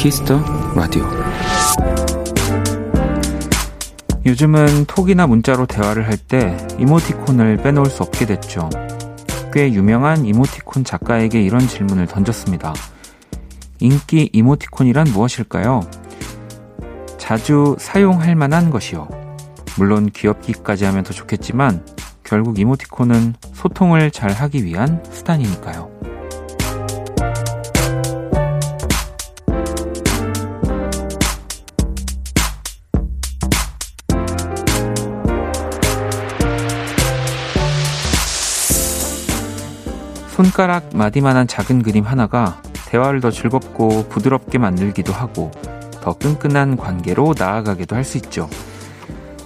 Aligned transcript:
Kiss 0.00 0.24
the 0.24 0.42
Radio 0.74 1.04
요즘은 4.24 4.86
톡이나 4.86 5.26
문자로 5.26 5.66
대화를 5.66 6.08
할 6.08 6.16
때 6.16 6.56
이모티콘을 6.78 7.58
빼놓을 7.58 7.84
수 7.84 8.02
없게 8.04 8.24
됐죠. 8.24 8.70
꽤 9.52 9.70
유명한 9.70 10.24
이모티콘 10.24 10.84
작가에게 10.84 11.42
이런 11.42 11.60
질문을 11.60 12.06
던졌습니다. 12.06 12.72
인기 13.80 14.30
이모티콘이란 14.32 15.08
무엇일까요? 15.12 15.82
자주 17.18 17.76
사용할 17.78 18.34
만한 18.36 18.70
것이요. 18.70 19.06
물론 19.76 20.08
귀엽기까지 20.10 20.86
하면 20.86 21.04
더 21.04 21.12
좋겠지만 21.12 21.84
결국 22.24 22.58
이모티콘은 22.58 23.34
소통을 23.52 24.10
잘 24.12 24.30
하기 24.32 24.64
위한 24.64 25.04
수단이니까요. 25.10 25.89
손가락 40.42 40.96
마디만한 40.96 41.46
작은 41.46 41.82
그림 41.82 42.06
하나가 42.06 42.62
대화를 42.86 43.20
더 43.20 43.30
즐겁고 43.30 44.08
부드럽게 44.08 44.56
만들기도 44.56 45.12
하고 45.12 45.50
더 46.00 46.14
끈끈한 46.14 46.78
관계로 46.78 47.34
나아가기도 47.38 47.94
할 47.94 48.04
수 48.04 48.16
있죠. 48.16 48.48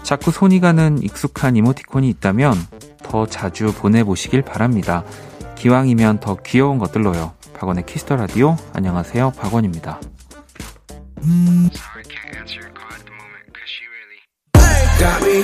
자꾸 0.05 0.31
손이 0.31 0.61
가는 0.61 1.03
익숙한 1.03 1.57
이모티콘이 1.57 2.09
있다면 2.11 2.55
더 3.03 3.27
자주 3.27 3.75
보내보시길 3.75 4.43
바랍니다. 4.43 5.03
기왕이면 5.57 6.21
더 6.21 6.37
귀여운 6.37 6.79
것들로요. 6.79 7.33
박원의 7.55 7.87
Kiss 7.87 8.03
the 8.03 8.15
Radio 8.15 8.57
안녕하세요. 8.73 9.33
박원입니다. 9.33 9.99
Got 15.05 15.21
me 15.23 15.43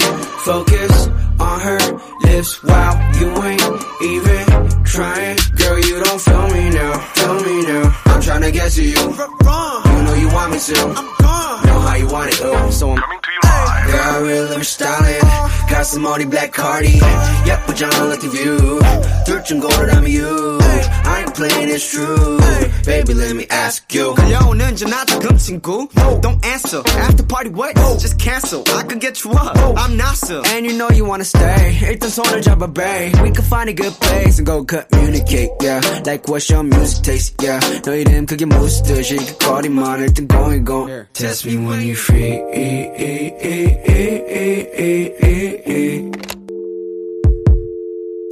focused 0.48 1.10
on 1.38 1.60
her 1.60 1.80
lips 2.22 2.62
while 2.62 2.96
you 3.20 3.28
ain't 3.44 3.60
even 4.00 4.84
trying. 4.84 5.36
Girl, 5.54 5.78
you 5.78 6.02
don't 6.02 6.18
feel 6.18 6.48
me 6.48 6.70
now. 6.70 6.98
Feel 7.12 7.34
me 7.44 7.62
now. 7.68 8.00
I'm 8.06 8.22
trying 8.22 8.40
to 8.40 8.52
get 8.52 8.72
to 8.72 8.82
you. 8.82 8.96
You 8.96 10.02
know 10.06 10.14
you 10.14 10.28
want 10.32 10.52
me 10.52 10.58
to. 10.60 10.72
Know 10.72 11.80
how 11.86 11.94
you 11.94 12.08
want 12.08 12.32
it, 12.32 12.40
oh. 12.42 12.70
So 12.70 12.90
I'm 12.90 12.96
coming 12.96 13.20
to 13.20 13.30
you 13.36 13.40
live. 13.44 13.90
Girl, 13.90 14.00
I 14.00 14.18
really 14.20 14.48
love 14.48 14.54
your 14.54 14.64
styling. 14.64 15.39
Got 15.79 15.85
some 15.85 16.03
money, 16.03 16.25
black 16.25 16.51
cardi. 16.53 16.99
예쁘잖아, 17.45 18.09
like 18.09 18.21
the 18.21 18.29
view. 18.29 18.79
둘중 19.25 19.59
고르라면 19.59 20.11
you. 20.11 20.59
I 21.05 21.21
ain't 21.21 21.33
playing, 21.33 21.69
it's 21.69 21.89
true. 21.89 22.37
Baby, 22.85 23.13
let 23.15 23.35
me 23.35 23.47
ask 23.49 23.83
you. 23.93 24.13
끌려오는 24.15 24.75
전화 24.75 25.03
지금 25.05 25.37
친구. 25.37 25.87
Don't 26.21 26.43
answer. 26.45 26.83
After 26.99 27.23
party, 27.23 27.49
what? 27.49 27.75
Just 27.99 28.19
cancel. 28.19 28.63
I 28.77 28.83
could 28.83 28.99
get 28.99 29.23
you 29.23 29.31
up. 29.31 29.57
I'm 29.77 29.97
NASA. 29.97 30.45
And 30.53 30.65
you 30.65 30.77
know 30.77 30.89
you 30.91 31.05
wanna 31.05 31.25
stay. 31.25 31.73
일단 31.81 32.09
손을 32.09 32.41
잡아, 32.41 32.67
babe. 32.71 33.15
We 33.23 33.31
can 33.31 33.43
find 33.45 33.69
a 33.69 33.73
good 33.73 33.93
place 33.99 34.37
and 34.37 34.45
go 34.45 34.63
communicate, 34.63 35.49
yeah. 35.61 35.81
Like 36.05 36.27
what's 36.27 36.49
your 36.49 36.63
music 36.63 37.03
taste, 37.03 37.33
yeah. 37.41 37.59
너 37.81 37.95
이름 37.95 38.25
그게 38.25 38.45
무슨 38.45 38.83
뜻이 38.83 39.15
그 39.15 39.37
거리만 39.39 40.01
일단 40.01 40.27
going, 40.27 40.63
go. 40.63 40.87
Test 41.13 41.47
me 41.47 41.57
when 41.57 41.81
you're 41.81 41.95
free. 41.95 42.41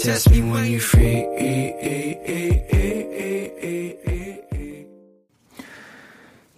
Text 0.03 0.31
me 0.31 0.41
when 0.41 0.65
you're 0.67 0.83
free. 0.83 1.25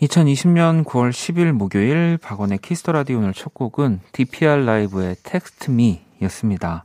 2020년 0.00 0.84
9월 0.84 1.10
10일 1.10 1.52
목요일 1.52 2.16
박원의 2.16 2.58
Kiss 2.62 2.79
the 2.79 2.92
Radio 2.92 3.18
오늘 3.18 3.34
첫 3.34 3.52
곡은 3.52 4.00
DPR 4.12 4.64
라이브의 4.64 5.16
Text 5.22 5.70
Me 5.70 6.00
였습니다. 6.22 6.84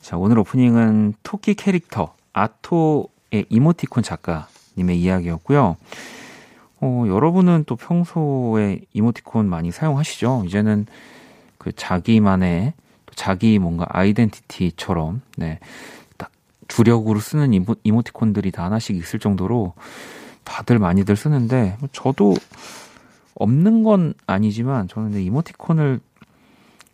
자, 0.00 0.16
오늘 0.16 0.40
오프닝은 0.40 1.14
토끼 1.22 1.54
캐릭터 1.54 2.12
아토의 2.32 3.46
이모티콘 3.48 4.02
작가님의 4.02 5.00
이야기였고요. 5.00 5.76
어, 6.80 7.04
여러분은 7.06 7.62
또 7.68 7.76
평소에 7.76 8.80
이모티콘 8.92 9.48
많이 9.48 9.70
사용하시죠? 9.70 10.42
이제는 10.46 10.86
그 11.58 11.72
자기만의 11.72 12.72
자기 13.16 13.58
뭔가 13.58 13.86
아이덴티티처럼 13.88 15.22
네. 15.36 15.58
딱 16.16 16.30
주력으로 16.68 17.18
쓰는 17.18 17.52
이모, 17.52 17.74
이모티콘들이 17.82 18.52
다 18.52 18.64
하나씩 18.64 18.94
있을 18.94 19.18
정도로 19.18 19.74
다들 20.44 20.78
많이들 20.78 21.16
쓰는데 21.16 21.76
뭐 21.80 21.88
저도 21.90 22.36
없는 23.34 23.82
건 23.82 24.14
아니지만 24.26 24.86
저는 24.86 25.20
이모티콘을 25.20 25.98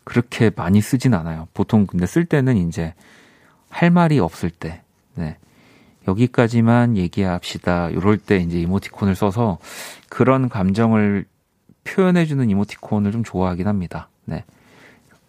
그렇게 0.03 0.51
많이 0.55 0.81
쓰진 0.81 1.13
않아요. 1.13 1.47
보통 1.53 1.85
근데 1.85 2.05
쓸 2.05 2.25
때는 2.25 2.57
이제 2.67 2.93
할 3.69 3.91
말이 3.91 4.19
없을 4.19 4.49
때, 4.49 4.81
네. 5.15 5.37
여기까지만 6.07 6.97
얘기합시다. 6.97 7.89
이럴 7.89 8.17
때 8.17 8.37
이제 8.37 8.59
이모티콘을 8.59 9.15
써서 9.15 9.57
그런 10.09 10.49
감정을 10.49 11.25
표현해주는 11.85 12.49
이모티콘을 12.49 13.11
좀 13.11 13.23
좋아하긴 13.23 13.67
합니다. 13.67 14.09
네. 14.25 14.43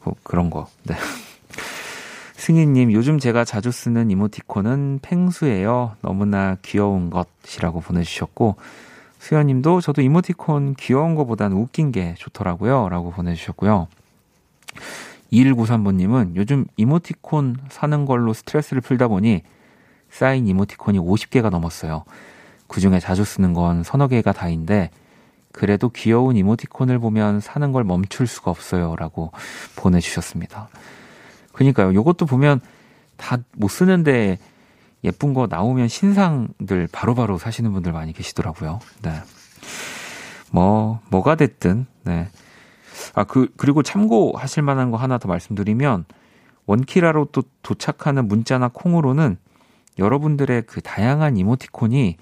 그, 0.05 0.13
그런 0.23 0.51
거. 0.51 0.69
네. 0.85 0.95
승희님, 2.37 2.93
요즘 2.93 3.19
제가 3.19 3.45
자주 3.45 3.71
쓰는 3.71 4.11
이모티콘은 4.11 5.01
펭수예요. 5.01 5.97
너무나 6.03 6.57
귀여운 6.63 7.11
것이라고 7.11 7.81
보내주셨고, 7.81 8.57
수현님도 9.19 9.81
저도 9.81 10.03
이모티콘 10.03 10.75
귀여운 10.75 11.15
거보단 11.15 11.53
웃긴 11.53 11.91
게 11.91 12.15
좋더라고요. 12.19 12.91
라고 12.91 13.11
보내주셨고요. 13.11 13.89
2193번님은 15.33 16.37
요즘 16.37 16.67
이모티콘 16.77 17.57
사는 17.71 18.05
걸로 18.05 18.35
스트레스를 18.35 18.83
풀다 18.83 19.09
보니 19.09 19.43
쌓인 20.11 20.47
이모티콘이 20.47 20.99
50개가 20.99 21.49
넘었어요. 21.49 22.05
그 22.69 22.81
중에 22.81 23.01
자주 23.01 23.25
쓰는 23.25 23.55
건 23.55 23.83
서너 23.83 24.09
개가 24.09 24.33
다인데, 24.33 24.91
그래도 25.55 25.89
귀여운 25.89 26.37
이모티콘을 26.37 26.99
보면 26.99 27.39
사는 27.39 27.71
걸 27.71 27.85
멈출 27.85 28.27
수가 28.27 28.51
없어요. 28.51 28.97
라고 28.97 29.31
보내주셨습니다. 29.77 30.69
그니까요. 31.53 31.95
요것도 31.95 32.27
보면 32.27 32.61
다 33.17 33.39
못 33.57 33.69
쓰는데 33.69 34.39
예쁜 35.05 35.33
거 35.33 35.47
나오면 35.47 35.87
신상들 35.87 36.89
바로바로 36.91 37.27
바로 37.27 37.39
사시는 37.39 37.73
분들 37.73 37.93
많이 37.93 38.13
계시더라고요. 38.13 38.81
네. 39.03 39.13
뭐, 40.51 41.01
뭐가 41.11 41.37
됐든, 41.37 41.87
네. 42.03 42.29
아, 43.15 43.23
그, 43.23 43.49
그리고 43.57 43.85
참고하실 43.85 44.65
만한 44.65 44.91
거 44.91 44.97
하나 44.97 45.19
더 45.19 45.29
말씀드리면, 45.29 46.05
원키라로 46.67 47.27
또 47.33 47.43
도착하는 47.63 48.27
문자나 48.27 48.71
콩으로는 48.73 49.37
여러분들의 49.99 50.63
그 50.67 50.81
다양한 50.81 51.37
이모티콘이 51.37 52.17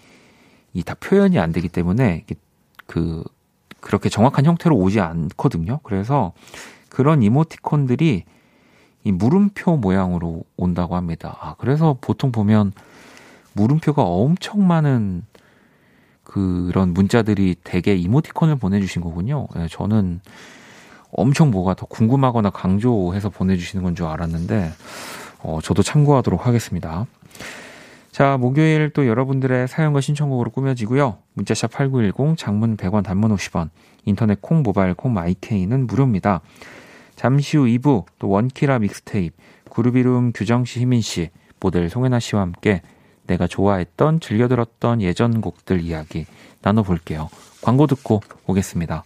이 0.75 0.82
다 0.82 0.94
표현이 0.94 1.38
안 1.38 1.53
되기 1.53 1.69
때문에 1.69 2.25
그 2.92 3.25
그렇게 3.80 4.10
정확한 4.10 4.44
형태로 4.44 4.76
오지 4.76 5.00
않거든요. 5.00 5.80
그래서 5.82 6.32
그런 6.91 7.22
이모티콘들이 7.22 8.25
이 9.04 9.12
물음표 9.12 9.78
모양으로 9.78 10.44
온다고 10.58 10.94
합니다. 10.94 11.38
아, 11.41 11.54
그래서 11.56 11.97
보통 12.02 12.32
보면 12.32 12.72
물음표가 13.54 14.02
엄청 14.02 14.67
많은 14.67 15.25
그런 16.22 16.93
문자들이 16.93 17.56
대개 17.64 17.94
이모티콘을 17.94 18.56
보내주신 18.56 19.00
거군요. 19.00 19.49
네, 19.56 19.69
저는 19.70 20.20
엄청 21.11 21.50
뭐가 21.50 21.72
더 21.72 21.87
궁금하거나 21.87 22.50
강조해서 22.50 23.31
보내주시는 23.31 23.82
건 23.82 23.94
줄 23.94 24.05
알았는데, 24.05 24.70
어, 25.44 25.61
저도 25.62 25.82
참고하도록 25.82 26.46
하겠습니다. 26.46 27.06
자, 28.12 28.37
목요일 28.37 28.91
또 28.91 29.06
여러분들의 29.06 29.67
사연과 29.69 30.03
신청곡으로 30.03 30.50
꾸며지고요. 30.50 31.19
문자샵 31.32 31.73
8910, 31.73 32.37
장문 32.37 32.76
100원, 32.76 33.03
단문 33.03 33.35
50원, 33.35 33.70
인터넷 34.05 34.41
콩, 34.43 34.62
모바일 34.62 34.93
콩, 34.93 35.14
마이케이는 35.14 35.87
무료입니다. 35.87 36.43
잠시 37.17 37.56
후 37.56 37.64
2부, 37.64 38.05
또 38.19 38.29
원키라 38.29 38.81
믹스테이프, 38.81 39.35
이름 39.94 40.32
규정씨, 40.35 40.81
희민씨, 40.81 41.31
모델 41.59 41.88
송혜나 41.88 42.20
씨와 42.20 42.43
함께 42.43 42.82
내가 43.26 43.47
좋아했던, 43.47 44.20
즐겨 44.20 44.47
들었던 44.47 45.00
예전 45.00 45.41
곡들 45.41 45.81
이야기 45.81 46.26
나눠볼게요. 46.61 47.31
광고 47.62 47.87
듣고 47.87 48.20
오겠습니다. 48.47 49.05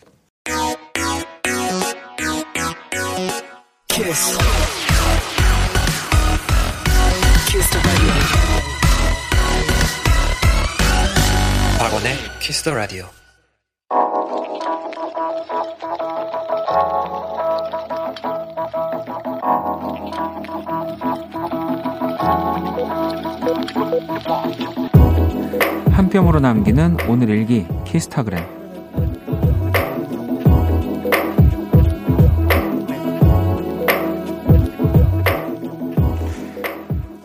키스. 3.87 4.37
박원의 11.79 12.15
Kiss 12.41 12.63
the 12.63 12.75
Radio. 12.75 13.05
한 25.91 26.09
뼘으로 26.11 26.41
남기는 26.41 26.97
오늘 27.09 27.31
일기 27.31 27.67
키스타그램 27.85 28.45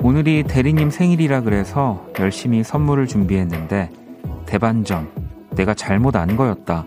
오늘이 0.03 0.43
대리님 0.43 0.89
생일이라 0.89 1.41
그래서 1.41 2.05
열심히 2.19 2.63
선물을 2.63 3.07
준비했는데 3.07 4.00
대반전 4.51 5.09
내가 5.51 5.73
잘못 5.73 6.17
안 6.17 6.35
거였다. 6.35 6.83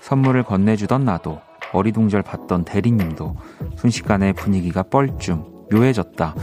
선물을 0.00 0.42
건네주던 0.42 1.06
나도 1.06 1.40
어리둥절 1.72 2.22
봤던 2.22 2.66
대리님도 2.66 3.34
순식간에 3.76 4.34
분위기가 4.34 4.82
뻘쭘 4.82 5.38
묘해졌다. 5.72 6.34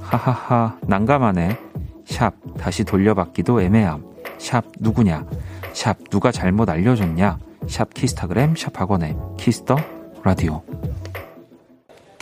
하하하 0.00 0.78
난감하네. 0.86 1.58
샵 2.04 2.34
다시 2.56 2.84
돌려받기도 2.84 3.60
애매함. 3.60 4.04
샵 4.38 4.64
누구냐? 4.78 5.26
샵 5.72 5.96
누가 6.08 6.30
잘못 6.30 6.70
알려줬냐? 6.70 7.38
샵 7.66 7.92
키스타그램? 7.92 8.54
샵 8.54 8.80
박원의 8.80 9.16
Kiss 9.36 9.58
the 9.58 9.74
Radio 10.22 10.62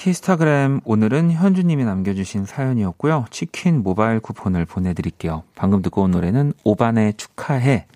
키스타그램 0.05 0.83
오늘은 0.85 1.33
현주님이 1.33 1.87
남겨주신 1.87 2.45
사연이었고요. 2.45 3.25
치킨 3.31 3.83
모바일 3.83 4.21
쿠폰을 4.21 4.67
보내드릴게요. 4.67 5.45
방금 5.55 5.81
듣고 5.81 6.03
온 6.03 6.11
노래는 6.11 6.53
오반의 6.63 7.15
축하해 7.15 7.87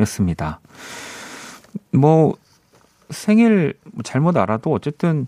였습니다. 0.00 0.60
뭐 1.92 2.34
생일 3.10 3.74
뭐 3.92 4.02
잘못 4.02 4.38
알아도 4.38 4.72
어쨌든 4.72 5.26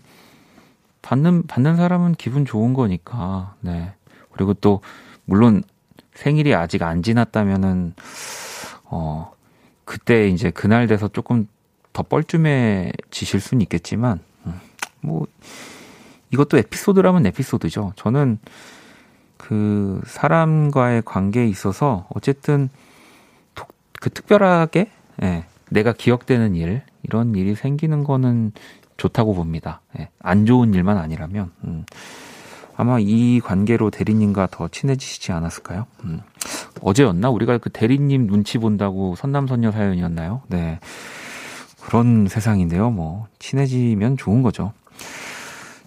받는 1.03 1.45
받는 1.45 1.75
사람은 1.75 2.13
기분 2.13 2.45
좋은 2.45 2.73
거니까 2.73 3.53
네. 3.59 3.93
그리고 4.31 4.55
또 4.55 4.81
물론 5.25 5.61
생일이 6.15 6.55
아직 6.55 6.81
안 6.81 7.03
지났다면은 7.03 7.93
어 8.85 9.31
그때 9.85 10.29
이제 10.29 10.49
그날 10.49 10.87
돼서 10.87 11.07
조금 11.09 11.47
더 11.91 12.01
뻘쭘해지실 12.01 13.39
수는 13.39 13.61
있겠지만 13.61 14.19
음, 14.47 14.59
뭐 14.99 15.27
이것도 16.33 16.57
에피소드라면 16.57 17.27
에피소드죠. 17.27 17.93
저는 17.95 18.39
그 19.37 20.01
사람과의 20.05 21.03
관계에 21.05 21.47
있어서 21.47 22.07
어쨌든 22.13 22.69
그 23.99 24.09
특별하게 24.09 24.89
예, 25.21 25.45
내가 25.69 25.93
기억되는 25.93 26.55
일 26.55 26.81
이런 27.03 27.35
일이 27.35 27.55
생기는 27.55 28.03
거는 28.03 28.51
좋다고 28.97 29.33
봅니다. 29.33 29.81
예, 29.99 30.09
안 30.19 30.45
좋은 30.45 30.73
일만 30.73 30.97
아니라면 30.97 31.51
음, 31.63 31.85
아마 32.75 32.97
이 32.99 33.39
관계로 33.39 33.91
대리님과 33.91 34.47
더 34.49 34.67
친해지시지 34.67 35.31
않았을까요? 35.31 35.85
음. 36.03 36.21
어제였나? 36.81 37.29
우리가 37.29 37.59
그 37.59 37.69
대리님 37.69 38.27
눈치 38.27 38.57
본다고 38.57 39.15
선남선녀 39.15 39.71
사연이었나요? 39.71 40.41
네. 40.47 40.79
그런 41.81 42.27
세상인데요. 42.27 42.89
뭐, 42.89 43.27
친해지면 43.39 44.17
좋은 44.17 44.41
거죠. 44.41 44.73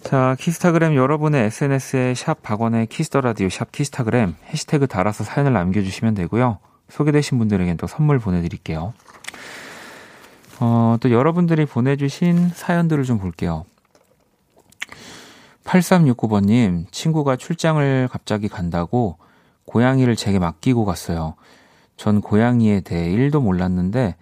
자, 0.07 0.37
키스타그램 0.39 0.95
여러분의 0.95 1.47
SNS에 1.47 2.13
샵 2.13 2.41
박원의 2.41 2.87
Kiss 2.87 3.05
the 3.05 3.19
Radio 3.19 3.49
샵 3.49 3.73
키스타그램 3.73 4.35
해시태그 4.45 4.87
달아서 4.87 5.25
사연을 5.25 5.51
남겨주시면 5.51 6.13
되고요. 6.13 6.59
소개되신 6.87 7.37
분들에겐 7.37 7.75
또 7.75 7.87
선물 7.87 8.17
보내드릴게요. 8.17 8.93
어, 10.61 10.95
또 11.01 11.11
여러분들이 11.11 11.65
보내주신 11.65 12.51
사연들을 12.55 13.03
좀 13.03 13.19
볼게요. 13.19 13.65
8369번님, 15.65 16.89
친구가 16.89 17.35
출장을 17.35 18.07
갑자기 18.09 18.47
간다고 18.47 19.17
고양이를 19.65 20.15
제게 20.15 20.39
맡기고 20.39 20.85
갔어요. 20.85 21.35
전 21.97 22.21
고양이에 22.21 22.79
대해 22.79 23.09
1도 23.09 23.41
몰랐는데, 23.41 24.15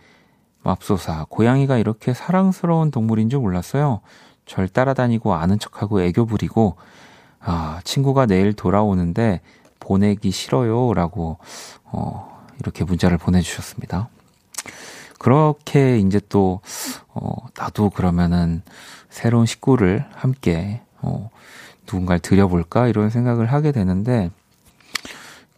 맙소사, 0.64 1.28
고양이가 1.30 1.78
이렇게 1.78 2.16
사랑스러운 2.16 2.90
동물인 2.90 3.30
줄 3.30 3.40
몰랐어요. 3.40 4.02
절 4.46 4.68
따라다니고 4.68 5.34
아는 5.34 5.60
척하고 5.60 6.02
애교 6.02 6.26
부리고, 6.26 6.76
아, 7.40 7.80
친구가 7.84 8.26
내일 8.26 8.54
돌아오는데 8.54 9.42
보내기 9.80 10.32
싫어요. 10.32 10.94
라고, 10.94 11.38
어, 11.84 12.44
이렇게 12.60 12.84
문자를 12.84 13.18
보내 13.18 13.42
주셨습니다. 13.42 14.10
그렇게 15.20 16.00
이제 16.00 16.20
또, 16.30 16.62
어, 17.10 17.36
나도 17.58 17.90
그러면은 17.90 18.62
새로운 19.10 19.46
식구를 19.46 20.06
함께, 20.14 20.82
어, 21.02 21.30
누군가를 21.86 22.20
들여볼까? 22.20 22.88
이런 22.88 23.10
생각을 23.10 23.52
하게 23.52 23.72
되는데, 23.72 24.32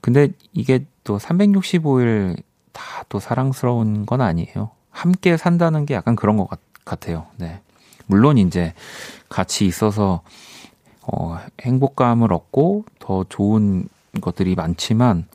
근데 0.02 0.30
이게 0.54 0.86
또 1.04 1.18
365일 1.18 2.38
다 2.74 2.98
또 3.10 3.20
사랑스러운 3.20 4.06
건 4.06 4.22
아니에요. 4.22 4.72
함께 4.92 5.38
산다는 5.38 5.86
게 5.86 5.94
약간 5.94 6.16
그런 6.16 6.38
것 6.38 6.48
같, 6.50 6.60
아요 7.08 7.28
네. 7.38 7.60
물론 8.08 8.38
이제 8.38 8.74
같이 9.30 9.66
있어서, 9.66 10.22
어, 11.02 11.40
행복감을 11.62 12.34
얻고 12.34 12.86
더 13.00 13.26
좋은 13.30 13.88
것들이 14.20 14.56
많지만, 14.56 15.28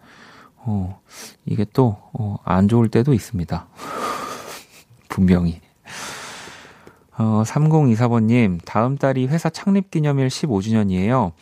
어, 0.57 1.01
이게 1.47 1.65
또, 1.73 1.97
어, 2.13 2.37
안 2.45 2.69
좋을 2.69 2.89
때도 2.89 3.15
있습니다. 3.15 3.67
분명히. 5.09 5.61
어, 7.19 7.43
3024번님, 7.45 8.61
다음 8.65 8.97
달이 8.97 9.27
회사 9.27 9.51
창립 9.51 9.91
기념일 9.91 10.29
15주년이에요. 10.29 11.33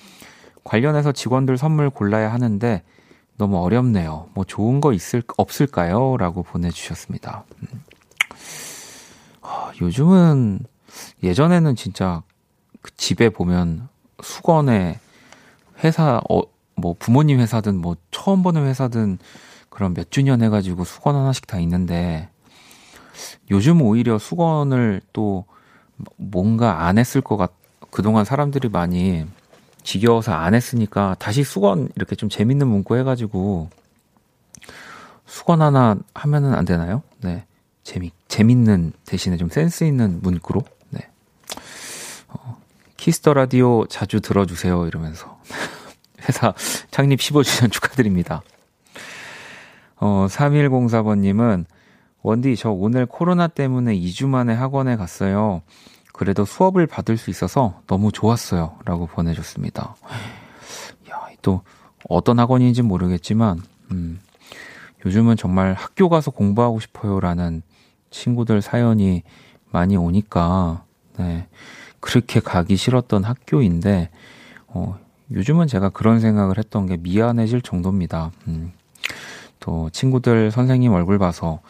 관련해서 0.64 1.12
직원들 1.12 1.56
선물 1.56 1.90
골라야 1.90 2.32
하는데 2.32 2.82
너무 3.36 3.58
어렵네요. 3.58 4.28
뭐 4.34 4.44
좋은 4.44 4.80
거 4.80 4.92
있을, 4.92 5.22
없을까요? 5.36 6.16
라고 6.18 6.42
보내주셨습니다. 6.42 7.44
음. 7.62 7.82
어, 9.40 9.70
요즘은 9.80 10.60
예전에는 11.22 11.76
진짜 11.76 12.22
그 12.82 12.94
집에 12.96 13.28
보면 13.28 13.88
수건에 14.22 14.98
회사, 15.84 16.20
어, 16.28 16.42
뭐 16.74 16.94
부모님 16.98 17.40
회사든 17.40 17.76
뭐 17.76 17.96
처음 18.10 18.42
보는 18.42 18.66
회사든 18.66 19.18
그런 19.68 19.94
몇 19.94 20.10
주년 20.10 20.42
해가지고 20.42 20.84
수건 20.84 21.14
하나씩 21.14 21.46
다 21.46 21.58
있는데 21.60 22.28
요즘 23.50 23.82
오히려 23.82 24.18
수건을 24.18 25.00
또 25.12 25.44
뭔가 26.16 26.86
안 26.86 26.98
했을 26.98 27.20
것 27.20 27.36
같, 27.36 27.52
그동안 27.90 28.24
사람들이 28.24 28.68
많이 28.68 29.26
지겨워서 29.82 30.32
안 30.32 30.54
했으니까 30.54 31.16
다시 31.18 31.42
수건 31.42 31.88
이렇게 31.96 32.14
좀 32.16 32.28
재밌는 32.28 32.66
문구 32.66 32.96
해가지고 32.96 33.70
수건 35.26 35.62
하나 35.62 35.96
하면은 36.14 36.54
안 36.54 36.64
되나요? 36.64 37.02
네. 37.20 37.44
재미, 37.82 38.10
재밌는 38.28 38.92
대신에 39.04 39.36
좀 39.36 39.48
센스 39.48 39.84
있는 39.84 40.20
문구로. 40.22 40.62
네. 42.32 42.40
어, 42.42 42.56
Kiss 42.96 43.18
the 43.18 43.34
Radio 43.34 43.86
자주 43.86 44.20
들어주세요. 44.20 44.86
이러면서. 44.86 45.40
회사 46.28 46.52
창립 46.90 47.20
15주년 47.20 47.72
축하드립니다. 47.72 48.42
어, 49.96 50.26
3104번님은 50.28 51.64
원디, 52.22 52.56
저 52.56 52.70
오늘 52.70 53.06
코로나 53.06 53.48
때문에 53.48 53.94
2주 53.94 54.26
만에 54.28 54.54
학원에 54.54 54.96
갔어요. 54.96 55.62
그래도 56.12 56.44
수업을 56.44 56.86
받을 56.86 57.16
수 57.16 57.30
있어서 57.30 57.80
너무 57.86 58.12
좋았어요. 58.12 58.76
라고 58.84 59.06
보내줬습니다. 59.06 59.96
야, 61.10 61.28
또, 61.40 61.62
어떤 62.08 62.38
학원인지 62.38 62.82
모르겠지만, 62.82 63.62
음, 63.92 64.20
요즘은 65.06 65.36
정말 65.36 65.72
학교 65.72 66.10
가서 66.10 66.30
공부하고 66.30 66.80
싶어요. 66.80 67.20
라는 67.20 67.62
친구들 68.10 68.60
사연이 68.60 69.22
많이 69.70 69.96
오니까, 69.96 70.84
네. 71.16 71.48
그렇게 72.00 72.40
가기 72.40 72.76
싫었던 72.76 73.24
학교인데, 73.24 74.10
어, 74.68 74.98
요즘은 75.32 75.66
제가 75.68 75.90
그런 75.90 76.20
생각을 76.20 76.58
했던 76.58 76.86
게 76.86 76.96
미안해질 76.96 77.62
정도입니다. 77.62 78.32
음, 78.48 78.72
또 79.60 79.90
친구들 79.90 80.50
선생님 80.50 80.92
얼굴 80.92 81.18
봐서 81.18 81.60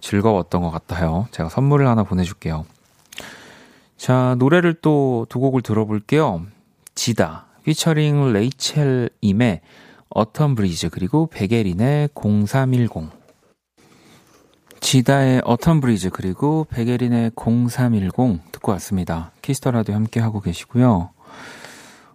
즐거웠던 0.00 0.62
것 0.62 0.70
같아요. 0.70 1.26
제가 1.32 1.48
선물을 1.48 1.86
하나 1.86 2.04
보내줄게요. 2.04 2.64
자, 3.96 4.36
노래를 4.38 4.74
또 4.74 5.26
두 5.28 5.40
곡을 5.40 5.62
들어볼게요. 5.62 6.42
지다, 6.94 7.46
피처링 7.64 8.32
레이첼 8.32 9.10
임의 9.20 9.60
Autumn 10.10 10.56
Breeze, 10.56 10.88
그리고 10.90 11.26
백예린의 11.26 12.10
0310. 12.14 13.17
지다의 14.90 15.42
어텀 15.42 15.82
브리즈, 15.82 16.08
그리고 16.08 16.66
베게린의 16.70 17.32
0310 17.36 18.40
듣고 18.52 18.72
왔습니다. 18.72 19.32
키스터라도 19.42 19.92
함께 19.92 20.18
하고 20.18 20.40
계시고요. 20.40 21.10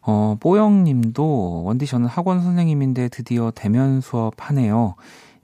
어, 0.02 0.38
뽀영 0.40 0.84
님도 0.84 1.66
원디 1.66 1.86
저는 1.86 2.08
학원 2.08 2.42
선생님인데 2.42 3.10
드디어 3.10 3.52
대면 3.54 4.02
수업 4.02 4.34
하네요. 4.38 4.96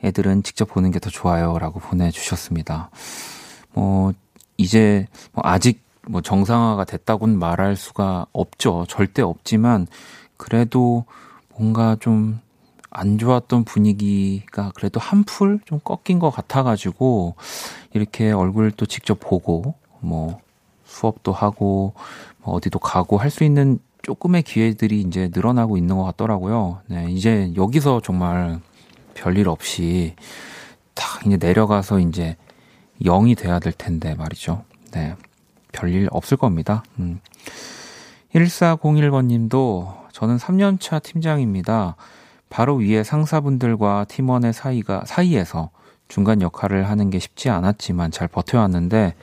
애들은 0.03 0.41
직접 0.41 0.69
보는 0.69 0.89
게 0.89 0.98
더 0.98 1.12
좋아요라고 1.12 1.79
보내 1.79 2.09
주셨습니다. 2.09 2.89
뭐 3.74 4.12
이제 4.57 5.05
뭐 5.31 5.43
아직 5.45 5.83
뭐 6.07 6.21
정상화가 6.21 6.83
됐다고는 6.83 7.38
말할 7.38 7.75
수가 7.75 8.25
없죠. 8.33 8.86
절대 8.89 9.21
없지만 9.21 9.86
그래도 10.36 11.05
뭔가 11.55 11.95
좀 12.00 12.39
안 12.91 13.17
좋았던 13.17 13.65
분위기가 13.65 14.72
그래도 14.75 15.00
한풀 15.00 15.60
좀 15.65 15.79
꺾인 15.84 16.19
것 16.19 16.31
같아가지고 16.31 17.36
이렇게 17.93 18.31
얼굴 18.31 18.72
또 18.72 18.86
직접 18.86 19.19
보고 19.19 19.75
뭐 20.00 20.39
수업도 20.86 21.31
하고 21.31 21.93
뭐 22.41 22.55
어디도 22.55 22.79
가고 22.79 23.17
할 23.17 23.29
수 23.29 23.43
있는 23.43 23.79
조금의 24.01 24.43
기회들이 24.43 25.01
이제 25.01 25.29
늘어나고 25.34 25.77
있는 25.77 25.98
것 25.98 26.03
같더라고요. 26.05 26.81
네, 26.88 27.08
이제 27.12 27.51
여기서 27.55 28.01
정말 28.01 28.60
별일 29.13 29.50
없이 29.50 30.15
딱 30.96 31.25
이제 31.27 31.38
내려가서 31.38 32.00
이제 32.00 32.38
0이 33.03 33.38
돼야 33.38 33.60
될 33.60 33.74
텐데 33.74 34.15
말이죠. 34.15 34.63
네. 34.91 35.15
별일 35.72 36.08
없을 36.12 36.38
겁니다. 36.38 36.84
음. 36.98 37.19
1401번 38.34 39.25
님도 39.25 39.93
저는 40.12 40.38
3년차 40.38 41.01
팀장입니다. 41.03 41.96
바로 42.50 42.75
위에 42.75 43.03
상사분들과 43.03 44.06
팀원의 44.06 44.53
사이가, 44.53 45.03
사이에서 45.06 45.70
중간 46.08 46.41
역할을 46.41 46.89
하는 46.89 47.10
게 47.10 47.20
쉽지 47.20 47.50
않았지만 47.50 48.12
잘 48.12 48.27
버텨왔는데 48.27 49.15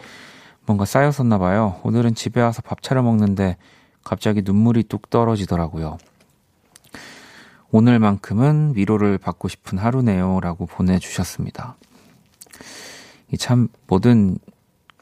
뭔가 0.64 0.84
쌓였었나 0.84 1.38
봐요. 1.38 1.80
오늘은 1.82 2.14
집에 2.14 2.40
와서 2.40 2.62
밥 2.62 2.82
차려 2.82 3.02
먹는데 3.02 3.56
갑자기 4.04 4.42
눈물이 4.44 4.84
뚝 4.84 5.10
떨어지더라고요. 5.10 5.98
오늘만큼은 7.72 8.72
위로를 8.76 9.18
받고 9.18 9.48
싶은 9.48 9.78
하루네요. 9.78 10.40
라고 10.40 10.66
보내주셨습니다. 10.66 11.76
참, 13.38 13.68
뭐든 13.88 14.38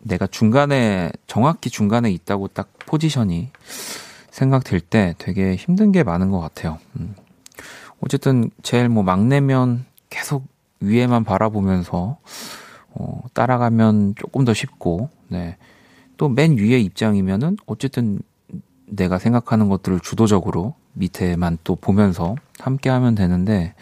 내가 0.03 0.27
중간에, 0.27 1.11
정확히 1.27 1.69
중간에 1.71 2.11
있다고 2.11 2.49
딱 2.49 2.71
포지션이 2.87 3.51
생각될 4.31 4.81
때 4.81 5.15
되게 5.19 5.55
힘든 5.55 5.93
게 5.93 6.03
많은 6.03 6.31
것 6.31 6.41
같아요. 6.41 6.79
음. 6.97 7.15
어쨌든 8.01 8.51
제일 8.63 8.89
뭐 8.89 9.03
막내면 9.03 9.85
계속 10.11 10.45
위에만 10.81 11.25
바라보면서 11.25 12.19
어, 12.91 13.21
따라가면 13.33 14.15
조금 14.17 14.45
더 14.45 14.55
쉽고, 14.55 15.09
네. 15.29 15.57
또 16.17 16.29
맨 16.29 16.57
위에 16.59 16.79
입장이면은 16.79 17.57
어쨌든 17.67 18.21
내가 18.87 19.19
생각하는 19.19 19.69
것들을 19.69 19.99
주도적으로 20.01 20.75
밑에만 20.93 21.59
또 21.65 21.75
보면서 21.75 22.37
함께 22.61 22.91
하면 22.91 23.15
되는데, 23.17 23.75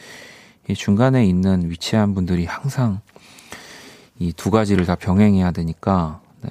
이 0.69 0.75
중간에 0.75 1.27
있는 1.27 1.69
위치한 1.71 2.15
분들이 2.15 2.47
항상 2.47 3.01
이 4.19 4.33
두 4.33 4.51
가지를 4.51 4.87
다 4.87 4.95
병행해야 4.95 5.51
되니까, 5.51 6.21
네. 6.41 6.51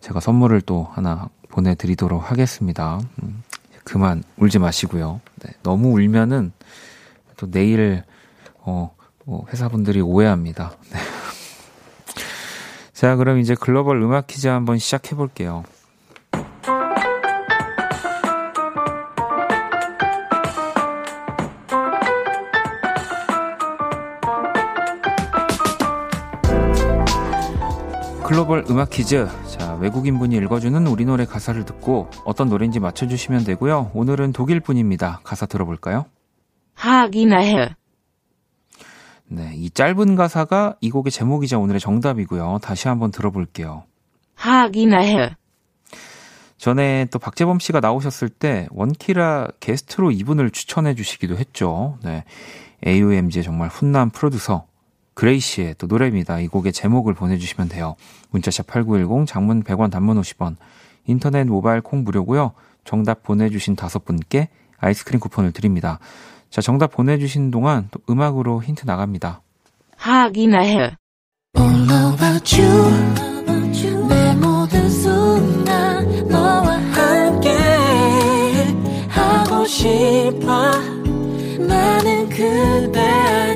제가 0.00 0.20
선물을 0.20 0.60
또 0.62 0.88
하나 0.90 1.28
보내드리도록 1.48 2.30
하겠습니다. 2.30 3.00
음, 3.22 3.42
그만 3.90 4.22
울지 4.36 4.60
마시고요. 4.60 5.20
네. 5.42 5.50
너무 5.64 5.88
울면은 5.94 6.52
또 7.36 7.50
내일, 7.50 8.04
어, 8.60 8.94
뭐 9.24 9.44
회사분들이 9.52 10.00
오해합니다. 10.00 10.76
네. 10.92 10.98
자, 12.94 13.16
그럼 13.16 13.40
이제 13.40 13.56
글로벌 13.56 14.00
음악 14.00 14.28
퀴즈 14.28 14.46
한번 14.46 14.78
시작해 14.78 15.16
볼게요. 15.16 15.64
글로벌 28.40 28.64
음악 28.70 28.88
퀴즈. 28.88 29.28
자, 29.48 29.74
외국인 29.74 30.18
분이 30.18 30.34
읽어주는 30.34 30.86
우리 30.86 31.04
노래 31.04 31.26
가사를 31.26 31.62
듣고 31.66 32.08
어떤 32.24 32.48
노래인지 32.48 32.80
맞춰주시면 32.80 33.44
되고요. 33.44 33.90
오늘은 33.92 34.32
독일 34.32 34.60
분입니다. 34.60 35.20
가사 35.24 35.44
들어볼까요? 35.44 36.06
하기나 36.72 37.33
해. 37.33 37.74
네, 39.26 39.52
이 39.56 39.68
짧은 39.68 40.16
가사가 40.16 40.76
이 40.80 40.90
곡의 40.90 41.12
제목이자 41.12 41.58
오늘의 41.58 41.80
정답이고요. 41.80 42.60
다시 42.62 42.88
한번 42.88 43.10
들어볼게요. 43.10 43.84
하기나 44.36 45.00
해. 45.00 45.36
전에 46.56 47.08
또 47.10 47.18
박재범 47.18 47.58
씨가 47.58 47.80
나오셨을 47.80 48.30
때 48.30 48.68
원키라 48.70 49.48
게스트로 49.60 50.12
이분을 50.12 50.50
추천해 50.50 50.94
주시기도 50.94 51.36
했죠. 51.36 51.98
네. 52.02 52.24
AOMG의 52.86 53.44
정말 53.44 53.68
훈남 53.68 54.08
프로듀서 54.08 54.64
그레이 55.20 55.38
씨의 55.38 55.74
또 55.76 55.86
노래입니다. 55.86 56.40
이 56.40 56.48
곡의 56.48 56.72
제목을 56.72 57.12
보내주시면 57.12 57.68
돼요. 57.68 57.94
문자샵 58.30 58.66
8910 58.66 59.26
장문 59.26 59.62
100원 59.64 59.90
단문 59.90 60.18
50원 60.18 60.56
인터넷 61.04 61.44
모바일 61.44 61.82
콩 61.82 62.04
무료고요. 62.04 62.52
정답 62.84 63.22
보내주신 63.22 63.76
다섯 63.76 64.02
분께 64.06 64.48
아이스크림 64.78 65.20
쿠폰을 65.20 65.52
드립니다. 65.52 65.98
자, 66.48 66.62
정답 66.62 66.92
보내주신 66.92 67.50
동안 67.50 67.88
또 67.90 68.00
음악으로 68.08 68.62
힌트 68.62 68.86
나갑니다. 68.86 69.42
하기나 69.98 70.60
해. 70.60 70.96
All 71.58 71.82
about 72.14 72.58
you. 72.58 74.08
내 74.08 74.34
모든 74.36 74.88
순간 74.88 76.28
너와 76.28 76.78
함께 76.94 77.50
하고 79.10 79.66
싶어. 79.66 80.70
나는 81.58 82.26
그대 82.30 83.49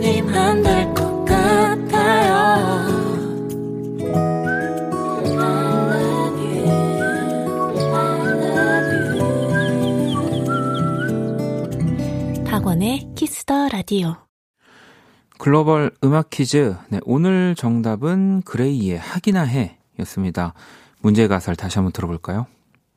라디오. 13.74 14.14
글로벌 15.36 15.90
음악 16.04 16.30
퀴즈. 16.30 16.76
네, 16.90 17.00
오늘 17.02 17.56
정답은 17.56 18.42
그레이의 18.42 18.98
하기나 18.98 19.42
해 19.42 19.78
였습니다. 19.98 20.54
문제 21.00 21.26
가사를 21.26 21.56
다시 21.56 21.78
한번 21.78 21.90
들어볼까요? 21.90 22.46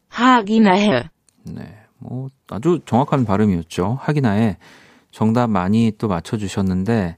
하기나 0.10 0.74
해. 0.74 1.10
네, 1.46 1.80
뭐, 1.98 2.28
아주 2.52 2.80
정확한 2.86 3.26
발음이었죠. 3.26 3.98
하기나 4.00 4.34
해. 4.34 4.60
정답 5.10 5.50
많이 5.50 5.94
또 5.98 6.08
맞춰주셨는데, 6.08 7.18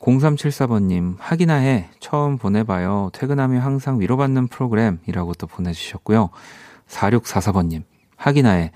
0374번님, 0.00 1.14
하기나 1.20 1.54
해. 1.54 1.90
처음 2.00 2.38
보내봐요. 2.38 3.10
퇴근하면 3.12 3.60
항상 3.62 4.00
위로받는 4.00 4.48
프로그램이라고 4.48 5.34
또 5.34 5.46
보내주셨고요. 5.46 6.30
4644번님, 6.88 7.84
하기나 8.16 8.50
해. 8.50 8.72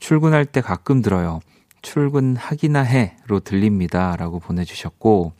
출근할 0.00 0.46
때 0.46 0.60
가끔 0.60 1.00
들어요. 1.00 1.38
출근하기나 1.82 2.82
해로 2.82 3.40
들립니다. 3.40 4.16
라고 4.16 4.38
보내주셨고, 4.38 5.32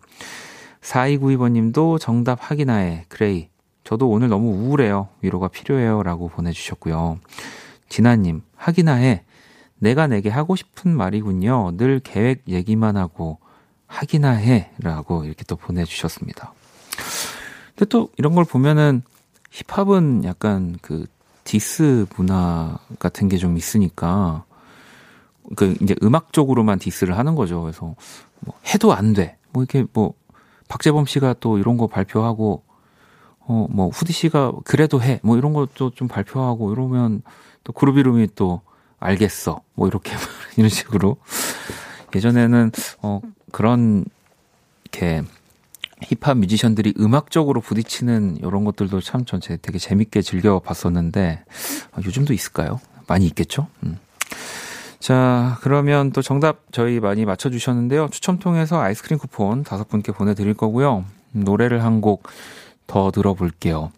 4292번님도 0.80 1.98
정답 2.00 2.38
하기나 2.42 2.76
해. 2.76 3.04
그레이. 3.08 3.48
저도 3.84 4.08
오늘 4.08 4.28
너무 4.28 4.50
우울해요. 4.50 5.08
위로가 5.22 5.48
필요해요. 5.48 6.02
라고 6.02 6.28
보내주셨고요. 6.28 7.18
진아님, 7.88 8.42
하기나 8.56 8.94
해. 8.94 9.24
내가 9.78 10.06
내게 10.06 10.28
하고 10.28 10.54
싶은 10.56 10.96
말이군요. 10.96 11.76
늘 11.76 12.00
계획 12.00 12.42
얘기만 12.48 12.96
하고 12.96 13.38
하기나 13.86 14.30
해. 14.32 14.70
라고 14.78 15.24
이렇게 15.24 15.44
또 15.44 15.56
보내주셨습니다. 15.56 16.52
근데 17.74 17.84
또 17.86 18.10
이런 18.16 18.34
걸 18.34 18.44
보면은 18.44 19.02
힙합은 19.50 20.24
약간 20.24 20.76
그 20.82 21.06
디스 21.44 22.06
문화 22.16 22.78
같은 22.98 23.28
게 23.28 23.36
좀 23.36 23.56
있으니까 23.56 24.44
그 25.56 25.76
이제 25.80 25.94
음악적으로만 26.02 26.78
디스를 26.78 27.18
하는 27.18 27.34
거죠. 27.34 27.62
그래서 27.62 27.94
뭐 28.40 28.54
해도 28.72 28.92
안 28.92 29.12
돼. 29.12 29.36
뭐 29.52 29.62
이렇게 29.62 29.84
뭐 29.92 30.14
박재범 30.68 31.06
씨가 31.06 31.34
또 31.40 31.58
이런 31.58 31.76
거 31.76 31.86
발표하고 31.86 32.62
어 33.46 33.66
뭐 33.70 33.88
후디 33.88 34.12
씨가 34.12 34.52
그래도 34.64 35.02
해. 35.02 35.20
뭐 35.22 35.36
이런 35.36 35.52
것도 35.52 35.90
좀 35.90 36.08
발표하고 36.08 36.72
이러면 36.72 37.22
또 37.64 37.72
그룹 37.72 37.98
이름이 37.98 38.28
또 38.34 38.60
알겠어. 39.00 39.60
뭐 39.74 39.88
이렇게 39.88 40.12
이런 40.56 40.68
식으로 40.68 41.16
예전에는 42.14 42.70
어 43.02 43.20
그런 43.50 44.04
이렇게 44.84 45.22
힙합 46.02 46.36
뮤지션들이 46.38 46.94
음악적으로 46.98 47.60
부딪히는 47.60 48.38
이런 48.38 48.64
것들도 48.64 49.00
참 49.00 49.24
전체 49.24 49.56
되게 49.60 49.78
재밌게 49.78 50.22
즐겨 50.22 50.58
봤었는데 50.58 51.44
어, 51.92 52.00
요즘도 52.04 52.32
있을까요? 52.32 52.80
많이 53.06 53.26
있겠죠? 53.26 53.66
음. 53.84 53.98
자, 55.02 55.58
그러면 55.62 56.12
또 56.12 56.22
정답 56.22 56.60
저희 56.70 57.00
많이 57.00 57.24
맞춰주셨는데요. 57.24 58.08
추첨 58.12 58.38
통해서 58.38 58.80
아이스크림 58.80 59.18
쿠폰 59.18 59.64
다섯 59.64 59.88
분께 59.88 60.12
보내드릴 60.12 60.54
거고요. 60.54 61.04
노래를 61.32 61.82
한 61.82 62.00
곡 62.00 62.22
더 62.86 63.10
들어볼게요. 63.10 63.90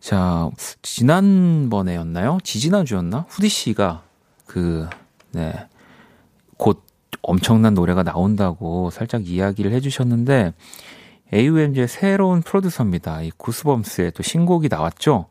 자, 0.00 0.50
지난번에였나요? 0.82 2.38
지지난주였나? 2.42 3.26
후디 3.28 3.48
씨가 3.48 4.02
그, 4.46 4.88
네, 5.32 5.52
곧 6.56 6.82
엄청난 7.22 7.74
노래가 7.74 8.02
나온다고 8.02 8.90
살짝 8.90 9.28
이야기를 9.28 9.72
해주셨는데, 9.72 10.54
AOMG의 11.32 11.86
새로운 11.86 12.42
프로듀서입니다. 12.42 13.22
이 13.22 13.30
구스범스의 13.36 14.12
또 14.12 14.22
신곡이 14.22 14.68
나왔죠? 14.68 15.26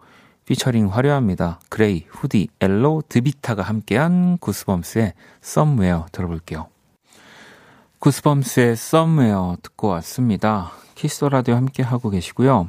피처링 0.50 0.88
화려합니다. 0.88 1.60
그레이, 1.70 2.06
후디, 2.10 2.48
엘로, 2.60 3.03
드비타가 3.08 3.62
함께한 3.62 4.39
구스범스의 4.39 5.13
Somewhere 5.41 6.07
들어볼게요. 6.12 6.65
구스범스의 8.00 8.75
Somewhere 8.75 9.57
듣고 9.62 9.89
왔습니다. 9.89 10.72
Kiss 10.95 11.24
the 11.25 11.36
Radio 11.36 11.53
함께 11.53 11.84
하고 11.84 12.10
계시고요. 12.10 12.68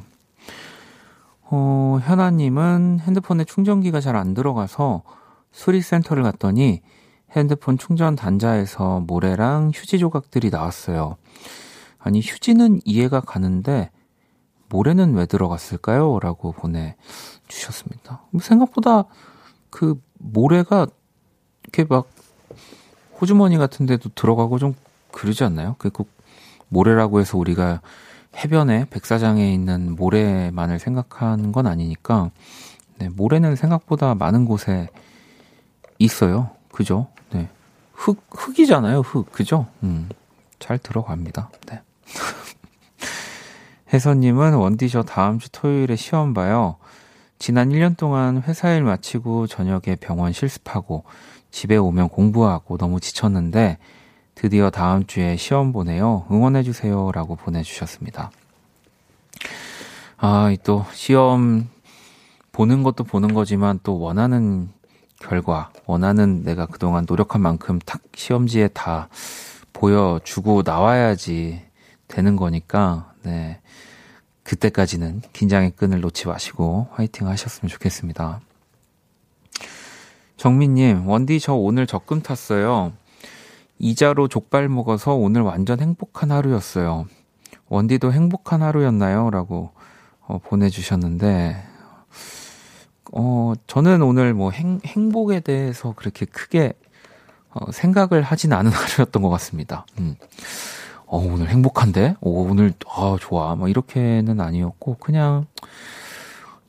어, 1.41 1.99
현아님은 2.03 2.99
핸드폰에 3.01 3.45
충전기가 3.45 3.99
잘 3.99 4.15
안 4.15 4.35
들어가서 4.35 5.01
수리센터를 5.51 6.21
갔더니 6.21 6.83
핸드폰 7.31 7.79
충전 7.79 8.15
단자에서 8.15 8.99
모래랑 9.07 9.71
휴지 9.73 9.97
조각들이 9.97 10.51
나왔어요. 10.51 11.17
아니, 11.97 12.19
휴지는 12.21 12.79
이해가 12.85 13.21
가는데 13.21 13.89
모래는 14.71 15.13
왜 15.15 15.25
들어갔을까요? 15.25 16.19
라고 16.19 16.53
보내주셨습니다. 16.53 18.21
뭐 18.31 18.41
생각보다 18.41 19.03
그 19.69 20.01
모래가 20.17 20.87
이렇게 21.63 21.83
막 21.83 22.09
호주머니 23.19 23.57
같은 23.57 23.85
데도 23.85 24.09
들어가고 24.15 24.57
좀 24.57 24.73
그러지 25.11 25.43
않나요? 25.43 25.75
그꼭 25.77 26.09
모래라고 26.69 27.19
해서 27.19 27.37
우리가 27.37 27.81
해변에 28.37 28.85
백사장에 28.89 29.53
있는 29.53 29.95
모래만을 29.95 30.79
생각하는 30.79 31.51
건 31.51 31.67
아니니까 31.67 32.31
네, 32.97 33.09
모래는 33.09 33.57
생각보다 33.57 34.15
많은 34.15 34.45
곳에 34.45 34.87
있어요. 35.99 36.51
그죠? 36.71 37.07
네. 37.31 37.49
흙, 37.93 38.23
흙이잖아요, 38.31 39.01
흙. 39.01 39.31
그죠? 39.31 39.67
음, 39.83 40.09
잘 40.59 40.77
들어갑니다. 40.77 41.49
네. 41.67 41.81
혜선님은 43.93 44.53
원디 44.53 44.87
저 44.87 45.03
다음 45.03 45.37
주 45.37 45.51
토요일에 45.51 45.97
시험 45.97 46.33
봐요. 46.33 46.77
지난 47.39 47.69
1년 47.69 47.97
동안 47.97 48.41
회사 48.43 48.71
일 48.71 48.83
마치고 48.83 49.47
저녁에 49.47 49.97
병원 49.99 50.31
실습하고 50.31 51.03
집에 51.49 51.75
오면 51.75 52.07
공부하고 52.07 52.77
너무 52.77 53.01
지쳤는데 53.01 53.79
드디어 54.33 54.69
다음 54.69 55.05
주에 55.05 55.35
시험 55.35 55.73
보내요. 55.73 56.25
응원해주세요. 56.31 57.11
라고 57.11 57.35
보내주셨습니다. 57.35 58.31
아, 60.17 60.55
또 60.63 60.85
시험 60.93 61.67
보는 62.53 62.83
것도 62.83 63.03
보는 63.03 63.33
거지만 63.33 63.79
또 63.83 63.99
원하는 63.99 64.69
결과, 65.19 65.69
원하는 65.85 66.43
내가 66.43 66.65
그동안 66.65 67.05
노력한 67.07 67.41
만큼 67.41 67.79
탁 67.85 68.01
시험지에 68.15 68.69
다 68.69 69.09
보여주고 69.73 70.61
나와야지 70.65 71.61
되는 72.07 72.35
거니까, 72.37 73.10
네. 73.23 73.59
그때까지는 74.43 75.21
긴장의 75.33 75.71
끈을 75.71 76.01
놓지 76.01 76.27
마시고 76.27 76.87
화이팅 76.91 77.27
하셨으면 77.27 77.69
좋겠습니다. 77.69 78.41
정민님, 80.37 81.07
원디 81.07 81.39
저 81.39 81.53
오늘 81.53 81.85
적금 81.85 82.21
탔어요. 82.21 82.93
이자로 83.77 84.27
족발 84.27 84.69
먹어서 84.69 85.13
오늘 85.13 85.41
완전 85.41 85.79
행복한 85.79 86.31
하루였어요. 86.31 87.05
원디도 87.69 88.11
행복한 88.11 88.61
하루였나요? 88.61 89.29
라고 89.29 89.71
어, 90.21 90.39
보내주셨는데, 90.39 91.63
어, 93.13 93.53
저는 93.67 94.01
오늘 94.01 94.33
뭐 94.33 94.51
행, 94.51 94.79
행복에 94.85 95.41
대해서 95.41 95.93
그렇게 95.95 96.25
크게 96.25 96.73
어, 97.51 97.71
생각을 97.71 98.21
하진 98.21 98.53
않은 98.53 98.71
하루였던 98.71 99.21
것 99.21 99.29
같습니다. 99.29 99.85
음. 99.99 100.15
어, 101.11 101.17
오늘 101.17 101.49
행복한데? 101.49 102.15
오, 102.21 102.43
오늘, 102.49 102.71
아, 102.87 103.17
좋아. 103.19 103.53
뭐, 103.55 103.67
이렇게는 103.67 104.39
아니었고, 104.39 104.95
그냥, 104.95 105.45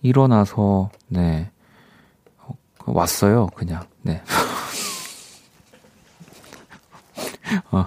일어나서, 0.02 0.90
네, 1.06 1.48
어, 2.38 2.54
왔어요, 2.86 3.46
그냥, 3.54 3.84
네. 4.02 4.20
어, 7.70 7.86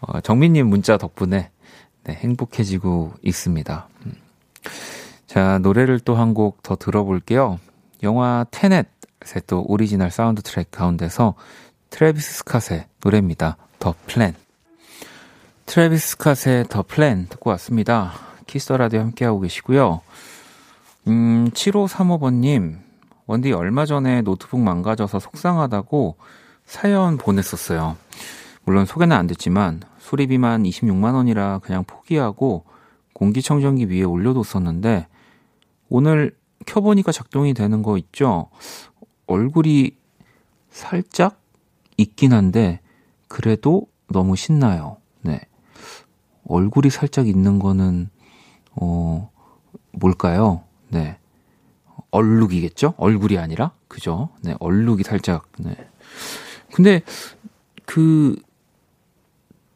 어, 0.00 0.20
정민님 0.20 0.68
문자 0.68 0.96
덕분에, 0.98 1.50
네, 2.04 2.14
행복해지고 2.14 3.14
있습니다. 3.22 3.88
음. 4.06 4.12
자, 5.26 5.58
노래를 5.58 5.98
또 6.00 6.14
한 6.14 6.32
곡 6.34 6.62
더 6.62 6.76
들어볼게요. 6.76 7.58
영화 8.04 8.44
테넷의 8.52 9.42
또 9.48 9.64
오리지널 9.66 10.10
사운드 10.12 10.42
트랙 10.42 10.70
가운데서 10.70 11.34
트래비스 11.90 12.44
스캇의 12.44 12.84
노래입니다. 13.04 13.56
The 13.78 13.94
Plan. 14.06 14.34
트래비스 15.66 16.16
스캇의 16.18 16.68
The 16.68 16.82
Plan 16.82 17.26
듣고 17.28 17.50
왔습니다. 17.50 18.12
Kiss 18.46 18.63
the 18.63 18.76
Radio 18.76 19.00
함께하고 19.00 19.40
계시고요. 19.40 20.00
음, 21.08 21.50
7535번님, 21.52 22.78
원디 23.26 23.52
얼마 23.52 23.86
전에 23.86 24.22
노트북 24.22 24.60
망가져서 24.60 25.18
속상하다고 25.18 26.16
사연 26.66 27.16
보냈었어요. 27.16 27.96
물론 28.64 28.86
소개는 28.86 29.16
안 29.16 29.26
됐지만 29.26 29.82
수리비만 29.98 30.64
26만 30.64 31.14
원이라 31.14 31.60
그냥 31.60 31.84
포기하고 31.84 32.64
공기청정기 33.14 33.88
위에 33.90 34.02
올려뒀었는데 34.02 35.06
오늘 35.88 36.36
켜보니까 36.66 37.12
작동이 37.12 37.54
되는 37.54 37.82
거 37.82 37.98
있죠? 37.98 38.50
얼굴이 39.26 39.96
살짝 40.70 41.40
있긴 41.96 42.32
한데 42.32 42.80
그래도 43.28 43.86
너무 44.08 44.36
신나요. 44.36 45.01
네. 46.42 46.54
얼굴이 46.54 46.90
살짝 46.90 47.26
있는 47.28 47.58
거는 47.58 48.10
어 48.72 49.30
뭘까요? 49.92 50.62
네. 50.88 51.18
얼룩이겠죠? 52.10 52.94
얼굴이 52.98 53.38
아니라 53.38 53.72
그죠? 53.88 54.30
네, 54.42 54.54
얼룩이 54.60 55.02
살짝 55.02 55.46
네. 55.58 55.74
근데 56.72 57.02
그 57.86 58.36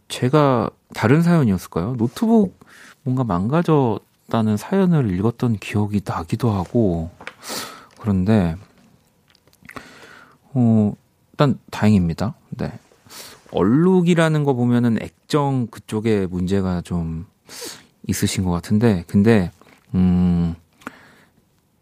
제가 0.08 0.70
다른 0.94 1.22
사연이었을까요? 1.22 1.96
노트북 1.96 2.58
뭔가 3.02 3.24
망가졌다는 3.24 4.56
사연을 4.56 5.10
읽었던 5.12 5.58
기억이 5.58 6.00
나기도 6.04 6.50
하고 6.50 7.10
그런데 8.00 8.56
어 10.52 10.94
일단 11.32 11.58
다행입니다. 11.70 12.34
네. 12.50 12.72
얼룩이라는 13.52 14.44
거 14.44 14.54
보면은 14.54 14.98
액정 15.26 15.68
그쪽에 15.70 16.26
문제가 16.26 16.80
좀 16.80 17.26
있으신 18.06 18.44
것 18.44 18.50
같은데, 18.50 19.04
근데, 19.06 19.50
음, 19.94 20.54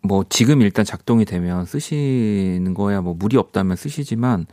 뭐 0.02 0.24
지금 0.28 0.60
일단 0.62 0.84
작동이 0.84 1.24
되면 1.24 1.64
쓰시는 1.64 2.74
거야 2.74 3.00
뭐 3.00 3.14
무리 3.14 3.38
없다면 3.38 3.76
쓰시지만 3.76 4.46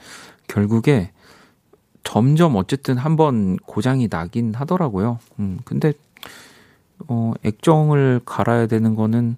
결국에 0.47 1.11
점점 2.03 2.55
어쨌든 2.55 2.97
한번 2.97 3.57
고장이 3.57 4.07
나긴 4.09 4.53
하더라고요. 4.53 5.19
음, 5.39 5.59
근데, 5.65 5.93
어, 7.07 7.33
액정을 7.43 8.21
갈아야 8.25 8.67
되는 8.67 8.95
거는 8.95 9.37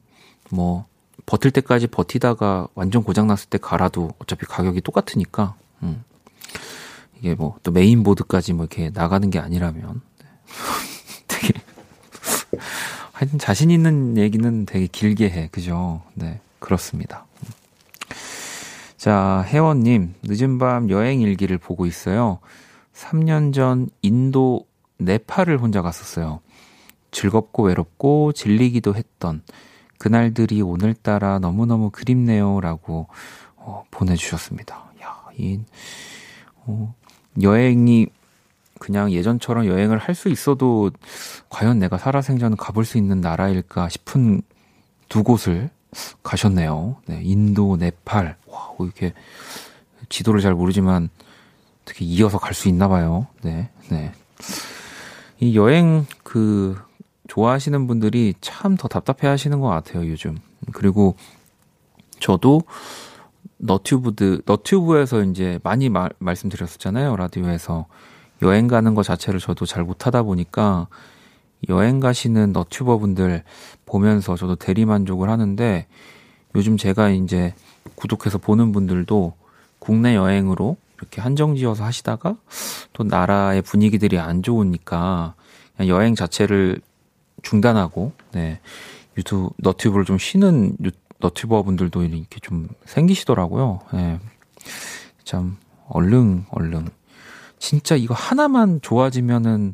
뭐 0.52 0.86
버틸 1.26 1.52
때까지 1.52 1.88
버티다가 1.88 2.68
완전 2.76 3.04
고장 3.04 3.28
났을 3.28 3.50
때 3.50 3.58
갈아도 3.58 4.12
어차피 4.20 4.46
가격이 4.46 4.82
똑같으니까, 4.82 5.56
음. 5.84 6.04
이게 7.24 7.36
뭐 7.36 7.56
또 7.64 7.72
메인보드까지 7.72 8.52
뭐 8.52 8.66
이렇게 8.66 8.92
나가는 8.94 9.30
게 9.30 9.40
아니라면. 9.40 10.02
네. 10.20 10.28
되게 11.28 11.54
하여튼 13.14 13.40
자신 13.40 13.72
있는 13.72 14.18
얘기는 14.18 14.66
되게 14.66 14.88
길게 14.88 15.30
해. 15.30 15.48
그죠? 15.50 16.02
네. 16.14 16.42
그렇습니다. 16.60 17.26
자 18.98 19.46
혜원님. 19.48 20.16
늦은 20.24 20.60
밤 20.60 20.90
여행 20.90 21.22
일기를 21.22 21.58
보고 21.58 21.86
있어요. 21.86 22.40
3년 22.94 23.54
전 23.54 23.90
인도 24.02 24.68
네팔을 24.98 25.60
혼자 25.60 25.82
갔었어요. 25.82 26.42
즐겁고 27.12 27.64
외롭고 27.64 28.34
질리기도 28.34 28.96
했던 28.96 29.44
그날들이 29.98 30.62
오늘따라 30.62 31.40
너무너무 31.40 31.90
그립네요. 31.90 32.60
라고 32.60 33.08
어, 33.56 33.86
보내주셨습니다. 33.92 34.92
야, 35.02 35.24
이, 35.38 35.60
어, 36.66 36.94
여행이 37.42 38.08
그냥 38.80 39.12
예전처럼 39.12 39.66
여행을 39.68 39.98
할 39.98 40.14
수 40.16 40.30
있어도 40.30 40.92
과연 41.50 41.80
내가 41.80 41.98
살아생전 41.98 42.58
가볼 42.58 42.86
수 42.86 42.98
있는 42.98 43.22
나라일까 43.22 43.90
싶은 43.90 44.42
두 45.10 45.24
곳을 45.24 45.70
가셨네요. 46.24 46.98
네, 47.06 47.22
인도, 47.24 47.78
네팔. 47.78 48.36
와, 48.48 48.74
뭐 48.78 48.86
이렇게 48.88 49.14
지도를 50.10 50.42
잘 50.42 50.54
모르지만 50.54 51.10
어떻게 51.84 52.04
이어서 52.06 52.38
갈 52.40 52.54
수 52.54 52.68
있나 52.68 52.88
봐요. 52.88 53.28
네, 53.42 53.70
네. 53.90 54.12
이 55.40 55.56
여행 55.56 56.06
그 56.24 56.78
좋아하시는 57.28 57.88
분들이 57.88 58.34
참 58.42 58.76
더 58.78 58.88
답답해 58.88 59.30
하시는 59.30 59.60
것 59.60 59.68
같아요, 59.68 60.08
요즘. 60.10 60.38
그리고 60.74 61.16
저도 62.20 62.62
너튜브드 63.64 64.42
너튜브에서 64.46 65.24
이제 65.24 65.60
많이 65.64 65.88
말, 65.90 66.12
말씀드렸었잖아요 66.20 67.16
라디오에서 67.16 67.86
여행 68.42 68.68
가는 68.68 68.94
것 68.94 69.04
자체를 69.04 69.40
저도 69.40 69.66
잘 69.66 69.84
못하다 69.84 70.24
보니까 70.24 70.88
여행 71.70 72.02
가시는 72.02 72.52
너튜버 72.52 72.98
분들 72.98 73.44
보면서 73.86 74.36
저도 74.36 74.56
대리 74.56 74.86
만족을 74.86 75.30
하는데 75.30 75.88
요즘 76.56 76.76
제가 76.76 77.10
이제 77.10 77.54
구독해서 77.96 78.38
보는 78.38 78.74
분들도 78.74 79.34
국내 79.80 80.16
여행으로 80.16 80.76
이렇게 80.98 81.22
한정지어서 81.22 81.86
하시다가 81.86 82.36
또 82.92 83.04
나라의 83.04 83.62
분위기들이 83.62 84.20
안 84.20 84.44
좋으니까 84.44 85.36
여행 85.88 86.16
자체를 86.16 86.82
중단하고 87.44 88.12
네. 88.34 88.60
유튜브 89.18 89.50
너튜브를 89.58 90.06
좀 90.06 90.18
쉬는 90.18 90.76
유, 90.84 90.92
너튜버 91.24 91.64
분들도 91.64 92.04
이렇게 92.04 92.40
좀 92.42 92.68
생기시더라고요. 92.86 93.80
네. 93.94 94.20
참 95.24 95.58
얼른 95.88 96.46
얼른 96.52 96.90
진짜 97.60 97.96
이거 97.96 98.14
하나만 98.14 98.82
좋아지면은 98.82 99.74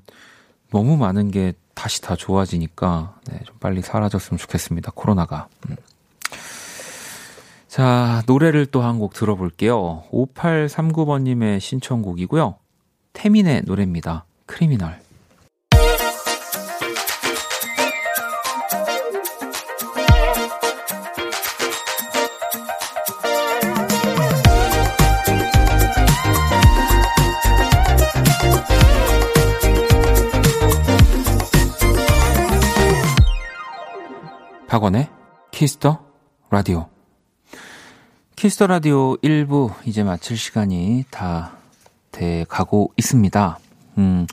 너무 0.71 0.95
많은 0.95 1.31
게 1.31 1.53
다시 1.73 2.01
다 2.01 2.15
좋아지니까 2.15 3.15
네, 3.31 3.39
좀 3.45 3.55
빨리 3.59 3.81
사라졌으면 3.81 4.37
좋겠습니다. 4.37 4.91
코로나가. 4.93 5.47
음. 5.69 5.75
자, 7.67 8.21
노래를 8.27 8.65
또 8.67 8.81
한 8.81 8.99
곡 8.99 9.13
들어볼게요. 9.13 10.03
5839번님의 10.11 11.59
신청곡이고요. 11.59 12.55
태민의 13.13 13.63
노래입니다. 13.65 14.25
크리미널. 14.45 14.99
박원의 34.69 35.09
Kiss 35.51 35.79
the 35.79 35.99
Radio. 36.49 36.87
Kiss 38.35 38.54
the 38.54 38.67
Radio 38.67 39.17
1부 39.17 39.73
이제 39.85 40.03
마칠 40.03 40.37
시간이 40.37 41.05
다 41.11 41.59
돼 42.11 42.45
가고 42.49 42.91
있습니다. 42.97 43.59
음, 43.97 44.27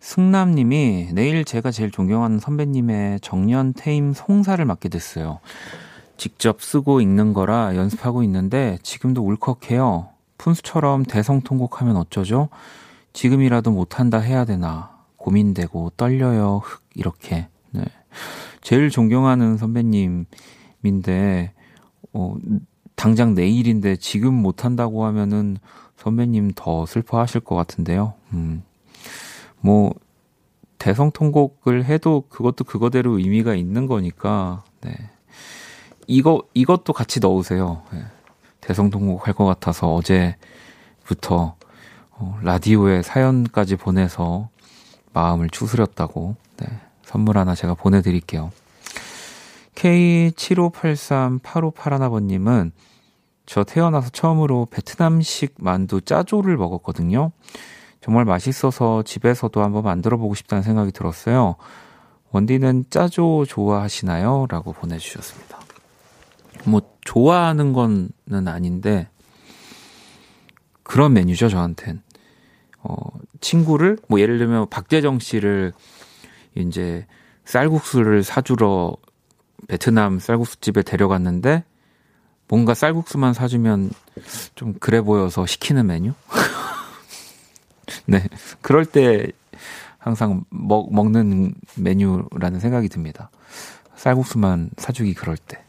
승남님이 0.00 1.10
내일 1.12 1.44
제가 1.44 1.70
제일 1.70 1.90
존경하는 1.90 2.38
선배님의 2.38 3.20
정년 3.20 3.74
퇴임 3.74 4.12
송사를 4.14 4.64
맡게 4.64 4.88
됐어요. 4.88 5.40
직접 6.16 6.62
쓰고 6.62 7.00
읽는 7.00 7.32
거라 7.32 7.76
연습하고 7.76 8.22
있는데 8.22 8.78
지금도 8.82 9.22
울컥해요. 9.22 10.08
푼수처럼 10.38 11.04
대성통곡하면 11.04 11.96
어쩌죠? 11.96 12.48
지금이라도 13.12 13.70
못한다 13.70 14.18
해야 14.18 14.44
되나 14.44 14.98
고민되고 15.16 15.92
떨려요. 15.96 16.62
흑 16.64 16.82
이렇게. 16.94 17.48
네. 17.72 17.84
제일 18.60 18.90
존경하는 18.90 19.56
선배님인데 19.56 21.52
어 22.12 22.36
당장 22.96 23.34
내일인데 23.34 23.96
지금 23.96 24.34
못 24.34 24.64
한다고 24.64 25.04
하면은 25.06 25.56
선배님 25.96 26.52
더 26.54 26.86
슬퍼하실 26.86 27.40
것 27.42 27.54
같은데요. 27.56 28.14
음. 28.32 28.62
뭐 29.60 29.94
대성통곡을 30.78 31.84
해도 31.84 32.24
그것도 32.28 32.64
그거대로 32.64 33.18
의미가 33.18 33.54
있는 33.54 33.86
거니까 33.86 34.64
네. 34.80 34.94
이거 36.06 36.42
이것도 36.54 36.92
같이 36.92 37.20
넣으세요. 37.20 37.82
네. 37.92 38.02
대성통곡 38.60 39.26
할 39.26 39.34
것 39.34 39.44
같아서 39.44 39.94
어제부터 39.94 41.56
어, 42.12 42.38
라디오에 42.42 43.02
사연까지 43.02 43.76
보내서 43.76 44.48
마음을 45.12 45.48
추스렸다고 45.50 46.36
네. 46.58 46.66
선물 47.10 47.38
하나 47.38 47.56
제가 47.56 47.74
보내드릴게요. 47.74 48.52
K75838581번님은 49.74 52.70
저 53.46 53.64
태어나서 53.64 54.10
처음으로 54.10 54.68
베트남식 54.70 55.56
만두 55.58 56.00
짜조를 56.00 56.56
먹었거든요. 56.56 57.32
정말 58.00 58.24
맛있어서 58.24 59.02
집에서도 59.02 59.60
한번 59.60 59.82
만들어 59.82 60.18
보고 60.18 60.36
싶다는 60.36 60.62
생각이 60.62 60.92
들었어요. 60.92 61.56
원디는 62.30 62.84
짜조 62.90 63.46
좋아하시나요? 63.48 64.46
라고 64.48 64.72
보내주셨습니다. 64.72 65.58
뭐, 66.64 66.82
좋아하는 67.00 67.72
거는 67.72 68.46
아닌데, 68.46 69.08
그런 70.84 71.12
메뉴죠, 71.12 71.48
저한텐. 71.48 72.02
어, 72.84 72.94
친구를, 73.40 73.98
뭐, 74.06 74.20
예를 74.20 74.38
들면 74.38 74.68
박재정 74.70 75.18
씨를 75.18 75.72
이제 76.54 77.06
쌀국수를 77.44 78.22
사주러 78.22 78.96
베트남 79.68 80.18
쌀국수집에 80.18 80.82
데려갔는데, 80.82 81.64
뭔가 82.48 82.74
쌀국수만 82.74 83.32
사주면 83.32 83.90
좀 84.54 84.74
그래 84.80 85.00
보여서 85.00 85.46
시키는 85.46 85.86
메뉴? 85.86 86.12
네. 88.06 88.26
그럴 88.60 88.84
때 88.84 89.30
항상 89.98 90.44
먹, 90.50 90.92
먹는 90.92 91.54
메뉴라는 91.76 92.58
생각이 92.58 92.88
듭니다. 92.88 93.30
쌀국수만 93.94 94.70
사주기 94.76 95.14
그럴 95.14 95.36
때. 95.36 95.62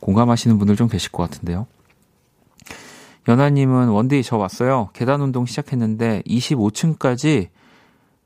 공감하시는 0.00 0.56
분들 0.58 0.76
좀 0.76 0.88
계실 0.88 1.12
것 1.12 1.24
같은데요. 1.24 1.66
연아님은 3.26 3.88
원디 3.88 4.22
저 4.22 4.38
왔어요. 4.38 4.88
계단 4.94 5.20
운동 5.20 5.44
시작했는데 5.44 6.22
25층까지 6.26 7.48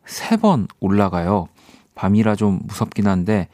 3번 0.06 0.68
올라가요. 0.80 1.48
밤이라 1.94 2.36
좀 2.36 2.60
무섭긴 2.64 3.06
한데 3.06 3.48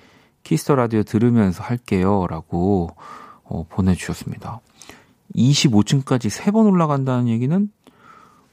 Kiss 0.44 0.61
the 0.61 0.74
Radio 0.76 1.02
들으면서 1.02 1.62
할게요. 1.62 2.26
라고 2.28 2.90
어, 3.44 3.64
보내주셨습니다. 3.68 4.60
25층까지 5.34 6.30
3번 6.30 6.66
올라간다는 6.70 7.28
얘기는 7.28 7.70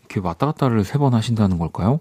이렇게 0.02 0.20
왔다 0.20 0.46
갔다를 0.48 0.84
3번 0.84 1.12
하신다는 1.12 1.58
걸까요? 1.58 2.00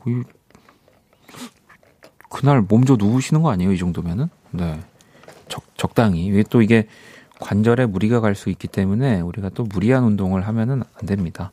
그날 2.29 2.61
몸져 2.63 2.97
누우시는 2.97 3.43
거 3.43 3.51
아니에요? 3.51 3.73
이 3.73 3.79
정도면은? 3.79 4.29
네. 4.51 4.81
적, 5.49 5.63
적당히. 5.77 6.43
또 6.51 6.63
이게 6.63 6.89
관절에 7.41 7.87
무리가 7.87 8.21
갈 8.21 8.35
수 8.35 8.51
있기 8.51 8.67
때문에 8.69 9.21
우리가 9.21 9.51
또 9.51 9.65
무리한 9.65 10.05
운동을 10.05 10.47
하면은 10.49 10.83
안 10.95 11.07
됩니다. 11.07 11.53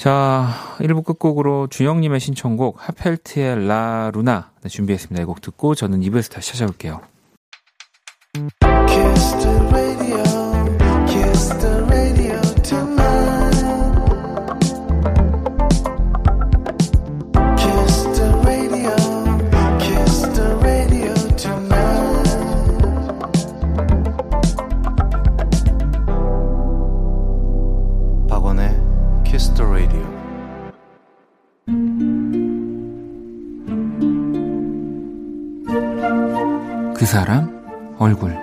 네. 0.00 0.04
자, 0.04 0.48
1부 0.78 1.04
끝곡으로 1.04 1.66
준영님의 1.66 2.20
신청곡 2.20 2.76
하펠트의 2.88 3.66
라 3.68 4.10
루나 4.14 4.50
네, 4.62 4.70
준비했습니다. 4.70 5.22
이 5.22 5.26
곡 5.26 5.42
듣고 5.42 5.74
저는 5.74 6.00
2부에서 6.00 6.32
다시 6.32 6.52
찾아올게요. 6.52 7.02
그 37.00 37.06
사람 37.06 37.96
얼굴 37.98 38.36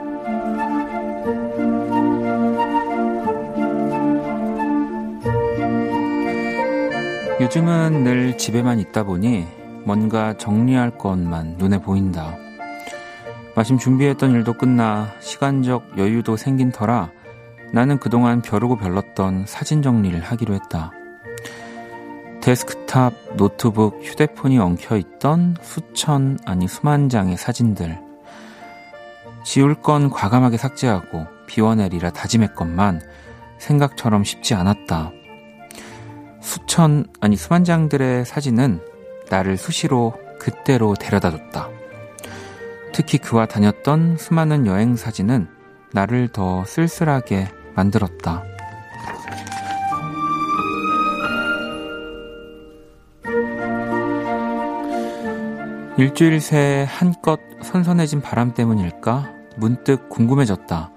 요즘은 7.40 8.04
늘 8.04 8.36
집에만 8.36 8.80
있다 8.80 9.04
보니 9.04 9.46
뭔가 9.86 10.36
정리할 10.38 10.98
것만 10.98 11.58
눈에 11.60 11.78
보인다. 11.78 12.36
마침 13.56 13.78
준비했던 13.78 14.32
일도 14.32 14.54
끝나 14.54 15.14
시간적 15.20 16.00
여유도 16.00 16.36
생긴 16.36 16.72
터라 16.72 17.12
나는 17.74 18.00
그동안 18.00 18.42
벼르고 18.42 18.78
별렀던 18.78 19.46
사진 19.46 19.84
정리를 19.84 20.20
하기로 20.20 20.56
했다. 20.56 20.92
데스크탑, 22.42 23.14
노트북, 23.36 24.00
휴대폰이 24.02 24.58
엉켜있던 24.58 25.58
수천, 25.62 26.40
아니 26.44 26.68
수만 26.68 27.08
장의 27.08 27.38
사진들. 27.38 28.07
지울 29.48 29.76
건 29.76 30.10
과감하게 30.10 30.58
삭제하고 30.58 31.26
비워내리라 31.46 32.10
다짐했건만 32.10 33.02
생각처럼 33.60 34.26
쉽지 34.26 34.54
않았다. 34.56 35.14
수천, 36.42 37.06
아니 37.22 37.38
수만 37.38 37.64
장들의 37.64 38.26
사진은 38.26 38.82
나를 39.30 39.56
수시로 39.56 40.14
그때로 40.38 40.96
데려다 40.96 41.32
줬다. 41.32 41.70
특히 42.92 43.18
그와 43.20 43.46
다녔던 43.46 44.18
수많은 44.18 44.68
여행 44.68 44.98
사진은 44.98 45.48
나를 45.94 46.28
더 46.28 46.66
쓸쓸하게 46.66 47.48
만들었다. 47.74 48.44
일주일 55.98 56.42
새 56.42 56.86
한껏 56.90 57.40
선선해진 57.64 58.20
바람 58.22 58.54
때문일까? 58.54 59.37
문득 59.58 60.10
궁금해졌다. 60.10 60.92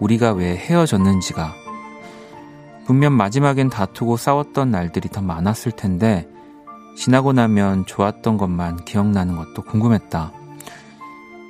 우리가 0.00 0.32
왜 0.32 0.56
헤어졌는지가. 0.56 1.54
분명 2.86 3.16
마지막엔 3.16 3.68
다투고 3.68 4.16
싸웠던 4.16 4.70
날들이 4.70 5.08
더 5.10 5.20
많았을 5.20 5.72
텐데 5.72 6.26
지나고 6.96 7.32
나면 7.32 7.84
좋았던 7.86 8.38
것만 8.38 8.84
기억나는 8.84 9.36
것도 9.36 9.62
궁금했다. 9.62 10.32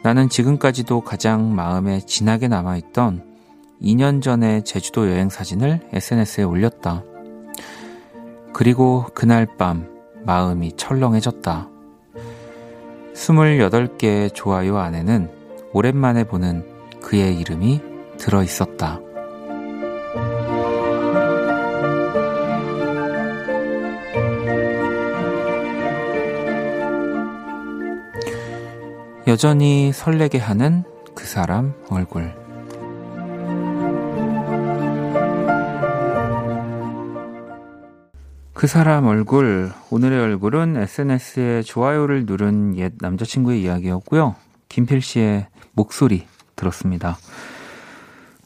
나는 0.02 0.28
지금까지도 0.28 1.02
가장 1.02 1.54
마음에 1.54 2.00
진하게 2.00 2.48
남아있던 2.48 3.24
2년 3.82 4.22
전의 4.22 4.64
제주도 4.64 5.08
여행 5.08 5.28
사진을 5.28 5.88
SNS에 5.92 6.44
올렸다. 6.44 7.04
그리고 8.52 9.06
그날 9.14 9.46
밤 9.56 9.88
마음이 10.24 10.76
철렁해졌다. 10.76 11.68
28개의 13.14 14.34
좋아요 14.34 14.78
안에는 14.78 15.37
오랜만에 15.72 16.24
보는 16.24 16.64
그의 17.00 17.38
이름이 17.38 17.80
들어 18.18 18.42
있었다. 18.42 19.00
여전히 29.26 29.92
설레게 29.92 30.38
하는 30.38 30.84
그 31.14 31.26
사람 31.26 31.74
얼굴. 31.90 32.34
그 38.54 38.66
사람 38.66 39.06
얼굴, 39.06 39.70
오늘의 39.90 40.18
얼굴은 40.18 40.78
SNS에 40.78 41.62
좋아요를 41.62 42.24
누른 42.26 42.76
옛 42.76 42.94
남자친구의 42.98 43.62
이야기였고요. 43.62 44.34
김필 44.68 45.00
씨의 45.00 45.46
목소리 45.78 46.26
들었습니다. 46.56 47.16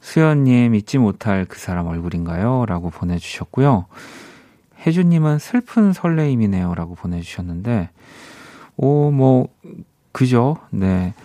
수연님, 0.01 0.75
잊지 0.75 0.99
못할 0.99 1.45
그 1.45 1.57
사람 1.57 1.87
얼굴인가요? 1.87 2.65
라고 2.67 2.91
보내주셨고요. 2.91 3.87
혜주님은 4.85 5.39
슬픈 5.39 5.93
설레임이네요. 5.93 6.75
라고 6.75 6.93
보내주셨는데, 6.93 7.89
오, 8.77 9.09
뭐, 9.09 9.47
그죠? 10.11 10.57
네. 10.69 11.15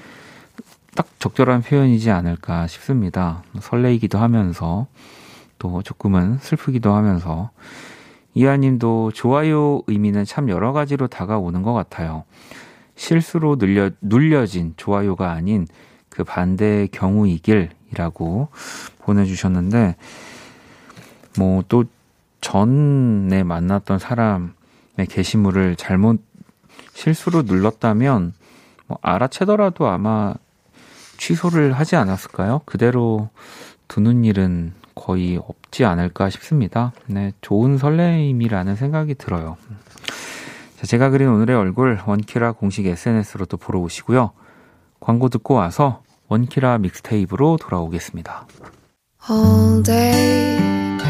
딱 0.95 1.07
적절한 1.19 1.61
표현이지 1.61 2.11
않을까 2.11 2.67
싶습니다. 2.69 3.43
설레이기도 3.61 4.19
하면서, 4.19 4.87
또 5.59 5.83
조금은 5.83 6.39
슬프기도 6.39 6.95
하면서, 6.95 7.51
이하님도 8.33 9.13
좋아요 9.13 9.83
의미는 9.89 10.25
참 10.25 10.49
여러 10.49 10.73
가지로 10.73 11.07
다가오는 11.09 11.63
것 11.63 11.75
같아요. 11.75 12.25
실수로 12.95 13.57
눌려, 13.57 13.91
눌려진 14.01 14.73
좋아요가 14.77 15.33
아닌 15.33 15.67
그 16.19 16.25
반대의 16.25 16.89
경우이길이라고 16.89 18.49
보내주셨는데, 18.99 19.95
뭐 21.39 21.63
또 21.69 21.85
전에 22.41 23.45
만났던 23.45 24.01
사람의 24.01 25.07
게시물을 25.09 25.77
잘못 25.77 26.21
실수로 26.93 27.43
눌렀다면, 27.43 28.33
뭐 28.89 28.99
알아채더라도 29.01 29.87
아마 29.87 30.35
취소를 31.19 31.73
하지 31.73 31.95
않았을까요? 31.95 32.63
그대로 32.65 33.29
두는 33.87 34.25
일은 34.25 34.73
거의 34.97 35.37
없지 35.37 35.85
않을까 35.85 36.31
싶습니다. 36.31 36.93
네, 37.07 37.33
좋은 37.43 37.79
설레임이라는 37.79 38.75
생각이 38.75 39.15
들어요. 39.15 39.57
자, 40.77 40.87
제가 40.87 41.11
그린 41.11 41.29
오늘의 41.29 41.57
얼굴 41.57 42.01
원키라 42.05 42.53
공식 42.53 42.87
SNS로 42.87 43.47
또 43.47 43.57
보러 43.57 43.79
오시고요. 43.79 44.33
광고 44.99 45.29
듣고 45.29 45.55
와서 45.55 46.03
원키라 46.29 46.79
믹스테이프로 46.79 47.59
돌아오겠습니다. 47.61 48.47
All 49.31 49.83
day 49.83 50.59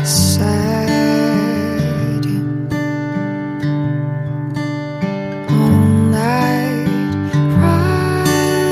sad. 0.09 0.89
All 5.51 6.09
night 6.09 6.89
cry 7.55 8.23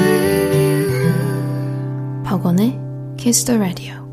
with 0.00 0.56
you. 0.56 2.22
박원의 2.24 2.78
Kiss 3.18 3.44
the 3.44 3.59
Radio. 3.61 4.06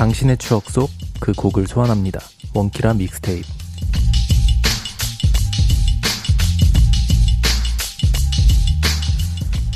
당신의 0.00 0.38
추억 0.38 0.70
속 0.70 0.88
그 1.20 1.34
곡을 1.34 1.66
소환합니다. 1.66 2.20
원키라 2.54 2.94
믹스테이프. 2.94 3.46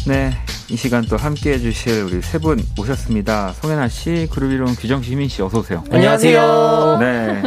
네, 0.06 0.30
이 0.70 0.76
시간 0.76 1.04
또 1.04 1.18
함께 1.18 1.52
해 1.52 1.58
주실 1.58 2.04
우리 2.04 2.22
세분 2.22 2.64
오셨습니다. 2.78 3.52
송혜나 3.52 3.88
씨, 3.88 4.26
그룹 4.30 4.52
이름 4.52 4.74
규정시민 4.74 5.28
씨 5.28 5.42
어서 5.42 5.58
오세요. 5.58 5.84
안녕하세요. 5.90 6.96
네. 7.00 7.42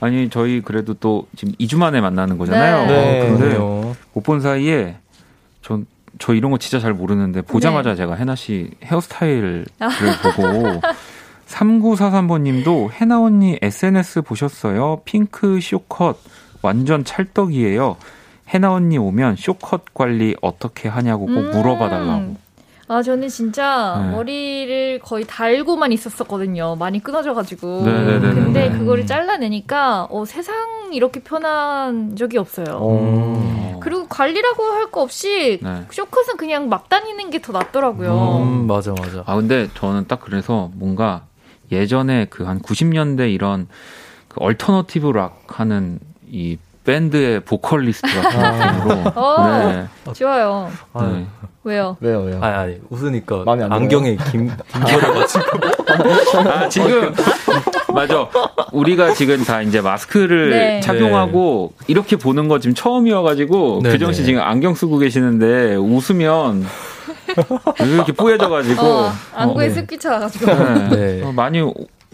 아니 0.00 0.28
저희 0.28 0.60
그래도 0.60 0.92
또 0.92 1.26
지금 1.34 1.54
2주 1.54 1.78
만에 1.78 2.02
만나는 2.02 2.36
거잖아요. 2.36 2.86
네. 2.86 3.20
그런데 3.20 3.48
그럼요. 3.54 3.96
못본 4.12 4.42
사이에 4.42 4.96
전저 5.62 6.34
이런 6.34 6.50
거 6.50 6.58
진짜 6.58 6.78
잘 6.78 6.92
모르는데 6.92 7.40
보자마자 7.40 7.92
네. 7.92 7.96
제가 7.96 8.16
해나 8.16 8.36
씨 8.36 8.72
헤어스타일을 8.84 9.64
보고 10.36 10.82
3943번님도 11.54 12.90
해나 12.92 13.20
언니 13.22 13.58
SNS 13.62 14.22
보셨어요? 14.22 15.02
핑크 15.04 15.60
쇼컷 15.60 16.18
완전 16.62 17.04
찰떡이에요. 17.04 17.96
해나 18.48 18.72
언니 18.72 18.98
오면 18.98 19.36
쇼컷 19.36 19.94
관리 19.94 20.34
어떻게 20.42 20.88
하냐고 20.88 21.26
꼭 21.26 21.32
음. 21.36 21.50
물어봐달라고. 21.52 22.44
아, 22.86 23.02
저는 23.02 23.28
진짜 23.28 23.98
네. 24.04 24.10
머리를 24.14 24.98
거의 25.02 25.24
달고만 25.26 25.90
있었었거든요. 25.92 26.76
많이 26.76 27.02
끊어져가지고. 27.02 27.82
네네네네. 27.82 28.34
근데 28.34 28.68
네. 28.68 28.78
그거를 28.78 29.06
잘라내니까, 29.06 30.08
어, 30.10 30.24
세상 30.26 30.54
이렇게 30.92 31.20
편한 31.20 32.14
적이 32.14 32.36
없어요. 32.38 32.66
어. 32.72 33.78
그리고 33.82 34.06
관리라고 34.06 34.62
할 34.64 34.90
거 34.90 35.00
없이, 35.00 35.58
네. 35.62 35.84
쇼컷은 35.90 36.36
그냥 36.36 36.68
막 36.68 36.88
다니는 36.90 37.30
게 37.30 37.38
더 37.40 37.52
낫더라고요. 37.52 38.42
음, 38.42 38.66
맞아, 38.66 38.92
맞아. 38.92 39.22
아 39.26 39.34
근데 39.36 39.68
저는 39.74 40.06
딱 40.06 40.20
그래서 40.20 40.70
뭔가 40.74 41.22
예전에 41.72 42.26
그 42.26 42.44
한 42.44 42.60
90년대 42.60 43.32
이런 43.32 43.68
그 44.28 44.36
alternative 44.40 45.10
rock 45.10 45.42
하는 45.48 45.98
이 46.30 46.58
밴드의 46.84 47.40
보컬리스트 47.40 48.06
같은 48.06 48.40
느낌으로 48.40 49.12
어. 49.14 49.46
네. 49.72 50.12
좋아요. 50.12 50.70
네. 51.00 51.26
왜요? 51.62 51.96
왜요, 52.00 52.20
왜요? 52.20 52.38
아니, 52.42 52.54
아니, 52.54 52.78
웃으니까 52.90 53.44
마음에 53.46 53.62
안 53.62 53.70
들어요? 53.70 53.82
안경에 53.82 54.16
김, 54.30 54.50
김 54.70 54.83
서려가지고. 54.83 55.44
아 56.50 56.68
지금 56.68 57.14
맞아 57.94 58.28
우리가 58.72 59.14
지금 59.14 59.42
다 59.44 59.62
이제 59.62 59.80
마스크를 59.80 60.50
네. 60.50 60.80
착용하고 60.80 61.72
이렇게 61.86 62.16
보는 62.16 62.48
거 62.48 62.58
지금 62.58 62.74
처음이어가지고 62.74 63.80
네, 63.82 63.90
규정 63.92 64.12
씨 64.12 64.20
네. 64.20 64.26
지금 64.26 64.42
안경 64.42 64.74
쓰고 64.74 64.98
계시는데 64.98 65.76
웃으면 65.76 66.66
이렇게 67.80 68.12
뿌얘져가지고 68.12 68.82
어, 68.82 69.12
안구에 69.34 69.68
어, 69.68 69.70
습기 69.70 69.98
차가지고. 69.98 70.46
네. 70.46 70.88
네. 70.90 71.22
어, 71.24 71.32
많이 71.32 71.60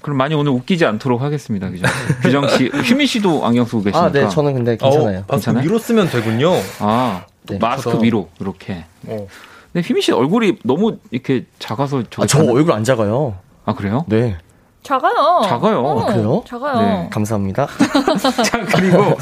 그럼 0.03 0.17
많이 0.17 0.35
오늘 0.35 0.53
웃기지 0.53 0.87
않도록 0.87 1.21
하겠습니다. 1.21 1.69
규정 1.71 1.89
씨. 1.89 1.95
규정 2.23 2.49
씨, 2.49 2.71
휘민 2.91 3.07
씨도 3.07 3.45
안경 3.45 3.67
쓰고 3.67 3.83
계시니까. 3.83 4.07
아, 4.07 4.11
네, 4.11 4.29
저는 4.29 4.55
근데 4.55 4.77
괜찮아요. 4.77 5.19
어, 5.19 5.25
아, 5.29 5.33
괜찮아요? 5.33 5.65
위로 5.65 5.79
쓰면 5.79 6.09
되군요. 6.09 6.53
아, 6.79 7.25
네. 7.43 7.59
마스크 7.59 7.91
저도- 7.93 8.03
위로 8.03 8.29
이렇게. 8.41 8.85
어. 9.07 9.27
근데 9.73 9.87
휘민 9.87 10.01
씨 10.03 10.11
얼굴이 10.13 10.59
너무 10.65 10.97
이렇게 11.11 11.45
작아서 11.59 12.03
저기 12.11 12.23
아, 12.25 12.27
저 12.27 12.39
가는- 12.39 12.55
얼굴 12.55 12.73
안 12.73 12.83
작아요. 12.83 13.37
아 13.67 13.75
그래요? 13.75 14.05
네, 14.09 14.37
작아요. 14.83 15.43
작아요. 15.45 15.81
어, 15.81 16.07
그래요? 16.07 16.43
작아요. 16.49 16.81
네. 16.81 17.09
감사합니다. 17.13 17.67
자 18.45 18.65
그리고 18.75 19.17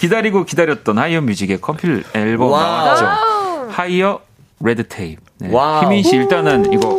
기다리고 0.00 0.44
기다렸던 0.44 0.98
하이어 0.98 1.20
뮤직의 1.20 1.60
컴필 1.60 2.02
앨범 2.12 2.50
와우. 2.50 2.60
나왔죠. 2.96 3.70
하이어 3.70 4.18
Red 4.64 4.86
Tape. 4.88 5.22
네. 5.38 5.50
휘민 5.50 6.02
씨 6.02 6.16
일단은 6.16 6.72
이거 6.72 6.98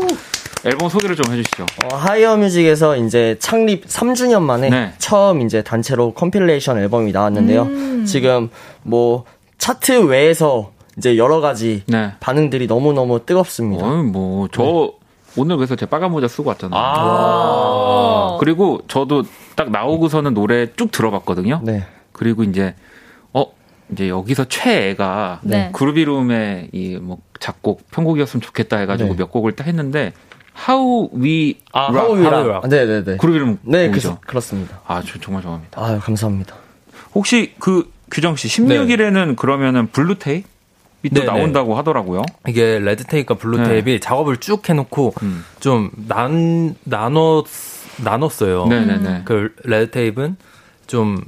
앨범 0.64 0.90
소개를 0.90 1.16
좀 1.16 1.32
해주시죠. 1.34 1.66
어, 1.92 1.96
하이어 1.96 2.38
뮤직에서 2.38 2.96
이제 2.98 3.36
창립 3.40 3.86
3주년 3.88 4.42
만에 4.42 4.70
네. 4.70 4.94
처음 5.00 5.42
이제 5.42 5.62
단체로 5.64 6.14
compilation 6.14 6.78
앨범이 6.78 7.12
나왔는데요. 7.12 7.64
음. 7.64 8.06
지금 8.06 8.50
뭐 8.84 9.26
차트 9.58 10.06
외에서 10.06 10.72
이제 10.98 11.18
여러 11.18 11.42
가지 11.42 11.84
네. 11.88 12.14
반응들이 12.20 12.68
너무 12.68 12.94
너무 12.94 13.26
뜨겁습니다. 13.26 13.86
어이 13.86 14.04
뭐저 14.04 14.92
오늘 15.38 15.58
그래서 15.58 15.76
제 15.76 15.86
빨간 15.86 16.12
모자 16.12 16.28
쓰고 16.28 16.50
왔잖아요. 16.50 16.80
어. 16.82 18.38
그리고 18.40 18.80
저도 18.88 19.24
딱 19.56 19.70
나오고서는 19.72 20.34
노래 20.34 20.68
쭉 20.76 20.92
들어봤거든요. 20.92 21.62
네. 21.64 21.84
그리고 22.12 22.44
이제 22.44 22.74
어 23.34 23.46
이제 23.92 24.08
여기서 24.10 24.46
최애가 24.46 25.42
네. 25.44 25.70
그루비룸의 25.74 26.70
이 26.74 26.98
뭐 27.02 27.18
작곡 27.40 27.90
편곡이었으면 27.92 28.42
좋겠다 28.42 28.78
해가지고 28.78 29.12
네. 29.12 29.18
몇 29.18 29.32
곡을 29.32 29.54
딱 29.54 29.68
했는데 29.68 30.14
How 30.68 31.10
We 31.14 31.60
아, 31.74 31.88
Rock. 31.92 32.26
How 32.26 32.37
We 32.37 32.44
Rock. 32.44 32.62
네네네. 32.68 33.18
그루비룸 33.18 33.58
네, 33.64 33.88
곡이죠. 33.90 34.20
그, 34.22 34.28
그렇습니다. 34.28 34.80
아, 34.88 35.02
저 35.06 35.20
정말 35.20 35.44
좋아합니다. 35.44 35.82
아 35.82 36.00
감사합니다. 36.00 36.56
혹시 37.14 37.54
그 37.60 37.92
규정 38.12 38.36
씨 38.36 38.48
16일에는 38.48 39.36
그러면은 39.36 39.88
Blue 39.88 40.20
Tape이 40.20 41.10
또 41.14 41.20
네, 41.20 41.20
네. 41.22 41.26
나온다고 41.26 41.76
하더라고요. 41.76 42.24
이게 42.48 42.80
Red 42.80 43.04
Tape와 43.04 43.38
Blue 43.38 43.58
네. 43.58 43.64
Tape이 43.66 44.00
작업을 44.00 44.38
쭉 44.38 44.68
해놓고 44.68 45.14
음. 45.24 45.44
좀 45.60 45.92
난, 46.08 46.76
나눠, 46.84 47.44
나눴어요. 48.04 48.68
네네네. 48.68 49.22
그 49.26 49.54
Red 49.64 49.92
Tape는 49.92 50.38
좀, 50.88 51.24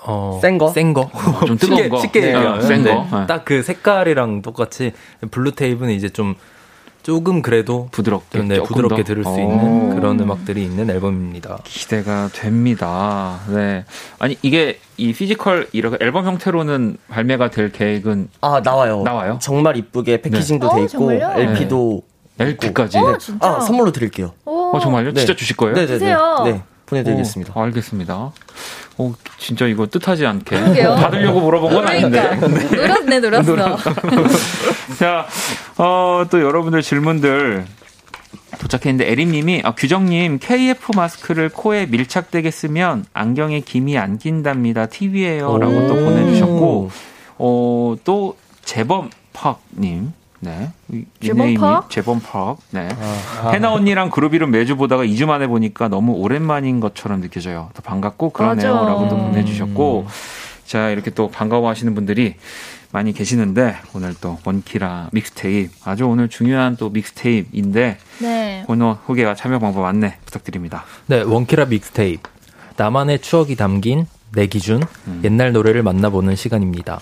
어. 0.00 0.38
센 0.42 0.58
거? 0.58 0.68
센 0.68 0.92
거. 0.94 1.10
좀 1.46 1.56
뜨거운 1.58 1.76
쉽게, 1.78 1.88
거. 1.88 1.98
쉽게 2.00 2.20
네, 2.20 2.26
얘기하면. 2.28 2.62
센 2.62 2.82
네. 2.82 2.94
거. 2.94 3.06
네. 3.20 3.26
딱그 3.26 3.62
색깔이랑 3.62 4.42
똑같이 4.42 4.92
Blue 5.30 5.52
Tape는 5.52 5.92
이제 5.92 6.08
좀 6.08 6.34
조금 7.02 7.40
그래도 7.42 7.88
부드럽게 7.90 8.42
네, 8.42 8.62
부드럽게 8.62 9.02
더? 9.02 9.06
들을 9.06 9.24
수 9.24 9.30
오. 9.30 9.38
있는 9.38 9.94
그런 9.94 10.20
음악들이 10.20 10.62
있는 10.62 10.90
앨범입니다. 10.90 11.58
기대가 11.64 12.28
됩니다. 12.32 13.40
네. 13.48 13.84
아니 14.18 14.36
이게 14.42 14.78
이 14.98 15.12
physical 15.12 15.68
이렇게 15.72 15.96
앨범 16.04 16.26
형태로는 16.26 16.98
발매가 17.08 17.50
될 17.50 17.72
계획은 17.72 18.28
아 18.42 18.60
나와요. 18.62 19.02
나와요? 19.04 19.38
정말 19.40 19.76
이쁘게 19.78 20.20
packaging도 20.20 20.68
네. 20.68 20.74
돼 20.74 20.80
어, 20.80 20.84
있고 20.84 20.98
정말요? 21.18 21.32
LP도 21.50 22.02
LP까지. 22.40 22.98
어, 22.98 23.16
진짜. 23.18 23.46
아 23.56 23.60
선물로 23.60 23.90
드릴게요. 23.90 24.32
오. 24.44 24.76
어 24.76 24.78
정말요? 24.80 25.12
네. 25.12 25.20
진짜 25.20 25.34
주실 25.34 25.56
거예요? 25.56 25.74
네 25.74 25.86
네 25.86 25.98
네. 25.98 26.62
네 26.90 27.02
보내드리겠습니다. 27.02 27.52
어, 27.54 27.64
알겠습니다. 27.64 28.32
어, 28.98 29.14
진짜 29.38 29.66
이거 29.66 29.86
뜻하지 29.86 30.26
않게 30.26 30.58
그러게요. 30.58 30.94
받으려고 30.96 31.40
물어본 31.40 31.72
건 31.72 31.84
그러니까. 31.84 32.30
아닌데. 32.30 32.76
놀았네, 32.76 33.20
놀았어. 33.20 33.76
자, 34.98 35.26
어, 35.76 36.24
또 36.30 36.40
여러분들 36.40 36.82
질문들 36.82 37.64
도착했는데 38.58 39.10
에림님이 39.12 39.62
아, 39.64 39.74
규정님 39.74 40.38
KF 40.40 40.92
마스크를 40.96 41.48
코에 41.48 41.86
밀착되게 41.86 42.50
쓰면 42.50 43.04
안경에 43.12 43.60
김이 43.60 43.96
안 43.98 44.18
낀답니다. 44.18 44.86
TV에요라고 44.86 45.86
또 45.86 45.94
오. 45.94 45.96
보내주셨고 46.04 46.90
어, 47.38 47.96
또 48.04 48.36
재범 48.64 49.10
팍님 49.32 50.12
네 50.40 50.70
재범팍? 51.20 51.90
재범팍 51.90 52.58
네 52.70 52.88
아, 53.42 53.50
해나 53.50 53.72
언니랑 53.72 54.10
그룹 54.10 54.34
이름 54.34 54.50
매주 54.50 54.76
보다가 54.76 55.04
2주 55.04 55.26
만에 55.26 55.46
보니까 55.46 55.88
너무 55.88 56.12
오랜만인 56.12 56.80
것처럼 56.80 57.20
느껴져요. 57.20 57.70
더 57.74 57.82
반갑고 57.82 58.32
맞아. 58.38 58.54
그러네요라고 58.54 59.08
또 59.08 59.16
음. 59.16 59.30
보내주셨고 59.32 60.06
자 60.64 60.90
이렇게 60.90 61.10
또 61.10 61.30
반가워 61.30 61.68
하시는 61.68 61.94
분들이 61.94 62.36
많이 62.90 63.12
계시는데 63.12 63.76
오늘 63.94 64.14
또 64.20 64.38
원키라 64.44 65.10
믹스테이프 65.12 65.72
아주 65.84 66.06
오늘 66.06 66.28
중요한 66.28 66.76
또 66.76 66.88
믹스테이프인데 66.90 67.98
네. 68.20 68.64
번호 68.66 68.96
후기와 69.04 69.34
참여 69.34 69.58
방법 69.58 69.84
안내 69.84 70.16
부탁드립니다. 70.24 70.84
네, 71.06 71.20
원키라 71.22 71.66
믹스테이프. 71.66 72.30
나만의 72.76 73.20
추억이 73.20 73.56
담긴 73.56 74.06
내 74.32 74.46
기준 74.46 74.82
옛날 75.24 75.52
노래를 75.52 75.82
만나보는 75.82 76.36
시간입니다. 76.36 77.00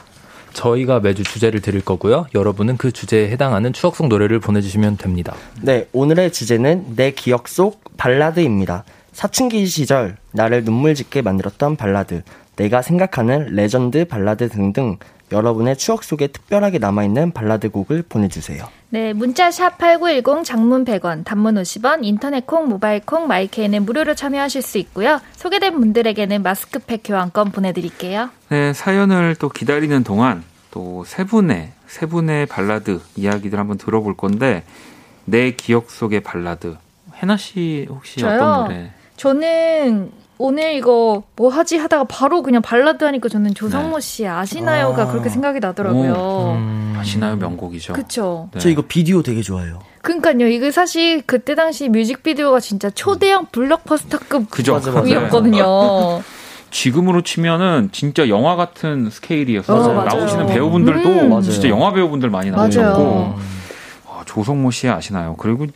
저희가 0.56 1.00
매주 1.00 1.22
주제를 1.22 1.60
드릴 1.60 1.84
거고요. 1.84 2.26
여러분은 2.34 2.78
그 2.78 2.90
주제에 2.90 3.28
해당하는 3.28 3.72
추억 3.72 3.94
속 3.94 4.08
노래를 4.08 4.40
보내주시면 4.40 4.96
됩니다. 4.96 5.34
네 5.60 5.86
오늘의 5.92 6.32
주제는 6.32 6.96
내 6.96 7.10
기억 7.10 7.46
속 7.46 7.82
발라드입니다. 7.96 8.84
사춘기 9.12 9.66
시절 9.66 10.16
나를 10.32 10.64
눈물 10.64 10.94
짓게 10.94 11.22
만들었던 11.22 11.76
발라드, 11.76 12.22
내가 12.56 12.82
생각하는 12.82 13.54
레전드 13.54 14.06
발라드 14.06 14.48
등등 14.48 14.96
여러분의 15.30 15.76
추억 15.76 16.04
속에 16.04 16.28
특별하게 16.28 16.78
남아있는 16.78 17.32
발라드 17.32 17.70
곡을 17.70 18.04
보내주세요. 18.08 18.66
네, 18.88 19.12
문자 19.12 19.50
샵 19.50 19.78
8910 19.78 20.44
장문 20.44 20.84
100원, 20.84 21.24
단문 21.24 21.56
50원, 21.56 22.00
인터넷 22.02 22.46
콩, 22.46 22.68
모바일 22.68 23.00
콩, 23.04 23.26
마이케이는 23.26 23.84
무료로 23.84 24.14
참여하실 24.14 24.62
수 24.62 24.78
있고요. 24.78 25.20
소개된 25.34 25.74
분들에게는 25.78 26.42
마스크팩 26.42 27.00
교환권 27.04 27.50
보내드릴게요. 27.50 28.30
네 28.48 28.72
사연을 28.72 29.34
또 29.38 29.48
기다리는 29.48 30.04
동안 30.04 30.44
또 30.70 31.04
세 31.04 31.24
분의 31.24 31.72
세 31.88 32.06
분의 32.06 32.46
발라드 32.46 33.00
이야기들 33.16 33.58
한번 33.58 33.76
들어볼 33.78 34.16
건데 34.16 34.62
내 35.24 35.50
기억 35.52 35.90
속의 35.90 36.20
발라드 36.20 36.76
해나 37.22 37.36
씨 37.36 37.86
혹시 37.88 38.20
저요? 38.20 38.36
어떤 38.36 38.62
노래? 38.64 38.90
저는 39.16 40.10
오늘 40.38 40.74
이거 40.74 41.22
뭐 41.34 41.48
하지 41.48 41.76
하다가 41.78 42.04
바로 42.04 42.42
그냥 42.42 42.60
발라드 42.60 43.04
하니까 43.04 43.28
저는 43.28 43.48
네. 43.48 43.54
조성모 43.54 44.00
씨의 44.00 44.28
아시나요가 44.28 45.02
아. 45.02 45.06
그렇게 45.06 45.28
생각이 45.30 45.60
나더라고요. 45.60 46.54
음. 46.56 46.96
아시나요 46.98 47.36
명곡이죠. 47.36 47.94
그쵸. 47.94 48.48
네. 48.52 48.58
저 48.58 48.68
이거 48.68 48.82
비디오 48.82 49.22
되게 49.22 49.40
좋아해요. 49.42 49.80
그러니까요. 50.02 50.46
이게 50.48 50.70
사실 50.70 51.22
그때 51.22 51.54
당시 51.54 51.88
뮤직비디오가 51.88 52.60
진짜 52.60 52.90
초대형 52.90 53.46
블록버스터급 53.50 54.50
그죠. 54.50 54.80
이었거든요. 55.06 56.22
지금으로 56.70 57.22
치면은 57.22 57.88
진짜 57.92 58.28
영화 58.28 58.56
같은 58.56 59.08
스케일이었어요. 59.10 59.78
어, 59.78 59.92
맞아요. 59.94 60.04
나오시는 60.04 60.46
배우분들도 60.48 61.08
음. 61.08 61.42
진짜 61.42 61.68
영화 61.68 61.92
배우분들 61.92 62.28
많이. 62.28 62.50
나오셨고 62.50 63.34
아, 64.08 64.22
조성모 64.26 64.70
씨 64.70 64.88
아시나요? 64.88 65.36
그리고 65.38 65.66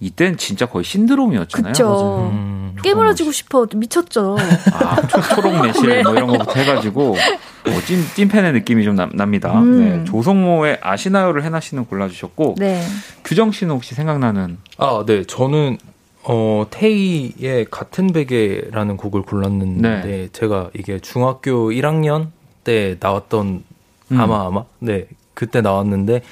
이땐 0.00 0.38
진짜 0.38 0.66
거의 0.66 0.84
신드롬이었잖아요. 0.84 1.72
그쵸. 1.72 2.30
음. 2.32 2.74
깨물어지고 2.82 3.32
싶어. 3.32 3.66
미쳤죠. 3.74 4.36
아, 4.72 5.06
초, 5.06 5.20
초록 5.20 5.62
매실 5.62 6.02
뭐 6.02 6.14
이런 6.14 6.26
거부터 6.26 6.52
해가지고 6.52 7.10
어, 7.12 7.80
찐 7.86 8.02
찐팬의 8.14 8.54
느낌이 8.54 8.82
좀 8.84 8.96
납, 8.96 9.14
납니다. 9.14 9.60
음. 9.60 9.78
네, 9.78 10.04
조성모의 10.04 10.78
아시나요를 10.80 11.44
해나 11.44 11.60
씨는 11.60 11.84
골라주셨고 11.84 12.56
네. 12.58 12.82
규정 13.24 13.52
씨는 13.52 13.74
혹시 13.74 13.94
생각나는 13.94 14.56
아, 14.78 15.04
네. 15.06 15.24
저는 15.24 15.76
어, 16.22 16.66
테이의 16.70 17.66
같은 17.70 18.12
베개라는 18.12 18.96
곡을 18.96 19.22
골랐는데 19.22 20.00
네. 20.02 20.28
제가 20.32 20.70
이게 20.74 20.98
중학교 20.98 21.70
1학년 21.70 22.28
때 22.64 22.96
나왔던 23.00 23.64
음. 24.12 24.20
아마 24.20 24.46
아마 24.46 24.64
네. 24.78 25.06
그때 25.34 25.60
나왔는데 25.60 26.22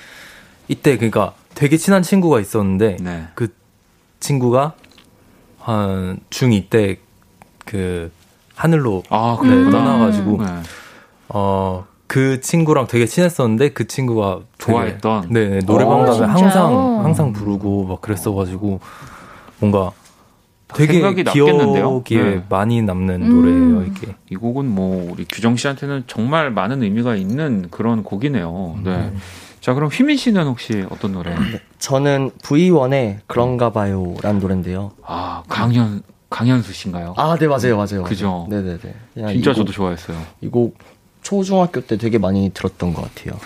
이때 0.68 0.96
그러니까 0.96 1.34
되게 1.54 1.76
친한 1.76 2.02
친구가 2.02 2.40
있었는데 2.40 2.98
네. 3.00 3.24
그 3.34 3.48
친구가 4.20 4.74
한 5.60 6.18
중2 6.30 6.70
때 6.70 6.98
그 7.64 8.10
하늘로 8.54 9.02
아 9.10 9.38
네. 9.42 9.70
떠나가지고 9.70 10.42
네. 10.42 10.46
어, 11.28 11.84
그 12.06 12.40
친구랑 12.40 12.86
되게 12.86 13.04
친했었는데 13.04 13.68
그 13.74 13.86
친구가 13.86 14.40
되게- 14.56 14.72
좋아했던? 14.72 15.26
네, 15.30 15.48
네, 15.48 15.58
노래방 15.66 16.00
오, 16.00 16.06
가면? 16.06 16.30
항상 16.30 17.04
항상 17.04 17.32
부르고 17.34 17.84
막 17.84 18.00
그랬어가지고 18.00 18.80
뭔가 19.60 19.92
되게 20.74 20.94
생각이 20.94 21.24
남겠는데요? 21.24 22.02
기억에 22.04 22.30
네. 22.36 22.44
많이 22.48 22.80
남는 22.80 23.22
음. 23.22 23.28
노래예요 23.28 23.82
이게. 23.92 24.14
이 24.30 24.36
곡은 24.36 24.66
뭐 24.66 25.10
우리 25.12 25.26
규정 25.26 25.54
씨한테는 25.56 26.04
정말 26.06 26.50
많은 26.50 26.82
의미가 26.82 27.16
있는 27.16 27.68
그런 27.70 28.02
곡이네요. 28.02 28.78
네. 28.82 28.90
음. 28.90 29.20
자 29.68 29.74
그럼 29.74 29.90
휘민 29.92 30.16
씨는 30.16 30.46
혹시 30.46 30.86
어떤 30.88 31.12
노래? 31.12 31.36
저는 31.78 32.30
V1의 32.40 33.18
그런가 33.26 33.70
봐요라는 33.70 34.40
노래인데요. 34.40 34.92
아 35.04 35.42
강현 35.46 36.00
강현수 36.30 36.72
씨인가요? 36.72 37.12
아, 37.18 37.36
네 37.38 37.46
맞아요, 37.46 37.76
맞아요. 37.76 38.02
그죠. 38.04 38.46
맞아요. 38.48 38.62
네네네. 38.62 38.94
그냥 39.12 39.28
진짜 39.34 39.52
저도 39.52 39.70
좋아했어요. 39.70 40.16
이 40.40 40.48
곡 40.48 40.78
초중학교 41.20 41.82
때 41.82 41.98
되게 41.98 42.16
많이 42.16 42.50
들었던 42.54 42.94
것 42.94 43.02
같아요. 43.14 43.38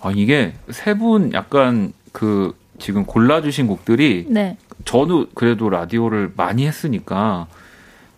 아 0.00 0.10
이게 0.16 0.54
세 0.70 0.94
분 0.94 1.34
약간 1.34 1.92
그 2.12 2.56
지금 2.78 3.04
골라 3.04 3.42
주신 3.42 3.66
곡들이 3.66 4.24
네. 4.30 4.56
저도 4.86 5.26
그래도 5.34 5.68
라디오를 5.68 6.32
많이 6.38 6.66
했으니까 6.66 7.48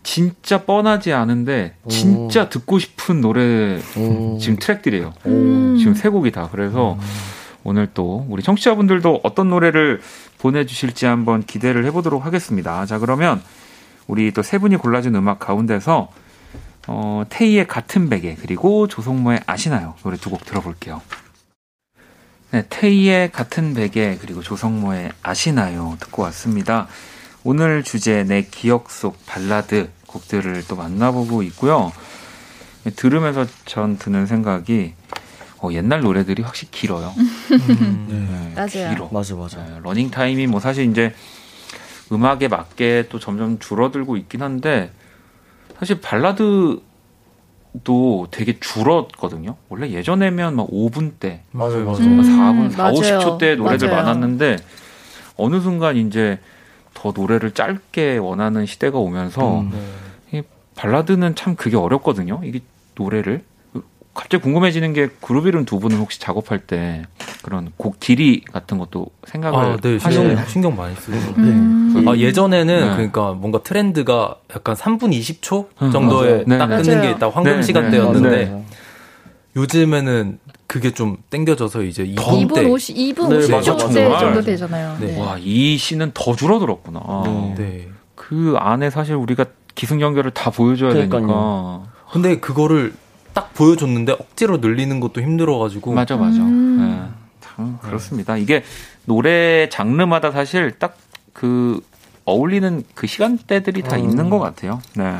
진짜 0.04 0.62
뻔하지 0.62 1.12
않은데 1.12 1.74
진짜 1.88 2.48
듣고 2.48 2.78
싶은 2.78 3.20
노래 3.20 3.80
음, 3.96 4.38
지금 4.38 4.56
트랙들이에요. 4.60 5.12
음. 5.26 5.76
지금 5.76 5.94
세 5.94 6.08
곡이 6.08 6.30
다. 6.30 6.48
그래서 6.52 6.96
오늘 7.64 7.88
또 7.92 8.26
우리 8.28 8.42
청취자분들도 8.42 9.20
어떤 9.22 9.48
노래를 9.48 10.00
보내주실지 10.38 11.06
한번 11.06 11.42
기대를 11.42 11.84
해보도록 11.86 12.24
하겠습니다. 12.24 12.86
자 12.86 12.98
그러면 12.98 13.42
우리 14.06 14.32
또 14.32 14.42
세 14.42 14.58
분이 14.58 14.76
골라준 14.76 15.14
음악 15.16 15.38
가운데서 15.38 16.10
어, 16.86 17.24
테이의 17.28 17.66
같은 17.68 18.08
베개 18.08 18.36
그리고 18.40 18.86
조성모의 18.88 19.40
아시나요 19.46 19.94
노래 20.02 20.16
두 20.16 20.30
곡 20.30 20.44
들어볼게요. 20.44 21.02
네, 22.50 22.64
테이의 22.70 23.30
같은 23.30 23.74
베개 23.74 24.18
그리고 24.20 24.40
조성모의 24.40 25.12
아시나요 25.22 25.96
듣고 26.00 26.22
왔습니다. 26.22 26.86
오늘 27.44 27.82
주제 27.82 28.24
내 28.24 28.42
기억 28.42 28.90
속 28.90 29.18
발라드 29.26 29.90
곡들을 30.06 30.64
또 30.66 30.76
만나보고 30.76 31.42
있고요. 31.42 31.92
들으면서 32.96 33.46
전 33.66 33.98
드는 33.98 34.26
생각이 34.26 34.94
어, 35.60 35.70
옛날 35.72 36.00
노래들이 36.00 36.42
확실히 36.42 36.70
길어요. 36.70 37.12
네, 37.18 38.52
맞아요. 38.54 38.94
길어. 38.94 39.08
맞아, 39.12 39.34
맞아. 39.34 39.64
네, 39.64 39.78
러닝 39.82 40.10
타임이 40.10 40.46
뭐 40.46 40.60
사실 40.60 40.88
이제 40.90 41.12
음악에 42.12 42.48
맞게 42.48 43.06
또 43.08 43.18
점점 43.18 43.58
줄어들고 43.58 44.16
있긴 44.16 44.42
한데 44.42 44.92
사실 45.78 46.00
발라드도 46.00 46.80
되게 48.30 48.58
줄었거든요. 48.60 49.56
원래 49.68 49.90
예전에면 49.90 50.56
막 50.56 50.68
5분 50.70 51.14
대, 51.18 51.42
맞아요, 51.50 51.84
맞아요. 51.84 51.98
음, 51.98 52.20
4분, 52.22 52.70
4, 52.70 52.82
맞아요. 52.82 52.94
50초 52.94 53.38
대 53.38 53.56
노래들 53.56 53.88
맞아요. 53.88 54.02
많았는데 54.04 54.56
어느 55.36 55.60
순간 55.60 55.96
이제 55.96 56.38
더 56.94 57.12
노래를 57.14 57.52
짧게 57.52 58.18
원하는 58.18 58.66
시대가 58.66 58.98
오면서 58.98 59.60
음. 59.60 59.70
네. 60.30 60.38
이 60.38 60.42
발라드는 60.76 61.34
참 61.34 61.54
그게 61.56 61.76
어렵거든요. 61.76 62.40
이게 62.44 62.60
노래를 62.94 63.44
갑자기 64.18 64.42
궁금해지는 64.42 64.94
게 64.94 65.08
그룹 65.20 65.46
이름 65.46 65.64
두 65.64 65.78
분은 65.78 65.96
혹시 65.98 66.18
작업할 66.18 66.58
때 66.58 67.04
그런 67.42 67.70
곡 67.76 68.00
길이 68.00 68.40
같은 68.42 68.76
것도 68.76 69.06
생각을 69.28 69.58
아, 69.58 69.76
네? 69.80 69.96
신경, 70.00 70.44
신경 70.46 70.76
많이 70.76 70.96
쓰고. 70.96 71.16
음. 71.36 72.04
아, 72.08 72.16
예전에는 72.16 72.80
네. 72.80 72.92
그러니까 72.96 73.32
뭔가 73.34 73.62
트렌드가 73.62 74.34
약간 74.56 74.74
3분 74.74 75.12
20초 75.16 75.66
음, 75.82 75.90
정도에 75.92 76.42
맞아요. 76.48 76.58
딱 76.58 76.66
네, 76.66 76.76
끊는. 76.82 77.02
게 77.02 77.18
딱 77.20 77.28
황금 77.36 77.56
네, 77.58 77.62
시간대였는데 77.62 78.28
네. 78.30 78.64
요즘에는 79.54 80.40
그게 80.66 80.90
좀 80.90 81.18
땡겨져서 81.30 81.82
이제 81.84 82.04
2분 82.04 82.48
2분 82.48 82.54
대. 82.56 82.64
50, 82.64 82.96
2분 82.96 83.28
네, 83.28 83.38
50초 83.38 83.50
맞아요. 83.50 83.62
대 83.62 83.92
정말. 84.02 84.18
정도 84.20 84.40
되잖아요. 84.42 84.96
네. 84.98 85.06
네. 85.12 85.20
와, 85.20 85.36
이 85.38 85.76
시는 85.78 86.10
더 86.12 86.34
줄어들었구나. 86.34 87.00
네. 87.24 87.54
네. 87.56 87.88
그 88.16 88.56
안에 88.58 88.90
사실 88.90 89.14
우리가 89.14 89.44
기승전결을 89.76 90.32
다 90.32 90.50
보여줘야 90.50 90.90
그러니까요. 90.92 91.20
되니까. 91.20 91.82
근데 92.10 92.40
그거를 92.40 92.92
딱 93.40 93.54
보여줬는데 93.54 94.12
억지로 94.12 94.58
늘리는 94.58 95.00
것도 95.00 95.20
힘들어가지고. 95.20 95.92
맞아, 95.92 96.16
맞아. 96.16 96.38
음. 96.40 96.78
네, 96.80 97.38
참 97.40 97.78
그렇습니다. 97.82 98.36
이게 98.36 98.64
노래 99.04 99.68
장르마다 99.68 100.30
사실 100.30 100.78
딱 100.78 100.96
그 101.38 101.80
어울리는 102.24 102.82
그 102.96 103.06
시간대들이 103.06 103.82
다 103.82 103.94
음. 103.96 104.00
있는 104.00 104.28
것 104.28 104.40
같아요. 104.40 104.82
네. 104.96 105.18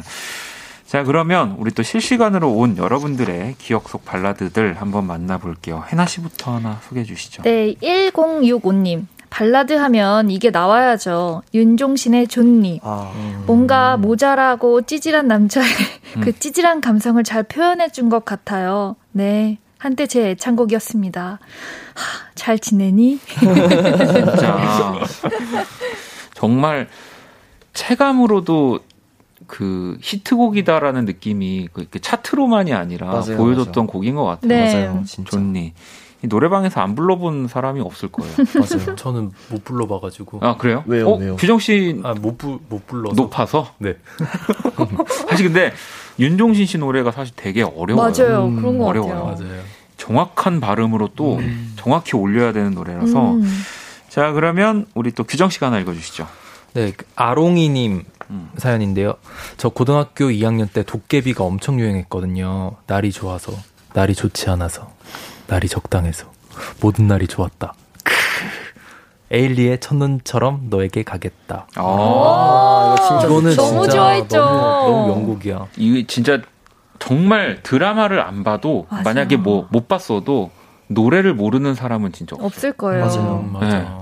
자, 0.84 1.04
그러면 1.04 1.54
우리 1.58 1.70
또 1.70 1.84
실시간으로 1.84 2.50
온 2.50 2.76
여러분들의 2.76 3.54
기억 3.58 3.88
속 3.88 4.04
발라드들 4.04 4.80
한번 4.80 5.06
만나볼게요. 5.06 5.84
해나 5.86 6.06
씨부터 6.06 6.56
하나 6.56 6.80
소개해 6.88 7.04
주시죠. 7.04 7.42
네, 7.42 7.74
1065님. 7.74 9.06
발라드 9.30 9.74
하면 9.74 10.30
이게 10.30 10.50
나와야죠. 10.50 11.42
윤종신의 11.52 12.28
존니. 12.28 12.80
아, 12.82 13.12
뭔가 13.46 13.98
모자라고 13.98 14.82
찌질한 14.82 15.28
남자의 15.28 15.66
음. 15.68 15.97
그 16.20 16.38
찌질한 16.38 16.80
감성을 16.80 17.22
잘 17.24 17.42
표현해 17.42 17.90
준 17.90 18.09
것 18.09 18.24
같아요. 18.24 18.96
네. 19.12 19.59
한때 19.78 20.06
제 20.06 20.30
애창곡이었습니다. 20.30 21.38
하, 21.94 22.32
잘 22.34 22.59
지내니? 22.59 23.18
진짜 23.28 24.94
정말 26.34 26.88
체감으로도 27.74 28.80
그 29.46 29.96
히트곡이다라는 30.02 31.04
느낌이 31.04 31.68
그 31.72 31.86
차트로만이 32.00 32.72
아니라 32.72 33.06
맞아요, 33.09 33.36
보여줬던 33.36 33.84
맞아요. 33.84 33.86
곡인 33.86 34.14
것 34.16 34.24
같아요. 34.24 34.48
네. 34.48 34.72
맞아요. 34.86 35.02
진짜. 35.06 35.30
존니. 35.30 35.72
이 36.22 36.26
노래방에서 36.26 36.80
안 36.80 36.94
불러본 36.94 37.48
사람이 37.48 37.80
없을 37.80 38.08
거예요. 38.10 38.32
맞아요. 38.58 38.96
저는 38.96 39.30
못 39.50 39.64
불러봐가지고. 39.64 40.40
아 40.42 40.56
그래요? 40.56 40.82
왜요, 40.86 41.08
어, 41.10 41.16
왜요? 41.16 41.36
규정 41.36 41.58
씨 41.58 42.00
아, 42.02 42.14
못, 42.14 42.36
불, 42.38 42.58
못 42.68 42.86
불러서. 42.86 43.14
높아서 43.14 43.72
네. 43.78 43.94
사실 45.28 45.46
근데 45.46 45.72
윤종신 46.18 46.66
씨 46.66 46.78
노래가 46.78 47.12
사실 47.12 47.34
되게 47.36 47.62
어려워요. 47.62 47.96
맞아요. 48.12 48.46
음, 48.46 48.56
그런 48.56 48.78
것 48.78 48.86
어려워요. 48.86 49.24
같아요. 49.26 49.48
맞아요. 49.48 49.62
정확한 49.96 50.60
발음으로 50.60 51.10
또 51.16 51.40
정확히 51.76 52.16
올려야 52.16 52.52
되는 52.52 52.72
노래라서 52.72 53.32
음. 53.34 53.62
자 54.08 54.32
그러면 54.32 54.86
우리 54.94 55.12
또 55.12 55.24
규정 55.24 55.50
씨가 55.50 55.66
하나 55.66 55.78
읽어주시죠. 55.80 56.26
네, 56.74 56.92
그 56.96 57.04
아롱이님 57.16 58.04
음. 58.30 58.50
사연인데요. 58.56 59.14
저 59.56 59.68
고등학교 59.68 60.26
2학년 60.26 60.70
때 60.72 60.82
도깨비가 60.82 61.42
엄청 61.44 61.80
유행했거든요. 61.80 62.72
날이 62.86 63.10
좋아서, 63.10 63.52
날이 63.94 64.14
좋지 64.14 64.50
않아서, 64.50 64.90
날이 65.49 65.66
적당해서, 65.68 66.26
모든 66.80 67.09
날이 67.09 67.26
좋았다. 67.26 67.72
크. 68.05 68.14
에일리의 69.30 69.80
첫눈처럼 69.80 70.68
너에게 70.70 71.03
가겠다. 71.03 71.66
아, 71.76 71.82
아, 71.82 72.94
이거 72.96 73.07
진짜 73.09 73.26
이거는 73.26 73.51
좋죠. 73.51 73.62
너무 73.62 73.82
진짜 73.82 73.96
좋아했죠. 73.96 74.36
너무, 74.38 74.59
너무 74.92 75.07
명곡이야. 75.09 75.66
이게 75.76 76.07
진짜 76.07 76.38
정말 76.99 77.61
드라마를 77.62 78.20
안 78.20 78.42
봐도 78.44 78.86
맞아요. 78.90 79.03
만약에 79.05 79.36
뭐 79.36 79.66
못 79.70 79.86
봤어도 79.88 80.51
노래를 80.88 81.34
모르는 81.34 81.74
사람은 81.74 82.12
진짜 82.12 82.34
없어요. 82.36 82.46
없을 82.46 82.72
거예요. 82.72 83.05
맞아요. 83.05 83.44
음, 83.44 83.53
맞아. 83.53 83.99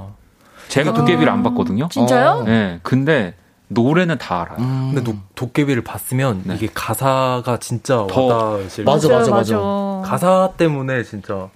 제가 0.69 0.93
도깨비를 0.95 1.29
안 1.33 1.43
봤거든요. 1.43 1.89
진짜요? 1.89 2.31
어. 2.31 2.43
네, 2.45 2.79
근데 2.83 3.35
노래는 3.69 4.19
다 4.19 4.43
알아요. 4.43 4.59
음. 4.59 4.93
근데 4.95 5.03
도, 5.13 5.17
도깨비를 5.35 5.83
봤으면 5.83 6.43
네. 6.45 6.55
이게 6.55 6.69
가사가 6.73 7.59
진짜 7.59 8.07
더- 8.09 8.27
와닿으실 8.27 8.85
맞아, 8.85 9.09
맞아, 9.09 9.31
맞아. 9.31 9.57
가사 10.05 10.53
때문에 10.57 11.03
진짜 11.03 11.49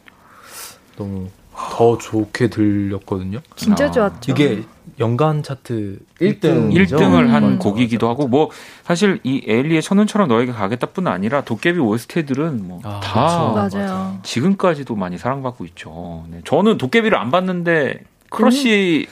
너무 0.96 1.28
더 1.54 1.98
좋게 1.98 2.48
들렸거든요. 2.48 3.40
진짜 3.54 3.86
아, 3.86 3.90
좋았죠. 3.90 4.32
이게 4.32 4.62
연간 4.98 5.42
차트 5.42 5.98
1등. 6.20 6.72
1등을 6.72 7.28
한 7.28 7.44
음. 7.44 7.58
곡이기도 7.58 8.08
하고 8.08 8.26
뭐 8.28 8.50
사실 8.84 9.20
이 9.22 9.42
에일리의 9.46 9.82
첫눈처럼 9.82 10.28
너에게 10.28 10.52
가겠다뿐 10.52 11.06
아니라 11.06 11.42
도깨비 11.42 11.78
OST들은 11.78 12.66
뭐 12.66 12.80
아, 12.82 13.00
다 13.02 13.54
그렇죠. 13.58 13.78
맞아요. 13.78 14.18
지금까지도 14.22 14.94
많이 14.96 15.16
사랑받고 15.16 15.64
있죠. 15.66 16.24
네, 16.28 16.40
저는 16.44 16.76
도깨비를 16.78 17.16
안 17.16 17.30
봤는데 17.30 18.00
크러쉬 18.30 19.06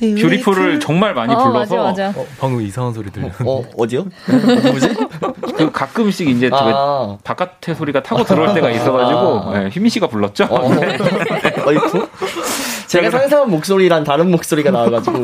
Beautiful을 0.00 0.80
정말 0.80 1.14
많이 1.14 1.32
어, 1.34 1.38
불러서 1.38 1.76
맞아, 1.76 2.06
맞아. 2.08 2.20
어, 2.20 2.26
방금 2.38 2.60
이상한 2.62 2.92
소리 2.92 3.10
들려. 3.10 3.28
어, 3.44 3.64
어디요? 3.76 4.06
뭐지? 4.70 4.94
그 5.56 5.70
가끔씩 5.72 6.28
이제 6.28 6.48
그 6.50 6.56
아, 6.56 7.16
바깥의 7.22 7.74
소리가 7.74 8.02
타고 8.02 8.24
들어올 8.24 8.54
때가 8.54 8.70
있어가지고 8.70 9.20
아. 9.50 9.58
네, 9.60 9.68
휘민 9.68 9.90
씨가 9.90 10.08
불렀죠. 10.08 10.44
어, 10.50 10.70
어이쿠? 11.66 12.08
제가 12.88 13.10
상상한 13.10 13.50
목소리랑 13.50 14.04
다른 14.04 14.30
목소리가 14.30 14.70
나와가지고. 14.70 15.22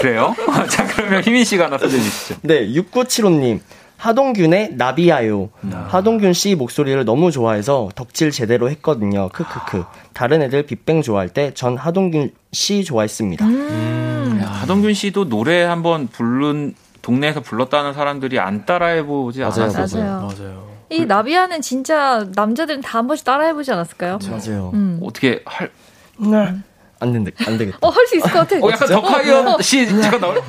그래요? 0.00 0.34
자 0.68 0.86
그러면 0.86 1.22
휘민 1.22 1.44
씨가 1.44 1.64
하나 1.66 1.78
소개해 1.78 2.00
주시죠. 2.02 2.34
네, 2.42 2.66
6975님. 2.68 3.60
하동균의 3.96 4.72
나비야요. 4.74 5.50
하동균 5.88 6.32
씨 6.32 6.56
목소리를 6.56 7.04
너무 7.04 7.30
좋아해서 7.30 7.88
덕질 7.94 8.32
제대로 8.32 8.68
했거든요. 8.70 9.28
크크크. 9.28 9.84
다른 10.12 10.42
애들 10.42 10.64
빅뱅 10.66 11.02
좋아할 11.02 11.28
때 11.28 11.52
전 11.54 11.76
하동균 11.76 12.32
씨 12.52 12.84
좋아했습니다. 12.84 13.46
음. 13.46 14.38
야, 14.42 14.46
하동균 14.46 14.92
씨도 14.94 15.28
노래 15.28 15.62
한번 15.62 16.06
부른 16.08 16.74
동네에서 17.00 17.40
불렀다는 17.40 17.94
사람들이 17.94 18.38
안 18.38 18.64
따라해보지 18.66 19.40
맞아요, 19.40 19.62
않았어요. 19.74 20.04
맞아요. 20.04 20.32
맞아요. 20.38 20.72
이 20.90 21.06
나비아는 21.06 21.62
진짜 21.62 22.26
남자들은 22.34 22.82
다 22.82 22.98
한 22.98 23.06
번씩 23.06 23.24
따라해보지 23.24 23.72
않았을까요? 23.72 24.18
맞아요. 24.30 24.70
음. 24.74 25.00
어떻게 25.02 25.42
할? 25.46 25.70
네. 26.18 26.54
안 27.00 27.12
된다, 27.12 27.30
안 27.46 27.56
되겠다. 27.58 27.78
어, 27.80 27.88
할 27.88 28.06
수 28.06 28.16
있을 28.18 28.30
것 28.30 28.38
같아. 28.40 28.56
어, 28.64 28.70
약간 28.70 28.88
덕하이어 28.88 29.58
씨 29.62 29.88
잠깐 29.88 30.20
나올. 30.20 30.40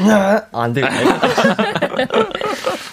아, 0.00 0.42
안 0.52 0.72
되겠다. 0.72 0.94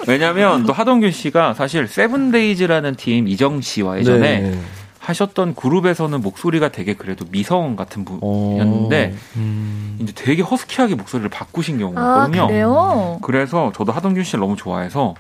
왜냐하면 0.08 0.66
또 0.66 0.74
하동균 0.74 1.12
씨가 1.12 1.54
사실 1.54 1.88
세븐데이즈라는 1.88 2.96
팀 2.96 3.28
이정 3.28 3.62
씨와 3.62 4.00
예전에 4.00 4.40
네. 4.40 4.60
하셨던 5.06 5.56
그룹에서는 5.56 6.22
목소리가 6.22 6.70
되게 6.70 6.94
그래도 6.96 7.26
미성 7.30 7.76
같은 7.76 8.06
어. 8.10 8.20
분이었는데 8.20 9.16
음, 9.38 9.98
이제 10.02 10.14
되게 10.16 10.42
허스키하게 10.42 10.96
목소리를 10.96 11.30
바꾸신 11.30 11.78
경우가 11.78 12.02
아? 12.02 13.20
그래서 13.22 13.72
저도 13.76 13.92
하동균 13.92 14.24
씨를 14.24 14.40
너무 14.42 14.56
좋아해서 14.56 15.16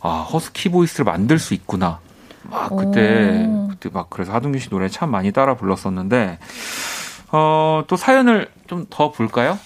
아 0.00 0.20
허스키 0.32 0.68
보이스를 0.70 1.04
만들 1.04 1.38
수 1.38 1.54
있구나. 1.54 2.00
막 2.44 2.74
그때 2.74 3.46
오. 3.46 3.68
그때 3.68 3.90
막 3.92 4.08
그래서 4.10 4.32
하동균 4.32 4.60
씨 4.60 4.70
노래 4.70 4.88
참 4.88 5.10
많이 5.10 5.30
따라 5.32 5.54
불렀었는데 5.54 6.38
어 7.32 7.84
또 7.86 7.96
사연을 7.96 8.48
좀 8.66 8.86
더 8.90 9.10
볼까요? 9.12 9.58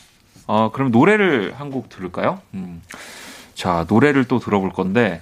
어 0.47 0.71
그럼 0.73 0.91
노래를 0.91 1.55
한 1.57 1.71
곡 1.71 1.89
들을까요? 1.89 2.41
음. 2.55 2.83
자 3.55 3.87
노래를 3.89 4.25
또 4.25 4.39
들어볼 4.39 4.73
건데 4.73 5.21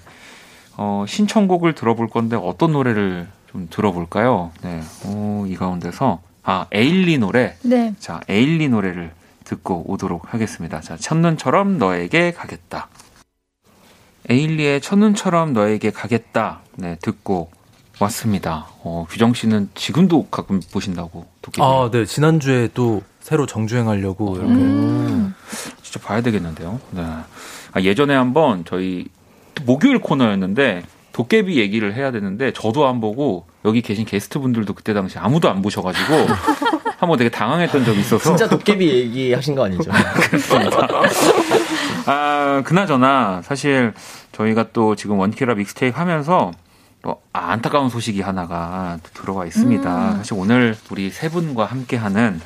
어 0.77 1.05
신청곡을 1.07 1.75
들어볼 1.75 2.09
건데 2.09 2.37
어떤 2.37 2.73
노래를 2.73 3.29
좀 3.53 3.69
들어볼까요? 3.71 4.51
네, 4.63 4.81
어, 5.05 5.45
이 5.47 5.55
가운데서 5.55 6.23
아 6.43 6.67
에일리 6.73 7.19
노래 7.19 7.57
네. 7.63 7.95
자, 7.99 8.21
에일리 8.29 8.69
노래를 8.69 9.13
듣고 9.45 9.85
오도록 9.87 10.33
하겠습니다. 10.33 10.81
자, 10.81 10.97
첫눈처럼 10.97 11.79
너에게 11.79 12.33
가겠다. 12.33 12.89
에일리의 14.31 14.81
첫눈처럼 14.81 15.53
너에게 15.53 15.91
가겠다. 15.91 16.61
네, 16.77 16.97
듣고 17.03 17.51
왔습니다. 18.01 18.69
어, 18.83 19.07
규정 19.11 19.35
씨는 19.35 19.69
지금도 19.75 20.29
가끔 20.29 20.61
보신다고 20.73 21.27
도깨비. 21.43 21.63
아, 21.63 21.91
네. 21.93 22.05
지난주에 22.07 22.71
또 22.73 23.03
새로 23.21 23.47
정주행하려고 23.47 24.37
이렇게. 24.37 24.53
음. 24.53 25.35
진짜 25.83 26.01
봐야 26.01 26.23
되겠는데요. 26.23 26.81
네. 26.93 27.03
아, 27.03 27.81
예전에 27.81 28.15
한번 28.15 28.65
저희 28.65 29.07
목요일 29.67 29.99
코너였는데 29.99 30.83
도깨비 31.13 31.59
얘기를 31.59 31.95
해야 31.95 32.11
되는데 32.11 32.53
저도 32.53 32.87
안 32.87 33.01
보고 33.01 33.47
여기 33.65 33.83
계신 33.83 34.05
게스트 34.05 34.39
분들도 34.39 34.75
그때 34.75 34.95
당시 34.95 35.19
아무도 35.19 35.49
안 35.51 35.63
보셔가지고 35.63 36.27
한번 36.99 37.19
되게 37.19 37.31
당황했던 37.31 37.85
적이 37.85 38.01
있어서 38.01 38.31
진짜 38.31 38.49
도깨비 38.49 38.89
얘기하신 38.89 39.55
거 39.55 39.65
아니죠? 39.65 39.91
아, 42.07 42.63
그나저나 42.65 43.43
사실 43.43 43.93
저희가 44.33 44.67
또 44.73 44.97
지금 44.97 45.19
원키라 45.19 45.55
믹스테이프 45.55 45.99
하면서 45.99 46.53
또 47.03 47.21
안타까운 47.33 47.89
소식이 47.91 48.21
하나가 48.21 48.99
또 49.03 49.11
들어와 49.21 49.45
있습니다. 49.47 50.11
음. 50.13 50.17
사실 50.19 50.35
오늘 50.37 50.77
우리 50.91 51.11
세 51.11 51.29
분과 51.29 51.65
함께하는 51.65 52.41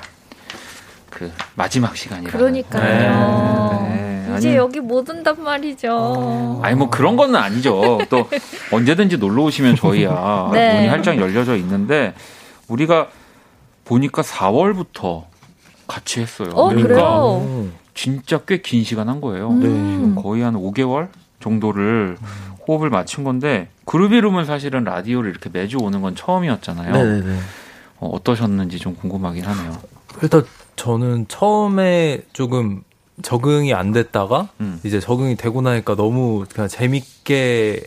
그 1.16 1.32
마지막 1.54 1.96
시간이라. 1.96 2.30
그러니까요. 2.30 3.88
네. 3.88 4.34
이제 4.36 4.48
아니, 4.50 4.56
여기 4.58 4.80
못 4.80 5.08
온단 5.08 5.42
말이죠. 5.42 5.88
어, 5.90 6.60
아니 6.62 6.76
뭐 6.76 6.90
그런 6.90 7.16
거는 7.16 7.36
아니죠. 7.36 7.98
또 8.10 8.28
언제든지 8.70 9.16
놀러 9.16 9.44
오시면 9.44 9.76
저희야 9.76 10.50
네. 10.52 10.74
문이 10.74 10.88
활짝 10.88 11.16
열려져 11.18 11.56
있는데 11.56 12.12
우리가 12.68 13.08
보니까 13.86 14.20
4월부터 14.20 15.24
같이 15.88 16.20
했어요. 16.20 16.50
어, 16.52 16.68
그러니까 16.68 16.88
그래요? 16.88 17.42
음. 17.46 17.72
진짜 17.94 18.36
꽤 18.38 18.58
긴 18.60 18.84
시간 18.84 19.08
한 19.08 19.22
거예요. 19.22 19.48
음. 19.48 20.16
거의 20.22 20.42
한 20.42 20.52
5개월 20.54 21.08
정도를 21.40 22.18
호흡을 22.68 22.90
맞춘 22.90 23.24
건데 23.24 23.68
그루비룸은 23.86 24.44
사실은 24.44 24.84
라디오를 24.84 25.30
이렇게 25.30 25.48
매주 25.50 25.78
오는 25.80 26.02
건 26.02 26.14
처음이었잖아요. 26.14 26.92
네네네. 26.92 27.38
어, 28.00 28.10
어떠셨는지 28.12 28.78
좀 28.80 28.94
궁금하긴 28.96 29.44
하네요. 29.46 29.78
일단 30.20 30.44
저는 30.76 31.26
처음에 31.28 32.22
조금 32.32 32.82
적응이 33.22 33.72
안 33.74 33.92
됐다가 33.92 34.48
음. 34.60 34.80
이제 34.84 35.00
적응이 35.00 35.36
되고 35.36 35.62
나니까 35.62 35.96
너무 35.96 36.44
그냥 36.52 36.68
재밌게 36.68 37.82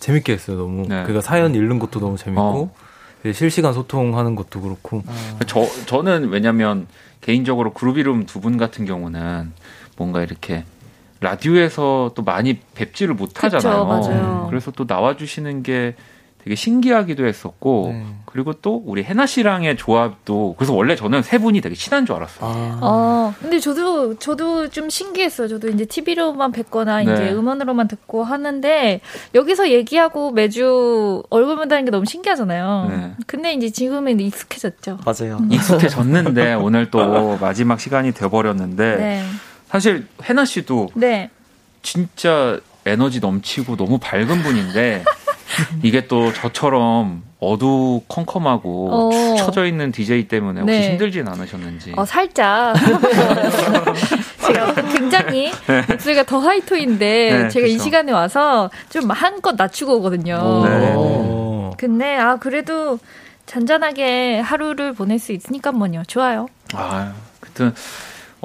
재밌게 0.00 0.32
했어요. 0.32 0.58
너무 0.58 0.82
네. 0.82 0.88
그러니까 0.88 1.20
사연 1.20 1.54
읽는 1.54 1.78
것도 1.78 2.00
너무 2.00 2.16
재밌고 2.16 2.42
어. 2.42 3.32
실시간 3.32 3.72
소통하는 3.72 4.34
것도 4.34 4.60
그렇고 4.60 5.02
저 5.46 5.66
저는 5.86 6.28
왜냐면 6.28 6.86
개인적으로 7.22 7.72
그루비룸 7.72 8.26
두분 8.26 8.58
같은 8.58 8.84
경우는 8.84 9.52
뭔가 9.96 10.22
이렇게 10.22 10.64
라디오에서 11.20 12.12
또 12.14 12.22
많이 12.22 12.58
뵙지를 12.74 13.14
못하잖아요. 13.14 13.86
그쵸, 13.86 14.10
맞아요. 14.10 14.46
그래서 14.50 14.70
또 14.72 14.84
나와주시는 14.86 15.62
게 15.62 15.94
되게 16.44 16.56
신기하기도 16.56 17.24
했었고 17.26 17.88
네. 17.90 18.04
그리고 18.26 18.52
또 18.52 18.82
우리 18.84 19.02
해나 19.02 19.24
씨랑의 19.24 19.78
조합도 19.78 20.56
그래서 20.58 20.74
원래 20.74 20.94
저는 20.94 21.22
세 21.22 21.38
분이 21.38 21.62
되게 21.62 21.74
친한 21.74 22.04
줄 22.04 22.16
알았어요. 22.16 22.50
아. 22.50 22.78
어, 22.82 23.34
근데 23.40 23.58
저도, 23.58 24.18
저도 24.18 24.68
좀 24.68 24.90
신기했어요. 24.90 25.48
저도 25.48 25.68
이제 25.70 25.86
TV로만 25.86 26.52
뵙거나 26.52 27.02
네. 27.02 27.14
이제 27.14 27.32
음원으로만 27.32 27.88
듣고 27.88 28.24
하는데, 28.24 29.00
여기서 29.34 29.70
얘기하고 29.70 30.32
매주 30.32 31.22
얼굴 31.30 31.56
본다는 31.56 31.86
게 31.86 31.90
너무 31.90 32.04
신기하잖아요. 32.04 32.86
네. 32.90 33.12
근데 33.26 33.54
이제 33.54 33.70
지금은 33.70 34.20
익숙해졌죠. 34.20 34.98
맞아요. 35.06 35.38
익숙해졌는데 35.50 36.54
오늘 36.60 36.90
또 36.90 37.38
마지막 37.38 37.80
시간이 37.80 38.12
돼 38.12 38.28
버렸는데 38.28 38.96
네. 38.96 39.24
사실 39.68 40.06
해나 40.24 40.44
씨도 40.44 40.90
네. 40.94 41.30
진짜 41.82 42.60
에너지 42.84 43.20
넘치고 43.20 43.76
너무 43.76 43.98
밝은 43.98 44.42
분인데 44.42 45.04
이게 45.82 46.06
또 46.06 46.32
저처럼 46.32 47.22
어두컴컴하고 47.40 48.88
어. 48.90 49.10
축 49.36 49.44
처져 49.44 49.66
있는 49.66 49.92
DJ 49.92 50.28
때문에 50.28 50.60
혹시 50.60 50.78
네. 50.78 50.90
힘들진 50.90 51.28
않으셨는지. 51.28 51.92
어, 51.96 52.04
살짝. 52.04 52.74
제가 54.46 54.74
굉장히 54.92 55.52
목소리가 55.88 56.24
더 56.24 56.38
하이토인데, 56.38 57.42
네, 57.42 57.48
제가 57.48 57.66
이 57.66 57.72
그쵸. 57.72 57.84
시간에 57.84 58.12
와서 58.12 58.70
좀 58.88 59.10
한껏 59.10 59.54
낮추고 59.56 59.96
오거든요. 59.96 60.64
네. 60.64 60.94
어. 60.96 61.70
근데, 61.76 62.16
아, 62.16 62.36
그래도 62.36 62.98
잔잔하게 63.46 64.40
하루를 64.40 64.94
보낼 64.94 65.18
수 65.18 65.32
있으니까 65.32 65.72
뭐요. 65.72 66.02
좋아요. 66.06 66.46
아, 66.72 67.12
그튼 67.40 67.74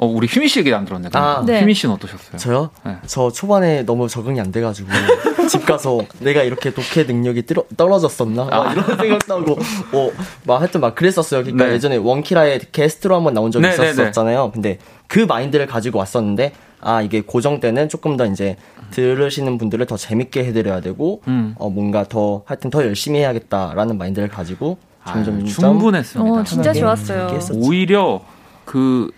어, 0.00 0.06
우리 0.06 0.26
휴미 0.26 0.48
씨 0.48 0.60
얘기 0.60 0.72
안 0.72 0.86
들었네. 0.86 1.10
아. 1.12 1.42
네. 1.46 1.60
휴미 1.60 1.74
씨는 1.74 1.94
어떠셨어요? 1.96 2.38
저요? 2.38 2.70
네. 2.86 2.96
저 3.06 3.30
초반에 3.30 3.82
너무 3.82 4.08
적응이 4.08 4.40
안 4.40 4.50
돼가지고 4.50 4.88
집 5.46 5.66
가서 5.66 6.00
내가 6.20 6.42
이렇게 6.42 6.72
독해 6.72 7.04
능력이 7.06 7.44
떨어, 7.44 7.64
떨어졌었나? 7.76 8.44
막 8.46 8.66
아. 8.68 8.72
이런 8.72 8.96
생각도 8.96 9.34
하고 9.34 9.58
어, 9.92 10.10
막 10.44 10.58
하여튼 10.62 10.80
막 10.80 10.94
그랬었어요. 10.94 11.42
그러니까 11.42 11.66
네. 11.66 11.74
예전에 11.74 11.96
원키라에 11.96 12.60
게스트로 12.72 13.14
한번 13.14 13.34
나온 13.34 13.50
적이 13.50 13.68
네, 13.68 13.76
네, 13.76 13.90
있었잖아요. 13.90 14.52
근데 14.52 14.78
그 15.06 15.18
마인드를 15.18 15.66
가지고 15.66 15.98
왔었는데 15.98 16.54
아 16.80 17.02
이게 17.02 17.20
고정 17.20 17.60
때는 17.60 17.90
조금 17.90 18.16
더 18.16 18.24
이제 18.24 18.56
들으시는 18.92 19.58
분들을 19.58 19.84
더 19.84 19.98
재밌게 19.98 20.46
해드려야 20.46 20.80
되고 20.80 21.20
음. 21.28 21.54
어 21.58 21.68
뭔가 21.68 22.04
더 22.04 22.40
하여튼 22.46 22.70
더 22.70 22.82
열심히 22.86 23.18
해야겠다라는 23.20 23.98
마인드를 23.98 24.28
가지고 24.28 24.78
점점 25.06 25.40
아유, 25.40 25.44
충분했습니다. 25.44 26.40
어, 26.40 26.44
진짜 26.44 26.72
좋았어요. 26.72 27.38
오히려 27.52 28.22
그 28.64 29.10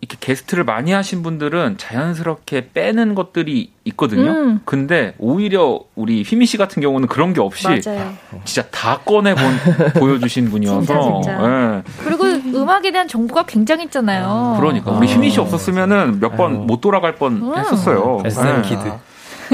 이렇게 0.00 0.16
게스트를 0.20 0.62
많이 0.64 0.92
하신 0.92 1.22
분들은 1.24 1.76
자연스럽게 1.76 2.70
빼는 2.72 3.16
것들이 3.16 3.72
있거든요. 3.84 4.30
음. 4.30 4.60
근데 4.64 5.14
오히려 5.18 5.80
우리 5.96 6.22
휘미 6.22 6.46
씨 6.46 6.56
같은 6.56 6.80
경우는 6.80 7.08
그런 7.08 7.32
게 7.32 7.40
없이 7.40 7.66
맞아요. 7.66 8.14
진짜 8.44 8.68
다 8.70 8.98
꺼내 9.04 9.34
본 9.34 9.42
보여주신 9.98 10.50
분이어서 10.50 10.82
진짜, 10.82 11.32
진짜. 11.32 11.42
예. 11.78 11.82
그리고 12.04 12.24
음악에 12.26 12.92
대한 12.92 13.08
정보가 13.08 13.46
굉장했잖아요. 13.46 14.56
그러니까 14.60 14.92
우리 14.92 15.08
아. 15.08 15.12
휘미 15.12 15.30
씨 15.30 15.40
없었으면은 15.40 16.20
몇 16.20 16.36
번. 16.36 16.66
못 16.66 16.80
돌아갈 16.80 17.16
뻔 17.16 17.32
음. 17.42 17.56
했었어요. 17.56 18.22
SM 18.24 18.58
예. 18.58 18.62
kid. 18.62 18.92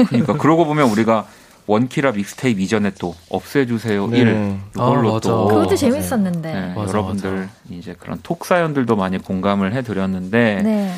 그러니까 0.09 0.33
그러고 0.33 0.65
보면 0.65 0.89
우리가 0.89 1.25
원키라 1.67 2.11
믹스테이프 2.11 2.61
이전에 2.61 2.91
또 2.99 3.15
없애주세요 3.29 4.07
네. 4.07 4.19
1 4.19 4.57
이걸로 4.75 5.09
아, 5.09 5.13
맞아. 5.13 5.29
또 5.29 5.47
그것도 5.47 5.75
재밌었는데. 5.75 6.53
네, 6.53 6.73
맞아, 6.75 6.89
여러분들 6.89 7.49
이제 7.69 7.95
그런 7.99 8.19
톡 8.21 8.45
사연들도 8.45 8.95
많이 8.95 9.17
공감을 9.17 9.73
해드렸는데 9.73 10.61
네. 10.63 10.93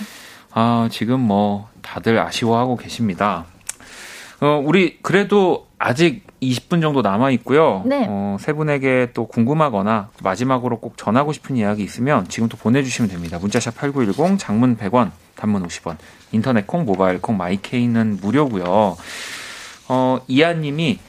아 0.51 0.89
지금 0.91 1.19
뭐 1.19 1.69
다들 1.81 2.19
아쉬워하고 2.19 2.75
계십니다. 2.77 3.45
어 4.41 4.61
우리 4.63 4.99
그래도 5.01 5.67
아직 5.79 6.25
20분 6.41 6.81
정도 6.81 7.01
남아 7.01 7.31
있고요. 7.31 7.81
네. 7.85 8.05
어, 8.07 8.37
세 8.39 8.53
분에게 8.53 9.11
또 9.13 9.27
궁금하거나 9.27 10.09
마지막으로 10.21 10.79
꼭 10.79 10.97
전하고 10.97 11.33
싶은 11.33 11.55
이야기 11.57 11.83
있으면 11.83 12.27
지금 12.27 12.49
또 12.49 12.57
보내주시면 12.57 13.09
됩니다. 13.09 13.39
문자샵 13.39 13.75
8910 13.75 14.37
장문 14.37 14.77
100원, 14.77 15.11
단문 15.35 15.65
50원, 15.67 15.97
인터넷 16.31 16.67
콩, 16.67 16.85
모바일 16.85 17.19
콩, 17.21 17.37
마이케이는 17.37 18.19
무료고요. 18.21 18.97
어 19.89 20.19
이하님이 20.27 20.99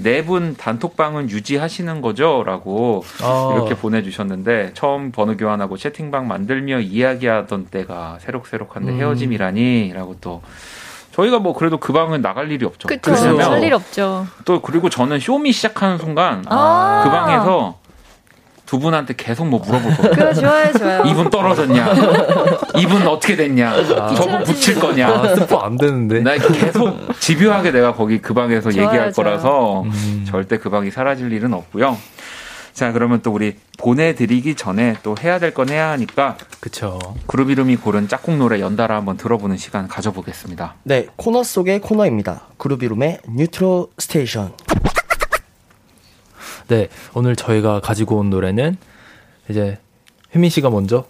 네 0.00 0.22
분 0.22 0.56
단톡방은 0.56 1.28
유지하시는 1.28 2.00
거죠?라고 2.00 3.04
아, 3.20 3.52
이렇게 3.56 3.74
보내주셨는데 3.74 4.70
처음 4.74 5.10
번호 5.10 5.36
교환하고 5.36 5.76
채팅방 5.76 6.28
만들며 6.28 6.78
이야기하던 6.80 7.66
때가 7.66 8.18
새록새록한데 8.20 8.92
음. 8.92 8.98
헤어짐이라니라고 9.00 10.16
또 10.20 10.42
저희가 11.12 11.40
뭐 11.40 11.52
그래도 11.52 11.78
그 11.78 11.92
방은 11.92 12.22
나갈 12.22 12.48
일이 12.52 12.64
없죠. 12.64 12.86
그쵸. 12.86 13.10
왜냐면 13.10 13.50
할일 13.54 13.74
없죠. 13.74 14.28
또 14.44 14.62
그리고 14.62 14.88
저는 14.88 15.18
쇼미 15.18 15.50
시작하는 15.50 15.98
순간 15.98 16.44
아. 16.48 17.00
그 17.04 17.10
방에서 17.10 17.78
두 18.68 18.78
분한테 18.78 19.14
계속 19.16 19.46
뭐 19.48 19.60
물어볼 19.60 19.96
거예요. 19.96 20.10
그거 20.12 20.34
좋아요, 20.34 20.72
좋아요. 20.74 21.02
이분 21.06 21.30
떨어졌냐? 21.30 21.94
이분 22.76 23.06
어떻게 23.08 23.34
됐냐? 23.34 23.82
저분 24.14 24.44
붙일 24.44 24.74
거냐? 24.78 25.08
아, 25.08 25.34
스포 25.34 25.58
안 25.60 25.78
되는데. 25.78 26.20
나 26.20 26.36
계속 26.36 27.18
집요하게 27.18 27.70
내가 27.72 27.94
거기 27.94 28.18
그 28.20 28.34
방에서 28.34 28.70
좋아요, 28.70 28.86
얘기할 28.88 29.12
좋아요. 29.14 29.30
거라서 29.30 29.82
음. 29.84 30.24
절대 30.28 30.58
그 30.58 30.68
방이 30.68 30.90
사라질 30.90 31.32
일은 31.32 31.54
없고요. 31.54 31.96
자, 32.74 32.92
그러면 32.92 33.20
또 33.22 33.32
우리 33.32 33.56
보내드리기 33.78 34.54
전에 34.54 34.96
또 35.02 35.14
해야 35.24 35.38
될 35.38 35.52
건 35.54 35.70
해야 35.70 35.88
하니까 35.92 36.36
그쵸. 36.60 36.98
그루비룸이 37.26 37.76
고른 37.76 38.06
짝꿍 38.06 38.38
노래 38.38 38.60
연달아 38.60 38.94
한번 38.96 39.16
들어보는 39.16 39.56
시간 39.56 39.88
가져보겠습니다. 39.88 40.74
네 40.84 41.06
코너 41.16 41.42
속의 41.42 41.80
코너입니다. 41.80 42.42
그루비룸의 42.58 43.20
Newtro 43.30 43.88
Station. 43.98 44.52
네, 46.68 46.88
오늘 47.14 47.34
저희가 47.34 47.80
가지고 47.80 48.16
온 48.18 48.30
노래는 48.30 48.76
이제 49.48 49.78
휘민 50.30 50.50
씨가 50.50 50.70
먼저 50.70 51.06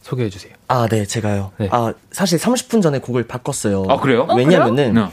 소개해 0.00 0.30
주세요. 0.30 0.52
아, 0.68 0.88
네, 0.88 1.04
제가요. 1.04 1.52
네. 1.58 1.68
아, 1.70 1.92
사실 2.10 2.38
30분 2.38 2.82
전에 2.82 2.98
곡을 2.98 3.26
바꿨어요. 3.26 3.84
아, 3.88 3.98
그래요? 3.98 4.26
어, 4.28 4.34
왜냐면은, 4.34 4.94
네. 4.94 5.06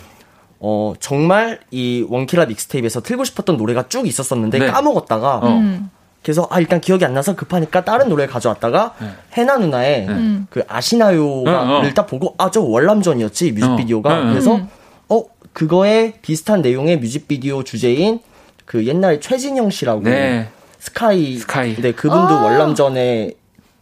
어, 0.60 0.93
정말 0.99 1.60
이 1.72 2.05
원키라 2.07 2.45
믹스테이프에서 2.45 3.01
틀고 3.01 3.24
싶었던 3.26 3.57
노래가 3.57 3.88
쭉 3.88 4.07
있었었는데 4.07 4.60
네. 4.60 4.68
까먹었다가, 4.68 5.38
어. 5.38 5.47
음. 5.49 5.91
그래서 6.24 6.47
아, 6.49 6.60
일단 6.60 6.82
기억이 6.82 7.05
안 7.05 7.14
나서 7.14 7.36
급하니까 7.36 7.86
다른 7.86 8.10
노래를 8.10 8.32
가져왔다가, 8.32 8.95
네. 8.99 9.07
해나 9.34 9.57
누나의 9.57 10.07
음. 10.07 10.47
그 10.49 10.64
아시나요를 10.68 11.53
어, 11.53 11.80
어. 11.80 11.93
딱 11.93 12.07
보고, 12.07 12.34
아, 12.38 12.49
저 12.49 12.62
월남전이었지, 12.62 13.51
뮤직비디오가. 13.51 14.10
어, 14.10 14.16
네, 14.16 14.24
네. 14.24 14.30
그래서, 14.32 14.55
음. 14.55 14.70
어, 15.10 15.24
그거에 15.53 16.14
비슷한 16.22 16.62
내용의 16.62 16.99
뮤직비디오 16.99 17.64
주제인 17.64 18.22
그 18.70 18.86
옛날에 18.86 19.20
최진영 19.20 19.72
씨라고. 19.72 20.03
네. 20.03 20.47
스카이. 20.78 21.38
스카이. 21.38 21.76
네, 21.78 21.91
그분도 21.91 22.36
아. 22.36 22.43
월남전의 22.43 23.34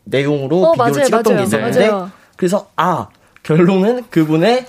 내용으로 0.05 0.63
어, 0.63 0.71
비디오를 0.71 0.91
맞아요, 0.93 1.05
찍었던 1.05 1.33
맞아요, 1.33 1.38
게 1.38 1.43
있었는데 1.43 1.89
맞아요. 1.91 2.11
그래서 2.38 2.67
아 2.77 3.09
결론은 3.43 4.05
그분의 4.09 4.65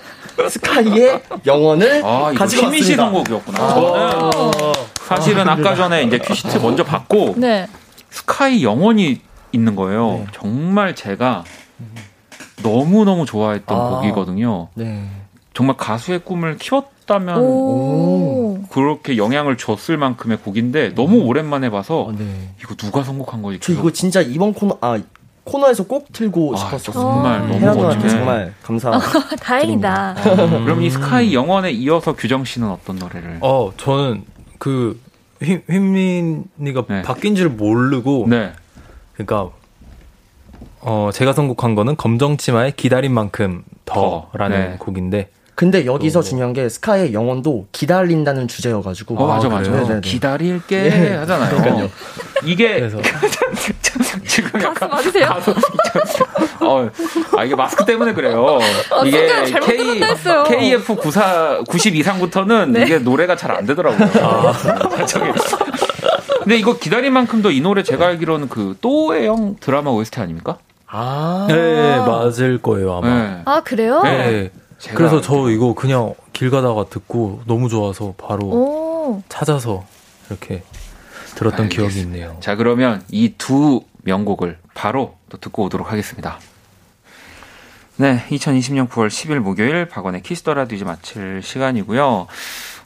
스카이의 0.49 1.21
영원을 1.45 2.01
아, 2.03 2.33
가지고 2.35 2.63
힘이 2.63 2.79
왔습니다. 2.79 2.85
시던 2.85 3.13
곡이었구나. 3.13 3.57
저는 3.69 4.73
사실은 5.07 5.47
아 5.47 5.55
까 5.55 5.73
전에 5.75 6.03
이제 6.03 6.17
큐시트 6.17 6.57
먼저 6.57 6.83
받고 6.83 7.35
네. 7.37 7.67
스카이 8.09 8.61
영원이 8.61 9.21
있는 9.53 9.75
거예요. 9.77 10.11
네. 10.11 10.25
정말 10.33 10.95
제가 10.95 11.45
너무 12.61 13.05
너무 13.05 13.25
좋아했던 13.25 13.77
아. 13.79 13.89
곡이거든요. 13.91 14.67
네. 14.75 15.07
정말 15.53 15.77
가수의 15.77 16.19
꿈을 16.25 16.57
키웠 16.57 16.98
다면 17.09 17.39
오. 17.39 18.59
그렇게 18.69 19.17
영향을 19.17 19.57
줬을 19.57 19.97
만큼의 19.97 20.37
곡인데 20.37 20.93
너무 20.93 21.21
오랜만에 21.23 21.71
봐서 21.71 22.03
어, 22.03 22.11
네. 22.15 22.51
이거 22.61 22.75
누가 22.75 23.03
선곡한 23.03 23.41
거지? 23.41 23.59
저 23.59 23.73
이거 23.73 23.91
진짜 23.91 24.21
이번 24.21 24.53
코너 24.53 24.77
아 24.79 24.99
코너에서 25.43 25.87
꼭 25.87 26.07
틀고 26.13 26.53
아, 26.53 26.57
싶었었어요. 26.57 26.93
정말 26.93 27.47
너무 27.47 27.81
멋지네. 27.81 28.09
정말 28.09 28.53
감사. 28.61 28.91
다행이다. 29.41 30.11
음, 30.13 30.65
그럼 30.65 30.83
이 30.83 30.89
스카이 30.91 31.33
영원에 31.33 31.71
이어서 31.71 32.13
규정 32.13 32.45
씨는 32.45 32.69
어떤 32.69 32.97
노래를? 32.97 33.39
어, 33.41 33.71
저는 33.75 34.25
그 34.59 35.01
휘, 35.41 35.59
휘민이가 35.67 36.85
네. 36.87 37.01
바뀐 37.01 37.35
줄 37.35 37.49
모르고 37.49 38.27
네. 38.29 38.53
그러니까 39.13 39.49
어 40.81 41.09
제가 41.11 41.33
선곡한 41.33 41.73
거는 41.73 41.95
검정치마의 41.95 42.73
기다린 42.73 43.13
만큼 43.13 43.63
더라는 43.85 44.71
네. 44.71 44.77
곡인데 44.77 45.29
근데 45.59 45.85
여기서 45.85 46.19
어. 46.19 46.21
중요한 46.21 46.53
게 46.53 46.69
스카이의 46.69 47.13
영혼도 47.13 47.67
기다린다는 47.73 48.47
주제여가지고. 48.47 49.17
어, 49.17 49.27
맞아, 49.27 49.49
맞아. 49.49 49.69
네네네. 49.69 49.99
기다릴게 49.99 50.85
예. 50.85 51.15
하잖아요. 51.15 51.89
이게 52.45 52.79
그래서 52.79 52.97
지금 54.25 54.51
가수 54.51 54.65
약간 54.67 54.89
맞으세요? 54.89 55.25
가수 55.27 55.51
어, 56.63 56.89
아 57.35 57.43
이게 57.43 57.55
마스크 57.55 57.83
때문에 57.83 58.13
그래요. 58.13 58.57
이게 59.05 59.27
순간 59.27 59.45
잘못 59.47 59.65
K 59.67 59.77
들었다 59.77 60.05
했어요. 60.05 60.43
KF 60.45 60.95
94 60.95 61.63
90 61.67 61.95
이상부터는 61.97 62.71
네. 62.71 62.83
이게 62.83 62.99
노래가 62.99 63.35
잘 63.35 63.51
안 63.51 63.65
되더라고요. 63.65 64.09
아, 64.23 64.53
저기. 65.05 65.29
근데 66.41 66.55
이거 66.57 66.77
기다린 66.77 67.11
만큼도 67.11 67.51
이 67.51 67.59
노래 67.59 67.83
제가 67.83 68.05
알기로는 68.07 68.47
그 68.47 68.77
또 68.79 68.99
오해영 68.99 69.57
드라마 69.59 69.91
OST 69.91 70.21
아닙니까? 70.21 70.57
아. 70.87 71.47
네, 71.49 71.97
맞을 71.97 72.59
거예요 72.59 72.93
아마. 72.95 73.07
네. 73.09 73.41
아 73.43 73.59
그래요? 73.61 74.01
네. 74.03 74.51
제가 74.79 74.97
그래서 74.97 75.21
저 75.21 75.49
이거 75.49 75.73
그냥 75.73 76.13
길 76.33 76.49
가다가 76.49 76.85
듣고 76.89 77.41
너무 77.45 77.69
좋아서 77.69 78.13
바로 78.17 78.45
오. 78.47 79.23
찾아서 79.29 79.85
이렇게 80.29 80.63
들었던 81.35 81.65
알겠습니다. 81.65 81.91
기억이 81.93 81.99
있네요. 82.07 82.37
자 82.39 82.55
그러면 82.55 83.03
이 83.11 83.33
두 83.37 83.81
명곡을 84.03 84.57
바로 84.73 85.15
또 85.29 85.37
듣고 85.37 85.63
오도록 85.65 85.91
하겠습니다. 85.91 86.39
네, 87.97 88.23
2020년 88.29 88.87
9월 88.87 89.07
10일 89.09 89.39
목요일 89.39 89.85
박원의 89.85 90.21
키스터 90.23 90.53
라디오 90.53 90.77
이제 90.77 90.85
마칠 90.85 91.41
시간이고요. 91.43 92.27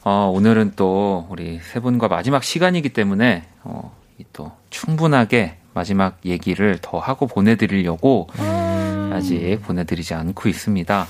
어, 0.06 0.32
오늘은 0.34 0.74
또 0.76 1.28
우리 1.30 1.60
세 1.72 1.80
분과 1.80 2.08
마지막 2.08 2.44
시간이기 2.44 2.90
때문에 2.90 3.44
어, 3.64 3.96
이또 4.18 4.52
충분하게 4.72 5.58
마지막 5.76 6.18
얘기를 6.26 6.80
더 6.82 6.98
하고 6.98 7.28
보내드리려고 7.28 8.28
아직 9.14 9.60
보내드리지 9.64 10.14
않고 10.14 10.50
있습니다. 10.50 11.08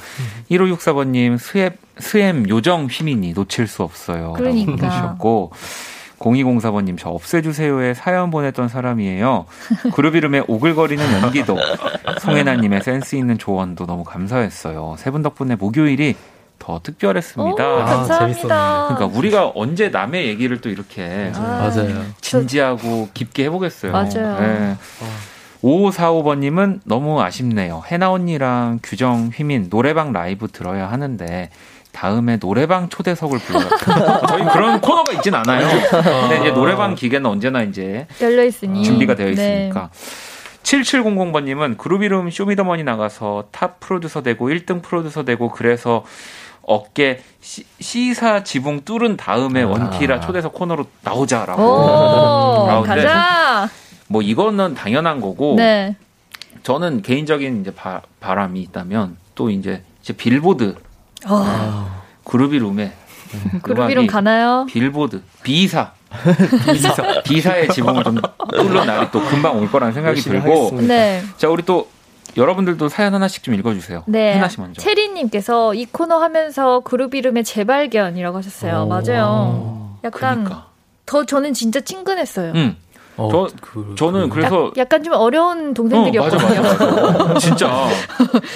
1564번님 0.51 1.37
스앱, 1.37 1.77
스엠 1.97 2.47
요정 2.49 2.87
휘민이 2.87 3.33
놓칠 3.33 3.67
수 3.67 3.83
없어요. 3.83 4.33
그러니까. 4.33 4.71
라고 4.71 4.77
보내주셨고 4.77 5.51
0204번님 6.19 6.97
저 6.97 7.09
없애주세요에 7.09 7.93
사연 7.93 8.29
보냈던 8.31 8.69
사람이에요. 8.69 9.45
그룹 9.93 10.15
이름에 10.15 10.41
오글거리는 10.47 11.21
연기도 11.21 11.57
송혜나님의 12.21 12.81
센스 12.81 13.15
있는 13.15 13.37
조언도 13.37 13.85
너무 13.85 14.03
감사했어요. 14.03 14.95
세 14.97 15.11
분 15.11 15.21
덕분에 15.21 15.55
목요일이 15.55 16.15
더 16.59 16.79
특별했습니다. 16.81 17.67
오, 17.67 17.77
아, 17.81 17.83
감사합니다. 17.85 18.95
그러니까 18.95 19.17
우리가 19.17 19.51
언제 19.53 19.89
남의 19.89 20.27
얘기를 20.27 20.61
또 20.61 20.69
이렇게 20.69 21.29
아, 21.35 21.39
맞아요. 21.75 22.05
진지하고 22.21 23.09
깊게 23.13 23.43
해보겠어요. 23.45 23.91
맞아요. 23.91 24.39
네. 24.39 24.75
5545번님은 25.63 26.81
너무 26.83 27.21
아쉽네요. 27.21 27.83
해나 27.87 28.11
언니랑 28.11 28.79
규정, 28.83 29.31
휘민 29.33 29.69
노래방 29.69 30.11
라이브 30.11 30.47
들어야 30.47 30.91
하는데 30.91 31.49
다음에 31.93 32.37
노래방 32.37 32.89
초대석을 32.89 33.39
불러요. 33.39 33.69
저희 34.27 34.43
그런 34.45 34.81
코너가 34.81 35.13
있진 35.13 35.33
않아요. 35.35 35.67
근데 35.89 36.39
이제 36.41 36.51
노래방 36.51 36.95
기계는 36.95 37.25
언제나 37.29 37.61
이제 37.61 38.07
열려 38.19 38.43
있으니 38.43 38.83
준비가 38.83 39.15
되어 39.15 39.27
네. 39.27 39.31
있으니까. 39.33 39.89
7700번님은 40.63 41.77
그루비룸 41.77 42.29
쇼미더머니 42.29 42.83
나가서 42.83 43.45
탑 43.51 43.79
프로듀서 43.79 44.23
되고 44.23 44.49
1등 44.49 44.81
프로듀서 44.81 45.23
되고 45.23 45.49
그래서 45.49 46.03
어깨 46.65 47.21
시, 47.41 47.65
시사 47.79 48.43
지붕 48.43 48.85
뚫은 48.85 49.17
다음에 49.17 49.61
원키라 49.63 50.21
초대석 50.21 50.53
코너로 50.53 50.85
나오자라고. 51.03 51.61
오, 51.61 52.83
가자. 52.83 53.69
뭐 54.13 54.21
이거는 54.21 54.75
당연한 54.75 55.19
거고 55.19 55.55
네. 55.57 55.95
저는 56.61 57.01
개인적인 57.01 57.61
이제 57.61 57.73
바, 57.73 58.03
바람이 58.19 58.61
있다면 58.61 59.17
또 59.33 59.49
이제 59.49 59.83
이제 60.03 60.13
빌보드 60.13 60.75
어, 61.25 62.03
그룹이 62.23 62.59
룸에 62.59 62.93
그룹 63.63 63.89
이름 63.89 64.05
가나요? 64.05 64.67
빌보드 64.69 65.23
비사 65.41 65.93
비사 66.71 67.21
비사의 67.23 67.69
지붕을 67.69 68.03
좀 68.03 68.21
뚫는 68.51 68.85
날이 68.85 69.07
또 69.11 69.19
금방 69.19 69.57
올 69.57 69.71
거라는 69.71 69.95
생각이 69.95 70.21
들고. 70.21 70.79
네. 70.81 71.23
자 71.37 71.49
우리 71.49 71.63
또 71.63 71.89
여러분들도 72.37 72.89
사연 72.89 73.15
하나씩 73.15 73.41
좀 73.41 73.55
읽어주세요. 73.55 74.03
네. 74.05 74.33
하나씩 74.33 74.61
먼저. 74.61 74.79
체리님께서 74.79 75.73
이 75.73 75.85
코너 75.85 76.19
하면서 76.19 76.81
그룹 76.81 77.15
이름의 77.15 77.43
재발견이라고 77.45 78.37
하셨어요. 78.37 78.85
맞아요. 78.85 79.97
약간 80.03 80.43
그러니까. 80.43 80.67
더 81.07 81.25
저는 81.25 81.53
진짜 81.53 81.81
친근했어요. 81.81 82.51
음, 82.53 82.77
어, 83.15 83.29
저- 83.31 83.47
그, 83.61 83.93
저는 83.95 84.29
그- 84.29 84.35
그래서 84.37 84.65
약, 84.75 84.77
약간 84.77 85.03
좀 85.03 85.13
어려운 85.13 85.69
어, 85.69 85.73
동생들이었거든요. 85.73 86.61
맞아, 86.61 86.85
맞아, 86.85 87.23
맞아. 87.25 87.33
진짜 87.39 87.87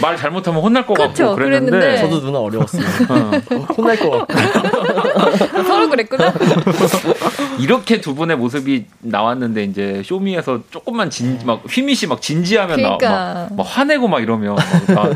말 0.02 0.18
잘못하면 0.18 0.62
혼날 0.62 0.86
것 0.86 0.94
그쵸, 0.96 1.24
같고 1.28 1.36
그랬는데 1.36 1.70
그랬는데. 1.72 2.02
저도 2.02 2.26
누나 2.26 2.40
어려웠어요. 2.40 2.84
어, 3.10 3.56
혼날 3.78 3.98
것 4.00 4.10
같고. 4.28 4.34
서로 5.64 5.90
그랬구나. 5.90 6.34
이렇게 7.60 8.02
두 8.02 8.16
분의 8.16 8.38
모습이 8.38 8.86
나왔는데 9.00 9.64
이제 9.64 10.02
쇼미에서 10.06 10.62
조금만 10.72 11.10
진 11.10 11.38
막 11.46 11.62
휘미 11.70 11.94
씨막 11.96 12.22
진지하면 12.22 12.82
나, 12.82 12.98
그러니까. 12.98 13.48
막, 13.50 13.56
막 13.58 13.64
화내고 13.64 14.08
막 14.08 14.22
이러면 14.22 14.56
막 14.56 14.66
나, 14.88 15.12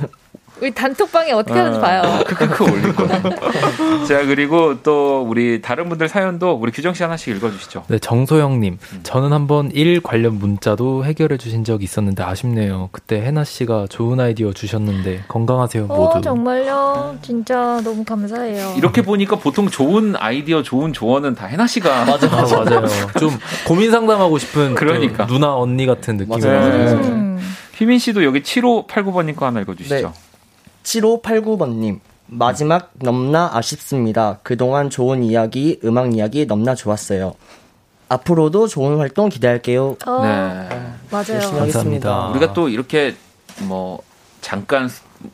우리 0.62 0.72
단톡방에 0.72 1.32
어떻게 1.32 1.57
하는지 1.57 1.80
어, 1.80 1.82
봐요. 1.82 2.24
크크크 2.28 2.64
올릴 2.64 2.95
거야. 2.95 3.22
자 4.07 4.24
그리고 4.26 4.82
또 4.84 5.24
우리 5.24 5.59
다른 5.59 5.89
분들 5.89 6.07
사연도 6.07 6.51
우리 6.53 6.72
규정 6.72 6.93
씨 6.93 7.01
하나씩 7.01 7.36
읽어주시죠. 7.36 7.86
네, 7.88 7.97
정소영님. 7.97 8.78
음. 8.80 8.99
저는 9.01 9.34
한번 9.34 9.72
일 9.72 10.01
관련 10.01 10.36
문자도 10.38 11.03
해결해 11.03 11.38
주신 11.38 11.64
적이 11.64 11.86
있었는데 11.86 12.22
아쉽네요. 12.22 12.89
그때 12.91 13.20
해나 13.22 13.43
씨가 13.43 13.88
좋은 13.89 14.20
아이디어 14.20 14.53
주셨는데 14.53 15.24
건강하세요 15.28 15.88
모두. 15.88 16.18
어, 16.18 16.22
정말요. 16.22 17.18
진짜 17.24 17.82
너무 17.84 18.03
감사해요. 18.03 18.76
이렇게 18.78 19.01
보니까 19.01 19.38
보통 19.38 19.68
좋은 19.68 20.16
아이디어, 20.16 20.62
좋은 20.62 20.93
조언은 20.93 21.34
다 21.34 21.47
해나 21.47 21.66
씨가 21.66 22.01
아, 22.01 22.05
맞아요. 22.05 22.86
좀 23.20 23.32
고민 23.68 23.89
상담하고 23.89 24.38
싶은 24.38 24.76
그 24.76 24.86
그러니까. 24.86 25.26
누나 25.26 25.55
언니 25.55 25.88
같은 25.88 26.18
느낌이 26.18 26.39
맞아요. 26.39 26.59
많아요. 26.59 26.93
음. 26.97 27.39
휘민 27.76 27.97
씨도 27.97 28.24
여기 28.24 28.41
7589번님 28.41 29.36
거 29.36 29.47
하나 29.47 29.59
읽어주시죠. 29.62 29.95
네. 30.07 30.30
7589번님. 30.84 31.99
마지막 32.27 32.91
넘나 32.95 33.49
아쉽습니다. 33.53 34.39
그동안 34.43 34.89
좋은 34.89 35.23
이야기, 35.23 35.79
음악 35.84 36.15
이야기 36.15 36.45
넘나 36.45 36.75
좋았어요. 36.75 37.34
앞으로도 38.07 38.67
좋은 38.67 38.97
활동 38.97 39.29
기대할게요. 39.29 39.97
어, 40.05 40.21
네. 40.23 40.67
맞아요. 41.11 41.34
열심히 41.36 41.59
하겠습니다. 41.59 42.09
감사합니다. 42.09 42.27
우리가 42.29 42.53
또 42.53 42.69
이렇게 42.69 43.15
뭐 43.63 44.01
잠깐 44.39 44.89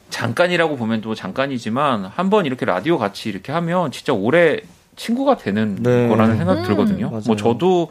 잠깐이라고 0.09 0.75
보면 0.75 1.01
또 1.01 1.13
잠깐이지만 1.15 2.05
한 2.05 2.29
번 2.29 2.45
이렇게 2.45 2.65
라디오 2.65 2.97
같이 2.97 3.29
이렇게 3.29 3.51
하면 3.51 3.91
진짜 3.91 4.13
오래 4.13 4.59
친구가 4.95 5.37
되는 5.37 5.75
네. 5.81 6.07
거라는 6.07 6.37
생각 6.37 6.57
음. 6.59 6.63
들거든요. 6.63 7.09
맞아요. 7.09 7.23
뭐 7.27 7.35
저도 7.35 7.89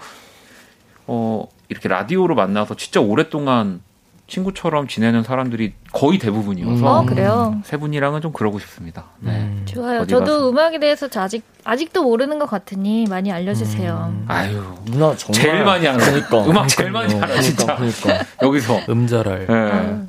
어 1.06 1.46
이렇게 1.68 1.88
라디오로 1.88 2.34
만나서 2.34 2.74
진짜 2.76 3.00
오랫동안 3.00 3.80
친구처럼 4.26 4.88
지내는 4.88 5.22
사람들이 5.22 5.74
거의 5.92 6.18
대부분이어서 6.18 6.84
어, 7.00 7.06
그래요. 7.06 7.60
세 7.64 7.76
분이랑은 7.76 8.20
좀 8.22 8.32
그러고 8.32 8.58
싶습니다. 8.58 9.04
네. 9.20 9.30
음. 9.32 9.62
좋아요. 9.66 10.04
저도 10.06 10.24
가서. 10.24 10.48
음악에 10.50 10.80
대해서 10.80 11.06
저 11.08 11.20
아직 11.20 11.44
아직도 11.64 12.02
모르는 12.02 12.38
것 12.40 12.46
같으니 12.50 13.06
많이 13.08 13.30
알려주세요. 13.30 14.12
음. 14.12 14.24
아유 14.26 14.62
누나 14.86 15.14
정말 15.16 15.40
제일 15.42 15.64
많이 15.64 15.86
하는 15.86 16.00
그러니까. 16.04 16.38
음악 16.50 16.68
제일 16.68 16.90
많이 16.90 17.14
알아 17.14 17.40
진짜 17.40 17.76
그러니까, 17.76 18.02
그러니까. 18.02 18.26
여기서 18.42 18.80
음잘알. 18.88 19.46
예. 19.48 19.54
아유. 19.54 20.06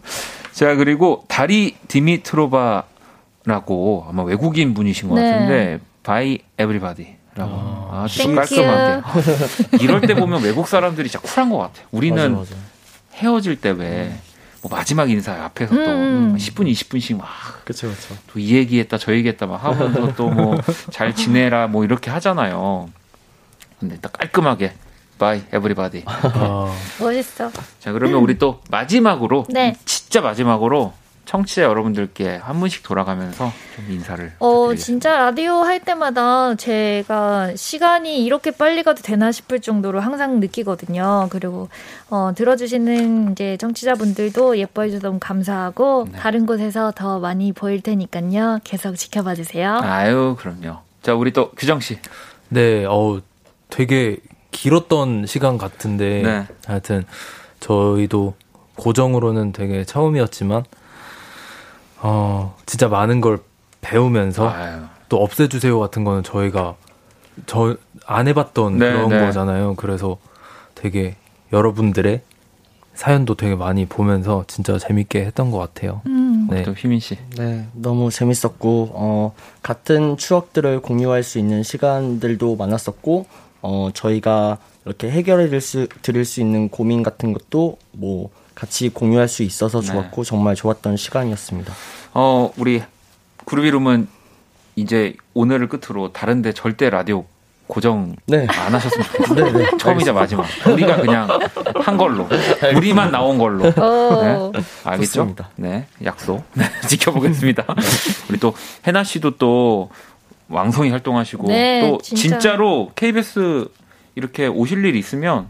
자 0.52 0.76
그리고 0.76 1.24
다리아 1.28 1.76
디미트로바라고 3.46 4.06
아마 4.10 4.24
외국인 4.24 4.74
분이신 4.74 5.10
것 5.10 5.16
네. 5.16 5.32
같은데 5.32 5.80
bye 6.02 6.40
everybody 6.58 7.16
라고 7.36 7.52
아주 7.92 8.24
좀 8.24 8.34
Thank 8.36 8.58
깔끔하게 8.66 9.78
이럴 9.84 10.02
때 10.02 10.16
보면 10.16 10.42
외국 10.42 10.68
사람들이 10.68 11.08
진짜 11.08 11.22
쿨한 11.24 11.52
것 11.52 11.58
같아. 11.60 11.82
우리는 11.92 12.16
맞아, 12.34 12.52
맞아. 12.56 12.56
헤어질 13.18 13.60
때 13.62 13.72
왜 13.72 14.28
뭐 14.62 14.76
마지막 14.76 15.10
인사 15.10 15.34
앞에서 15.46 15.74
또 15.76 15.82
음, 15.82 16.32
음. 16.34 16.36
10분 16.38 16.70
20분씩 16.72 17.18
막 17.18 17.28
그쵸, 17.64 17.90
그쵸. 17.90 18.16
또 18.28 18.46
이 18.46 18.52
얘기했다 18.56 18.98
저 18.98 19.14
얘기했다 19.14 19.46
막 19.46 19.64
하면서 19.64 20.14
또 20.16 20.34
뭐 20.34 20.58
잘 20.90 21.16
지내라 21.16 21.68
뭐 21.68 21.84
이렇게 21.84 22.10
하잖아요. 22.12 22.90
근데 23.80 23.98
딱 24.00 24.14
깔끔하게 24.14 24.74
bye 25.20 25.42
everybody. 25.52 26.04
아, 26.06 26.76
멋있어. 27.00 27.52
자 27.80 27.92
그러면 27.92 28.20
우리 28.22 28.38
또 28.38 28.62
마지막으로 28.70 29.46
네. 29.50 29.76
진짜 29.86 30.22
마지막으로 30.22 30.94
청취자 31.28 31.64
여러분들께 31.64 32.38
한 32.38 32.60
분씩 32.62 32.84
돌아가면서 32.84 33.52
좀 33.76 33.92
인사를. 33.92 34.32
어, 34.40 34.74
진짜 34.76 35.18
라디오 35.18 35.56
할 35.56 35.82
때마다 35.82 36.56
제가 36.56 37.54
시간이 37.56 38.24
이렇게 38.24 38.50
빨리 38.50 38.82
가도 38.82 39.02
되나 39.02 39.34
싶을 39.34 39.60
정도로 39.60 40.00
항상 40.00 40.40
느끼거든요. 40.40 41.28
그리고, 41.30 41.68
어, 42.10 42.32
들어주시는 42.34 43.34
이제 43.34 43.58
청취자분들도 43.58 44.58
예뻐해 44.58 44.88
주셔서 44.88 45.08
너무 45.08 45.20
감사하고, 45.20 46.08
네. 46.14 46.18
다른 46.18 46.46
곳에서 46.46 46.94
더 46.96 47.20
많이 47.20 47.52
보일 47.52 47.82
테니까요. 47.82 48.60
계속 48.64 48.96
지켜봐 48.96 49.36
주세요. 49.36 49.80
아유, 49.84 50.38
그럼요. 50.40 50.78
자, 51.04 51.14
우리 51.14 51.34
또 51.34 51.52
규정 51.52 51.82
씨. 51.82 52.00
네, 52.48 52.86
어우, 52.86 53.20
되게 53.70 54.18
길었던 54.52 55.26
시간 55.26 55.58
같은데, 55.58 56.22
네. 56.22 56.48
하여튼, 56.66 57.04
저희도 57.60 58.36
고정으로는 58.78 59.52
되게 59.52 59.84
처음이었지만, 59.84 60.64
어, 62.02 62.56
진짜 62.66 62.88
많은 62.88 63.22
걸 63.22 63.40
배우면서 63.82 64.50
아유. 64.50 64.82
또 65.10 65.24
없애주세요 65.24 65.80
같은 65.80 66.04
거는 66.04 66.24
저희가 66.24 66.76
저 67.46 67.78
안 68.08 68.28
해봤던 68.28 68.78
네, 68.78 68.92
그런 68.92 69.10
네. 69.10 69.20
거잖아요. 69.20 69.76
그래서 69.76 70.18
되게 70.76 71.16
여러분들의 71.52 72.22
사연도 72.94 73.36
되게 73.36 73.54
많이 73.54 73.86
보면서 73.86 74.46
진짜 74.48 74.78
재밌게 74.80 75.26
했던 75.26 75.52
것 75.52 75.60
같아요. 75.60 76.02
음. 76.08 76.48
네. 76.50 76.64
또 76.64 76.72
휘민 76.72 77.00
씨. 77.00 77.18
네, 77.38 77.68
너무 77.74 78.10
재밌었고 78.10 78.92
어, 78.94 79.34
같은 79.62 80.16
추억들을 80.18 80.82
공유할 80.82 81.22
수 81.22 81.38
있는 81.38 81.62
시간들도 81.64 82.56
많았었고 82.56 83.26
어, 83.62 83.90
저희가 83.94 84.58
이렇게 84.86 85.12
해결해 85.12 85.48
드릴 85.48 85.60
수, 85.60 85.88
드릴 86.02 86.24
수 86.24 86.40
있는 86.40 86.70
고민 86.70 87.04
같은 87.04 87.34
것도 87.34 87.78
뭐 87.92 88.30
같이 88.58 88.90
공유할 88.90 89.28
수 89.28 89.44
있어서 89.44 89.82
네. 89.82 89.88
좋았고 89.88 90.24
네. 90.24 90.28
정말 90.28 90.56
좋았던 90.56 90.98
시간이었습니다. 90.98 91.72
어, 92.16 92.52
우리 92.58 92.82
그룹 93.46 93.66
이름은 93.66 94.08
이제 94.76 95.14
오늘을 95.36 95.70
끝으로 95.70 96.12
다른데 96.12 96.54
절대 96.54 96.90
라디오 96.90 97.26
고정 97.68 98.16
네. 98.26 98.48
안 98.50 98.74
하셨으면 98.74 99.06
좋겠어요. 99.06 99.44
네, 99.46 99.52
네. 99.52 99.78
처음이자 99.78 100.12
마지막. 100.12 100.48
우리가 100.66 100.98
그냥 100.98 101.28
한 101.76 101.98
걸로. 101.98 102.28
우리만 102.76 103.12
나온 103.12 103.38
걸로. 103.38 103.68
어. 103.68 104.52
네. 104.56 104.64
알겠죠? 104.84 105.12
좋습니다. 105.12 105.50
네. 105.58 105.86
약속. 106.04 106.44
네. 106.54 106.66
지켜보겠습니다. 106.90 107.64
우리 108.28 108.40
또 108.40 108.56
해나 108.88 109.04
씨도 109.04 109.38
또 109.38 109.92
왕성히 110.50 110.90
활동하시고 110.90 111.48
네, 111.48 111.82
또 111.82 112.00
진짜. 112.02 112.22
진짜로 112.22 112.92
KBS 112.96 113.68
이렇게 114.16 114.48
오실 114.48 114.84
일 114.84 114.96
있으면 114.96 115.50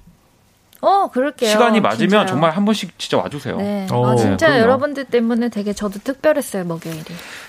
어, 0.81 1.09
그럴게요. 1.09 1.49
시간이 1.49 1.81
맞으면 1.81 2.09
진짜요. 2.09 2.25
정말 2.27 2.51
한 2.51 2.65
번씩 2.65 2.99
진짜 2.99 3.17
와주세요. 3.17 3.57
네. 3.57 3.87
어, 3.91 4.11
아, 4.11 4.15
진짜 4.15 4.49
네, 4.49 4.59
여러분들 4.59 5.05
때문에 5.05 5.49
되게 5.49 5.73
저도 5.73 5.99
특별했어요, 6.03 6.65
목요일이. 6.65 7.03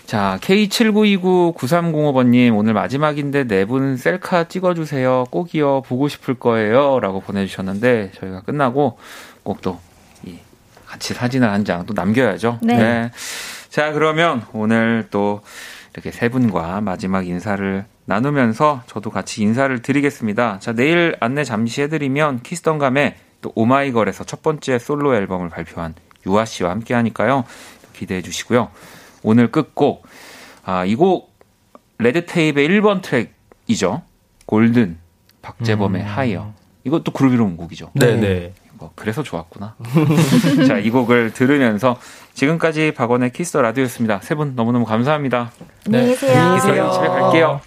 자, 0.07 0.39
K7929-9305번님, 0.43 2.57
오늘 2.57 2.73
마지막인데 2.73 3.45
네 3.45 3.65
분 3.65 3.97
셀카 3.99 4.45
찍어주세요. 4.49 5.27
꼭이요. 5.31 5.83
보고 5.83 6.09
싶을 6.09 6.35
거예요. 6.35 7.01
라고 7.01 7.21
보내주셨는데, 7.21 8.13
저희가 8.19 8.41
끝나고 8.43 8.97
꼭 9.43 9.61
또, 9.61 9.79
같이 10.87 11.13
사진을 11.13 11.51
한 11.51 11.65
장 11.67 11.85
또 11.85 11.93
남겨야죠. 11.93 12.61
네. 12.63 12.77
네. 12.79 13.11
자, 13.69 13.93
그러면 13.93 14.43
오늘 14.55 15.07
또 15.11 15.43
이렇게 15.93 16.11
세 16.11 16.29
분과 16.29 16.81
마지막 16.81 17.27
인사를 17.27 17.85
나누면서 18.05 18.83
저도 18.87 19.11
같이 19.11 19.43
인사를 19.43 19.81
드리겠습니다. 19.83 20.59
자, 20.61 20.73
내일 20.73 21.17
안내 21.21 21.45
잠시 21.45 21.83
해드리면 21.83 22.43
키스던감에 22.43 23.17
또 23.41 23.53
오마이걸에서 23.55 24.25
첫 24.25 24.43
번째 24.43 24.79
솔로 24.79 25.15
앨범을 25.15 25.49
발표한 25.49 25.95
유아 26.27 26.45
씨와 26.45 26.71
함께 26.71 26.95
하니까요. 26.95 27.45
기대해 27.93 28.23
주시고요. 28.23 28.71
오늘 29.23 29.51
끝곡, 29.51 30.07
아, 30.65 30.85
이 30.85 30.95
곡, 30.95 31.37
레드테이프의 31.99 32.69
1번 32.69 33.03
트랙이죠. 33.03 34.03
골든, 34.47 34.99
박재범의 35.43 36.03
음. 36.03 36.07
하이어. 36.07 36.53
이것도 36.85 37.13
그루비룸 37.13 37.57
곡이죠. 37.57 37.91
네네. 37.95 38.53
네. 38.79 38.85
뭐, 38.85 38.93
그래서 38.95 39.23
좋았구나. 39.23 39.75
자, 40.69 40.79
이 40.79 40.91
곡을 40.91 41.33
들으면서 41.33 41.97
지금까지 42.35 42.93
박원의 42.95 43.33
키스 43.33 43.57
라디오였습니다. 43.57 44.21
세 44.23 44.35
분 44.35 44.55
너무너무 44.55 44.85
감사합니다. 44.85 45.51
안녕히 45.87 46.11
계세요. 46.11 46.39
안녕히 46.41 46.61
계세요. 46.61 46.91
집에 46.95 47.09
갈게요. 47.09 47.61